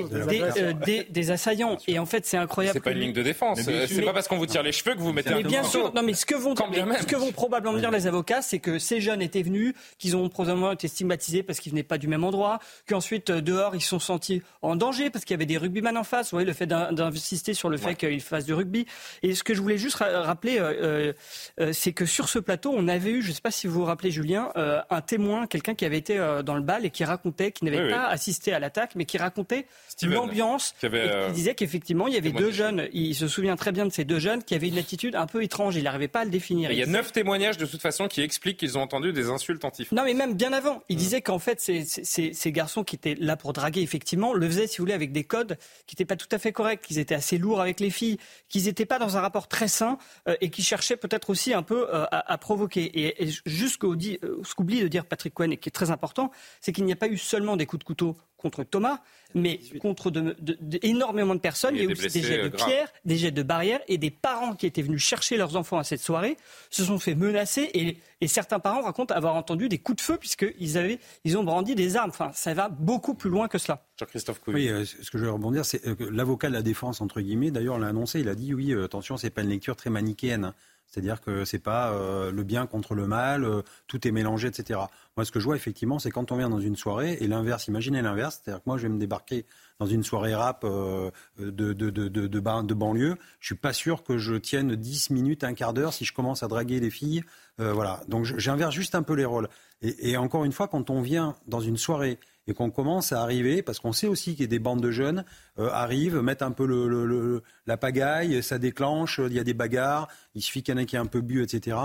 [0.84, 1.76] des, des, assaillants.
[1.86, 2.74] Et en fait, c'est incroyable.
[2.74, 3.60] C'est pas une ligne de défense.
[3.60, 5.34] C'est pas parce qu'on vous tire les cheveux que vous mettez.
[5.34, 5.92] Mais bien sûr.
[5.94, 9.00] Non, mais ce que vont, ce que vont probablement dire les avocats, c'est que ces
[9.00, 12.58] jeunes étaient venus, qu'ils ont probablement été stigmatisés parce qu'ils venaient pas du même endroit,
[12.88, 15.57] qu'ensuite euh, dehors ils se sont sentis en en danger parce qu'il y avait des
[15.57, 16.27] rugbyman en face.
[16.27, 18.86] Vous voyez, le fait d'insister sur le fait qu'il fasse du rugby.
[19.23, 21.12] Et ce que je voulais juste rappeler, euh,
[21.61, 23.81] euh, c'est que sur ce plateau, on avait eu, je ne sais pas si vous
[23.81, 27.53] vous rappelez, Julien, un témoin, quelqu'un qui avait été dans le bal et qui racontait,
[27.53, 29.66] qui n'avait pas assisté à l'attaque, mais qui racontait
[30.03, 30.74] l'ambiance.
[30.81, 32.89] Qui, qui disait qu'effectivement, il y avait deux jeunes.
[32.93, 35.43] Il se souvient très bien de ces deux jeunes qui avaient une attitude un peu
[35.43, 35.77] étrange.
[35.77, 36.70] Il n'arrivait pas à le définir.
[36.70, 39.65] Il y a neuf témoignages de toute façon qui expliquent qu'ils ont entendu des insultes
[39.65, 40.82] anti Non, mais même bien avant.
[40.89, 40.98] Il mm.
[40.98, 44.78] disait qu'en fait, ces, ces, garçons qui étaient là pour draguer, effectivement, le faisaient, si
[44.78, 47.38] vous voulez, avec des codes qui n'étaient pas tout à fait corrects, qu'ils étaient assez
[47.38, 48.18] lourds avec les filles,
[48.48, 49.98] qu'ils n'étaient pas dans un rapport très sain
[50.28, 52.84] euh, et qui cherchaient peut-être aussi un peu euh, à, provoquer.
[52.84, 56.30] Et, et jusqu'au euh, ce qu'oublie de dire Patrick Cohen et qui est très important,
[56.60, 59.00] c'est qu'il n'y a pas eu seulement des coups de couteau contre Thomas,
[59.34, 60.36] mais contre de,
[60.82, 61.74] énormément de personnes.
[61.74, 64.10] Il y a, eu aussi des jets de pierres, des jets de barrières et des
[64.10, 66.36] parents qui étaient venus chercher leurs enfants à cette soirée
[66.70, 67.98] se sont fait menacer et,
[68.28, 71.96] certains parents racontent avoir entendu des coups de feu puisqu'ils avaient, ils ont brandi des
[71.96, 72.10] armes.
[72.10, 73.84] Enfin, ça va beaucoup plus loin que cela.
[73.98, 77.00] Jean-Christophe Oui, euh, ce que je veux rebondir, c'est euh, que l'avocat de la défense,
[77.00, 79.76] entre guillemets, d'ailleurs l'a annoncé, il a dit oui, euh, attention, c'est pas une lecture
[79.76, 80.52] très manichéenne.
[80.86, 81.92] C'est-à-dire que c'est pas
[82.30, 83.46] le bien contre le mal,
[83.86, 84.80] tout est mélangé, etc.
[85.16, 87.66] Moi, ce que je vois effectivement, c'est quand on vient dans une soirée et l'inverse.
[87.66, 89.46] Imaginez l'inverse, c'est-à-dire que moi, je vais me débarquer
[89.78, 93.16] dans une soirée rap de, de, de, de, de, banlieue.
[93.40, 96.43] Je suis pas sûr que je tienne 10 minutes, un quart d'heure si je commence
[96.43, 97.23] à draguer les filles.
[97.59, 98.01] voilà.
[98.09, 99.48] Donc, j'inverse juste un peu les rôles.
[99.82, 103.23] Et, et encore une fois, quand on vient dans une soirée et qu'on commence à
[103.23, 105.24] arriver, parce qu'on sait aussi qu'il y a des bandes de jeunes
[105.59, 110.09] euh, arrivent, mettent un peu le, la pagaille, ça déclenche, il y a des bagarres,
[110.35, 111.77] il suffit qu'il y en ait qui ait un peu bu, etc.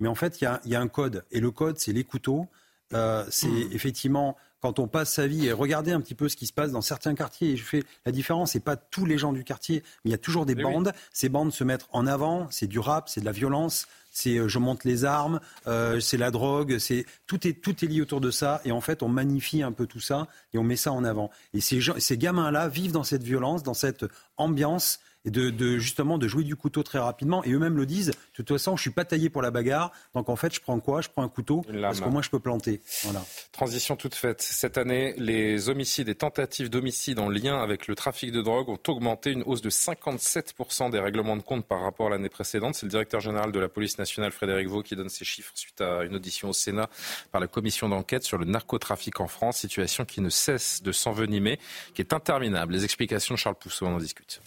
[0.00, 1.92] Mais en fait, il y a, il y a un code, et le code, c'est
[1.92, 2.46] les couteaux.
[2.94, 3.72] Euh, c'est mmh.
[3.72, 6.72] effectivement quand on passe sa vie et regardez un petit peu ce qui se passe
[6.72, 7.50] dans certains quartiers.
[7.50, 10.14] Et je fais la différence, c'est pas tous les gens du quartier, mais il y
[10.14, 10.92] a toujours des bandes.
[11.12, 14.48] Ces bandes se mettent en avant, c'est du rap, c'est de la violence, c'est euh,
[14.48, 18.20] je monte les armes, euh, c'est la drogue, c'est tout est tout est lié autour
[18.20, 20.92] de ça et en fait on magnifie un peu tout ça et on met ça
[20.92, 21.30] en avant.
[21.54, 24.06] Et ces, ces gamins-là vivent dans cette violence, dans cette
[24.36, 27.44] ambiance et de, justement de jouer du couteau très rapidement.
[27.44, 30.28] Et eux-mêmes le disent, de toute façon, je suis pas taillé pour la bagarre, donc
[30.28, 31.00] en fait, je prends quoi?
[31.00, 32.80] Je prends un couteau, parce qu'au moins je peux planter.
[33.04, 33.24] Voilà.
[33.52, 34.40] Transition toute faite.
[34.40, 38.78] Cette année, les homicides et tentatives d'homicide en lien avec le trafic de drogue ont
[38.88, 42.74] augmenté, une hausse de 57% des règlements de compte par rapport à l'année précédente.
[42.74, 45.80] C'est le directeur général de la police nationale, Frédéric Vaux, qui donne ces chiffres suite
[45.80, 46.88] à une audition au Sénat
[47.32, 51.58] par la commission d'enquête sur le narcotrafic en France, situation qui ne cesse de s'envenimer,
[51.94, 52.72] qui est interminable.
[52.72, 54.40] Les explications de Charles Pousseau, on en discute.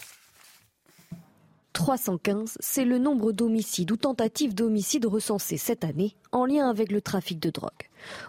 [1.72, 7.00] 315, c'est le nombre d'homicides ou tentatives d'homicides recensés cette année en lien avec le
[7.00, 7.70] trafic de drogue.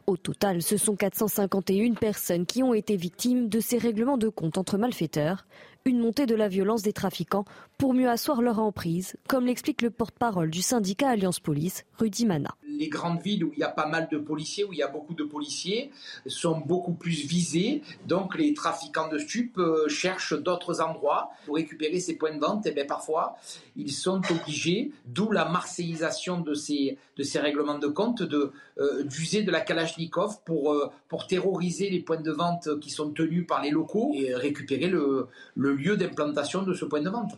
[0.08, 4.58] Au total, ce sont 451 personnes qui ont été victimes de ces règlements de compte
[4.58, 5.46] entre malfaiteurs,
[5.86, 7.46] une montée de la violence des trafiquants
[7.78, 12.56] pour mieux asseoir leur emprise, comme l'explique le porte-parole du syndicat Alliance Police, Rudy Mana.
[12.66, 14.88] Les grandes villes où il y a pas mal de policiers, où il y a
[14.88, 15.92] beaucoup de policiers,
[16.26, 17.82] sont beaucoup plus visées.
[18.08, 22.66] Donc les trafiquants de stupes euh, cherchent d'autres endroits pour récupérer ces points de vente.
[22.66, 23.36] Et bien parfois,
[23.76, 29.04] ils sont obligés, d'où la marseillisation de ces, de ces règlements de compte, de, euh,
[29.04, 33.46] d'user de la Kalachnikov pour, euh, pour terroriser les points de vente qui sont tenus
[33.48, 37.34] par les locaux et récupérer le, le lieu d'implantation de ce point de vente.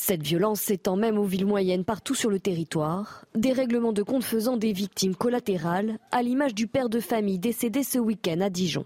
[0.00, 4.22] Cette violence s'étend même aux villes moyennes partout sur le territoire, des règlements de compte
[4.22, 8.84] faisant des victimes collatérales, à l'image du père de famille décédé ce week-end à Dijon.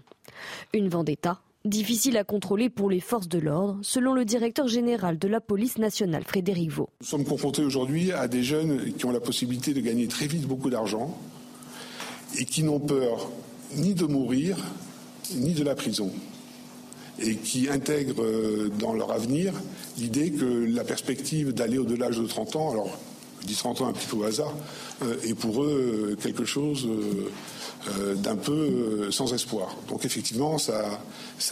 [0.73, 5.27] Une vendetta difficile à contrôler pour les forces de l'ordre, selon le directeur général de
[5.27, 6.89] la police nationale, Frédéric Vaux.
[7.01, 10.47] Nous sommes confrontés aujourd'hui à des jeunes qui ont la possibilité de gagner très vite
[10.47, 11.15] beaucoup d'argent
[12.37, 13.29] et qui n'ont peur
[13.75, 14.57] ni de mourir,
[15.35, 16.11] ni de la prison
[17.19, 19.53] et qui intègrent euh, dans leur avenir
[19.97, 22.97] l'idée que la perspective d'aller au-delà de 30 ans, alors
[23.41, 24.53] je dis 30 ans un petit peu au hasard,
[25.03, 26.87] euh, est pour eux euh, quelque chose
[28.15, 29.75] d'un peu sans espoir.
[29.89, 31.01] Donc effectivement, ça,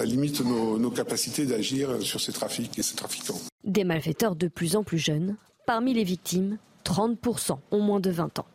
[0.05, 3.39] limite nos, nos capacités d'agir sur ces trafics et ces trafiquants.
[3.65, 5.35] Des malfaiteurs de plus en plus jeunes.
[5.67, 8.45] Parmi les victimes, 30% ont moins de 20 ans.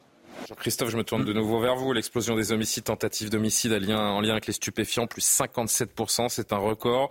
[0.49, 1.93] Jean-Christophe, je me tourne de nouveau vers vous.
[1.93, 7.11] L'explosion des homicides, tentatives d'homicide en lien avec les stupéfiants, plus 57%, c'est un record.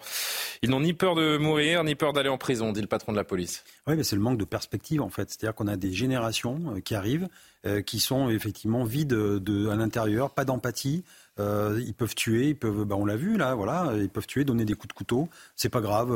[0.62, 3.18] Ils n'ont ni peur de mourir, ni peur d'aller en prison, dit le patron de
[3.18, 3.64] la police.
[3.88, 5.30] Oui, mais c'est le manque de perspective en fait.
[5.30, 7.28] C'est-à-dire qu'on a des générations euh, qui arrivent,
[7.66, 11.04] euh, qui sont effectivement vides de, à l'intérieur, pas d'empathie.
[11.38, 14.46] Euh, ils peuvent tuer, ils peuvent, bah, on l'a vu là, voilà, ils peuvent tuer,
[14.46, 15.28] donner des coups de couteau,
[15.58, 16.12] c'est pas grave.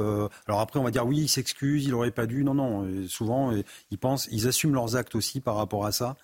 [0.47, 2.43] alors après, on va dire oui, ils s'excusent, il aurait pas dû.
[2.45, 2.87] Non, non.
[3.07, 3.51] souvent,
[3.91, 6.15] ils pensent, ils assument leurs actes aussi par rapport à ça.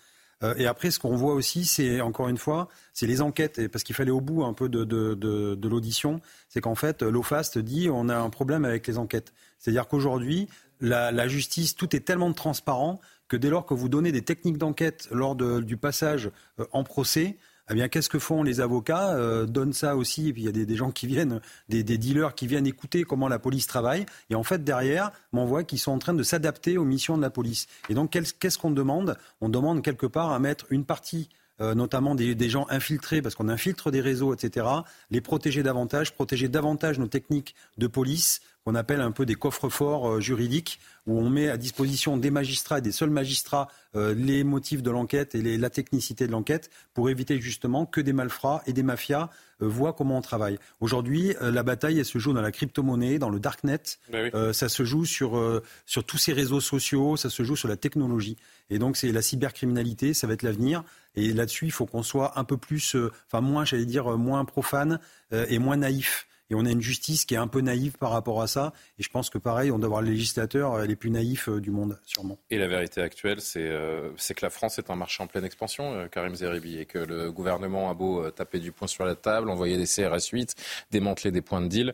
[0.44, 3.84] Euh, et après, ce qu'on voit aussi, c'est encore une fois, c'est les enquêtes, parce
[3.84, 8.10] qu'il fallait au bout un peu de, de, l'audition, c'est qu'en fait, l'OFAST dit on
[8.10, 9.34] a un problème avec les enquêtes.
[9.60, 10.48] C'est-à-dire qu'aujourd'hui,
[10.82, 15.08] la, justice, tout est tellement transparent que dès lors que vous donnez des techniques d'enquête
[15.12, 16.30] lors du passage
[16.60, 17.38] euh, en procès,
[17.70, 19.16] eh bien, qu'est-ce que font les avocats?
[19.16, 22.46] Euh, ça aussi, et puis il y a des, gens qui viennent, des, dealers qui
[22.48, 26.00] viennent écouter comment la police travaille, et en fait, derrière, on voit qu'ils sont en
[26.00, 27.68] train de s'adapter aux missions de la police.
[27.90, 29.18] Et donc, qu'est-ce qu'on demande?
[29.42, 31.30] On demande quelque part à mettre une partie
[31.62, 34.68] euh, notamment des, des, gens infiltrés, parce qu'on infiltre des réseaux, etc.,
[35.10, 40.10] les protéger davantage, protéger davantage nos techniques de police, qu'on appelle un peu des coffres-forts
[40.10, 44.44] euh, juridiques, où on met à disposition des magistrats et des seuls magistrats euh, les
[44.44, 48.74] motifs de l'enquête et la technicité de l'enquête, pour éviter justement que des malfrats et
[48.74, 49.30] des mafias
[49.62, 50.58] euh, voient comment on travaille.
[50.80, 53.82] Aujourd'hui, la bataille, elle se joue dans la crypto-monnaie, dans le darknet,
[54.12, 57.78] ben ça se joue sur, sur tous ces réseaux sociaux, ça se joue sur la
[57.78, 58.38] technologie.
[58.72, 60.84] Et donc, c'est la cybercriminalité, ça va être l'avenir.
[61.16, 62.98] Et là-dessus, il faut qu'on soit un peu plus,
[63.28, 65.00] enfin moins, j'allais dire, moins profane
[65.32, 66.28] et moins naïf.
[66.50, 68.72] Et on a une justice qui est un peu naïve par rapport à ça.
[69.00, 71.72] Et je pense que pareil, on doit avoir le législateur les plus naïfs euh, du
[71.72, 72.38] monde, sûrement.
[72.52, 75.94] Et la vérité actuelle, c'est euh, que la France est un marché en pleine expansion,
[75.94, 79.50] euh, Karim Zeribi, et que le gouvernement a beau taper du poing sur la table,
[79.50, 80.56] envoyer des CRS 8,
[80.92, 81.94] démanteler des points de deal.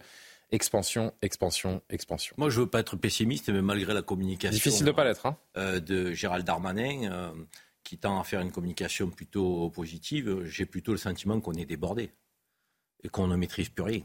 [0.51, 2.35] Expansion, expansion, expansion.
[2.37, 4.53] Moi, je ne veux pas être pessimiste, mais malgré la communication.
[4.53, 5.25] Difficile de pas l'être.
[5.25, 5.37] Hein.
[5.55, 7.33] de Gérald Darmanin,
[7.85, 12.11] qui tend à faire une communication plutôt positive, j'ai plutôt le sentiment qu'on est débordé
[13.01, 14.01] et qu'on ne maîtrise plus rien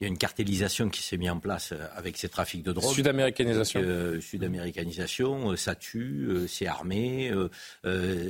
[0.00, 2.72] il y a une cartélisation qui s'est mise en place euh, avec ces trafics de
[2.72, 2.94] drogue.
[2.94, 3.80] Sud-américanisation.
[3.82, 7.32] Euh, Sud-américanisation, euh, ça tue, c'est armé,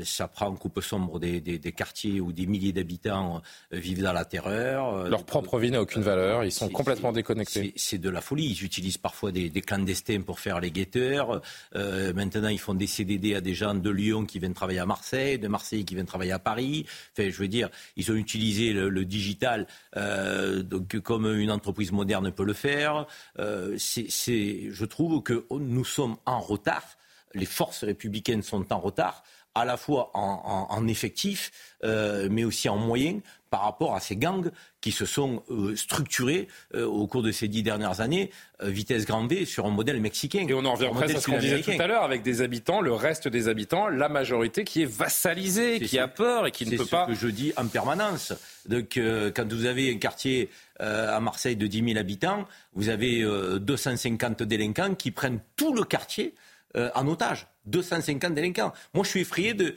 [0.04, 5.08] ça prend en coupe sombre des, quartiers où des milliers d'habitants vivent dans la terreur.
[5.08, 7.72] Leur propre vie n'a aucune valeur, ils sont complètement déconnectés.
[7.76, 11.42] C'est de la folie, ils utilisent parfois des, clandestins pour faire les guetteurs.
[11.74, 15.38] maintenant, ils font des CDD à des gens de Lyon qui viennent travailler à Marseille,
[15.38, 16.86] de Marseille qui viennent travailler à Paris.
[17.12, 19.66] Enfin, je veux dire, ils ont utilisé le, le digital
[19.96, 23.06] donc, comme une entreprise moderne peut le faire.
[23.38, 26.96] Euh, je trouve que nous sommes en retard.
[27.34, 29.22] Les forces républicaines sont en retard
[29.56, 31.50] à la fois en, effectif,
[31.82, 34.50] euh, mais aussi en moyens par rapport à ces gangs
[34.80, 38.30] qui se sont euh, structurés au cours de ces dix dernières années,
[38.62, 40.46] vitesse grand V, sur un modèle mexicain.
[40.48, 42.80] Et on en revient presque à ce qu'on disait tout à l'heure, avec des habitants,
[42.80, 46.76] le reste des habitants, la majorité qui est vassalisée, qui a peur et qui ne
[46.76, 47.06] peut pas...
[47.08, 48.32] C'est ce que je dis en permanence.
[48.68, 48.98] Donc,
[49.34, 53.24] quand vous avez un quartier à Marseille de 10 000 habitants, vous avez
[53.58, 56.34] 250 délinquants qui prennent tout le quartier
[56.74, 57.46] en otage.
[57.66, 58.72] 250 délinquants.
[58.94, 59.74] Moi, je suis effrayé de,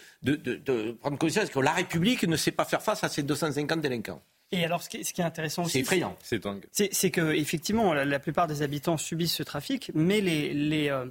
[0.99, 4.21] prendre conscience que la République ne sait pas faire face à ces 250 délinquants.
[4.51, 6.17] Et alors, ce qui est, intéressant aussi, c'est effrayant.
[6.21, 11.05] C'est que effectivement, la, plupart des habitants subissent ce trafic, mais les, les, euh,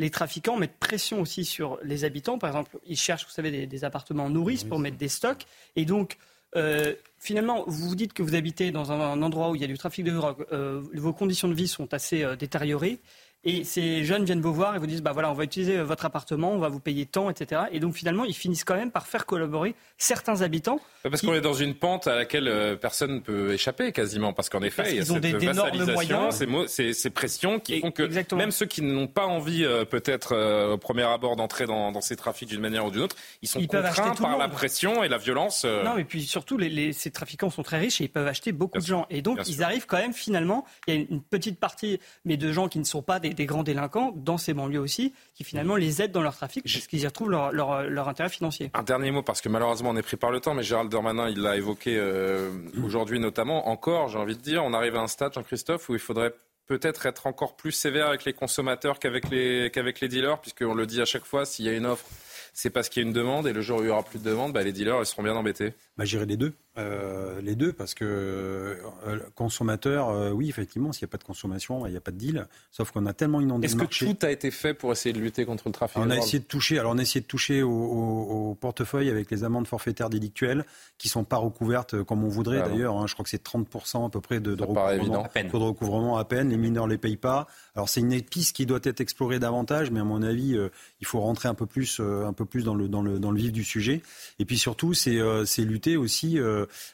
[0.00, 2.38] les, trafiquants mettent pression aussi sur les habitants.
[2.38, 5.46] Par exemple, ils cherchent, vous savez, des, appartements nourrices pour mettre des stocks,
[5.76, 6.16] et donc.
[6.56, 9.68] Euh, finalement, vous vous dites que vous habitez dans un, endroit où il y a
[9.68, 12.98] du trafic de drogue, euh, vos conditions de vie sont assez détériorées,
[13.42, 16.04] et ces jeunes viennent vous voir et vous disent bah voilà, on va utiliser votre
[16.04, 17.62] appartement, on va vous payer tant, etc.
[17.72, 20.78] Et donc finalement, ils finissent quand même par faire collaborer certains habitants.
[21.02, 24.34] Parce qu'on est dans une pente à laquelle euh, personne ne peut échapper quasiment.
[24.34, 28.50] Parce qu'en effet, il y a cette vassalisation, ces, ces, pressions qui font que même
[28.50, 32.48] ceux qui n'ont pas envie euh, peut-être euh, au premier abord d'entrer dans, ces trafics
[32.48, 35.64] d'une manière ou d'une autre, ils sont contraints par la pression et la violence.
[35.64, 38.78] Non, et puis surtout, les, ces trafiquants sont très riches et ils peuvent acheter beaucoup
[38.78, 39.06] de gens.
[39.08, 42.52] Et donc, ils arrivent quand même finalement, il y a une petite partie, mais de
[42.52, 45.76] gens qui ne sont pas des des, grands délinquants dans ces banlieues aussi, qui finalement
[45.76, 48.70] les aident dans leur trafic parce qu'ils y retrouvent leur, leur, intérêt financier.
[48.74, 51.28] Un dernier mot, parce que malheureusement on est pris par le temps, mais Gérald Darmanin,
[51.28, 52.50] il l'a évoqué euh,
[52.82, 53.68] aujourd'hui notamment.
[53.68, 56.34] Encore, j'ai envie de dire, on arrive à un stade, Jean-Christophe, où il faudrait
[56.66, 60.86] peut-être être encore plus sévère avec les consommateurs qu'avec les, qu'avec les dealers, puisqu'on le
[60.86, 62.06] dit à chaque fois, s'il y a une offre,
[62.52, 64.20] c'est parce qu'il y a une demande, et le jour où il n'y aura plus
[64.20, 65.74] de demande, bah, les dealers ils seront bien embêtés.
[65.96, 66.52] Bah, J'irai les deux.
[66.80, 71.24] Euh, les deux, parce que euh, consommateur, euh, oui, effectivement, s'il n'y a pas de
[71.24, 72.46] consommation, il n'y a pas de deal.
[72.70, 74.06] Sauf qu'on a tellement inondé le marché.
[74.06, 76.16] Est-ce que tout a été fait pour essayer de lutter contre le trafic On a
[76.16, 76.78] essayé de toucher.
[76.78, 80.64] Alors, on a essayé de toucher au, portefeuille avec les amendes forfaitaires délictuelles,
[80.98, 82.62] qui sont pas recouvertes comme on voudrait.
[82.62, 83.06] D'ailleurs, hein.
[83.06, 86.50] je crois que c'est 30% à peu près de, de recouvrement, de recouvrement à peine.
[86.50, 87.46] Les mineurs les payent pas.
[87.74, 90.56] Alors, c'est une piste qui doit être explorée davantage, mais à mon avis,
[91.00, 93.38] il faut rentrer un peu plus, un peu plus dans le dans le dans le
[93.38, 94.02] vif du sujet.
[94.38, 96.38] Et puis surtout, c'est c'est lutter aussi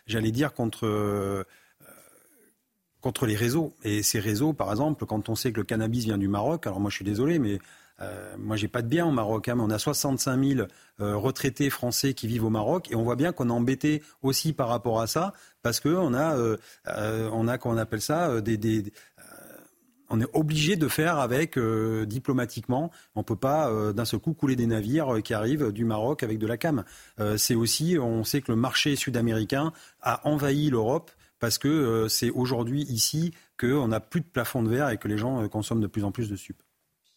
[0.07, 1.44] j'allais dire, contre euh,
[3.01, 3.74] contre les réseaux.
[3.85, 6.81] Et ces réseaux, par exemple, quand on sait que le cannabis vient du Maroc, alors
[6.81, 7.59] moi je suis désolé, mais
[8.01, 10.69] euh, moi j'ai pas de bien au Maroc, hein, mais on a 65 000
[11.01, 14.53] euh, retraités français qui vivent au Maroc, et on voit bien qu'on est embêté aussi
[14.53, 15.32] par rapport à ça,
[15.62, 16.36] parce qu'on a,
[16.86, 18.93] on a, qu'on appelle ça, des
[20.11, 22.91] on est obligé de faire avec euh, diplomatiquement.
[23.15, 26.23] On peut pas euh, d'un seul coup couler des navires euh, qui arrivent du Maroc
[26.23, 26.85] avec de la cam.
[27.37, 32.83] c'est aussi, on sait que le marché sud-américain a envahi l'Europe parce que c'est aujourd'hui
[32.85, 36.05] ici qu'on n'a plus de plafond de verre et que les gens consomment de plus
[36.05, 36.62] en plus de sup.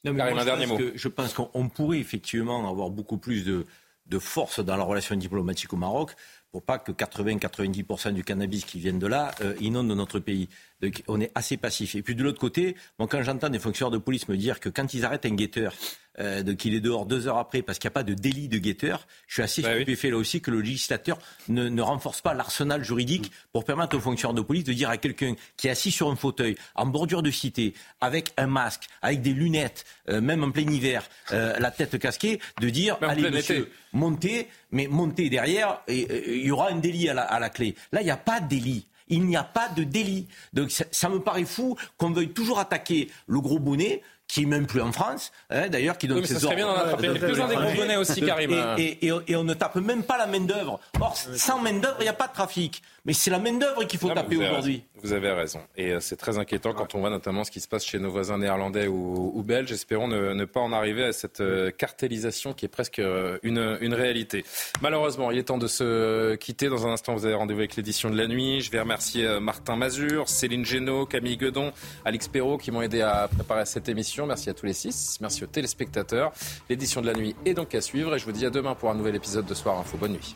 [0.04, 0.78] Non, mais un dernier mot.
[0.94, 3.66] je pense qu'on pourrait effectivement avoir beaucoup plus de,
[4.10, 6.16] de force dans la relation diplomatique au Maroc
[6.52, 10.50] pour pas que 80-90% du cannabis qui viennent de là euh, inonde notre pays.
[10.82, 11.96] Donc, on est assez passif.
[11.96, 14.94] Et puis de l'autre côté, quand j'entends des fonctionnaires de police me dire que quand
[14.94, 15.74] ils arrêtent un guetteur,
[16.20, 18.58] euh, qu'il est dehors deux heures après parce qu'il n'y a pas de délit de
[18.58, 22.34] guetteur, je suis assez bah stupéfait là aussi que le législateur ne, ne renforce pas
[22.34, 25.92] l'arsenal juridique pour permettre aux fonctionnaires de police de dire à quelqu'un qui est assis
[25.92, 30.44] sur un fauteuil, en bordure de cité, avec un masque, avec des lunettes, euh, même
[30.44, 35.82] en plein hiver, euh, la tête casquée, de dire allez monsieur, montez, mais montez derrière,
[35.88, 37.76] et il y aura un délit à la, à la clé.
[37.94, 40.28] Là, il n'y a pas de délit il n'y a pas de délit.
[40.54, 44.68] Donc ça, me paraît fou qu'on veuille toujours attaquer le gros bonnet qui est même
[44.68, 46.56] plus en France, hein, d'ailleurs, qui donne oui, ses ordres.
[46.56, 47.48] bien d'en attraper quelques-uns
[47.88, 48.52] des aussi, Karim.
[48.78, 50.80] Et, et, et, on ne tape même pas la main-d'œuvre.
[51.02, 52.84] Or, sans main-d'œuvre, il n'y a pas de trafic.
[53.06, 54.84] Mais c'est la main-d'œuvre qu'il faut taper aujourd'hui.
[55.02, 55.62] Vous avez raison.
[55.78, 58.12] Et euh, c'est très inquiétant quand on voit notamment ce qui se passe chez nos
[58.12, 59.72] voisins néerlandais ou, belges.
[59.72, 63.94] Espérons ne, pas en arriver à cette euh, cartélisation qui est presque euh, une, une,
[63.94, 64.46] réalité.
[64.82, 66.70] Malheureusement, il est temps de se quitter.
[66.70, 68.62] Dans un instant, vous avez rendez-vous avec l'édition de la nuit.
[68.62, 71.72] Je vais remercier Martin Mazur, Céline Génaud, Camille Guedon,
[72.06, 73.90] Alix Perrault qui m'ont aidé à préparer cette
[74.26, 75.18] Merci à tous les six.
[75.22, 76.32] Merci aux téléspectateurs.
[76.70, 78.90] L'édition de la nuit est donc à suivre et je vous dis à demain pour
[78.90, 79.98] un nouvel épisode de Soir Info.
[79.98, 80.36] Bonne nuit.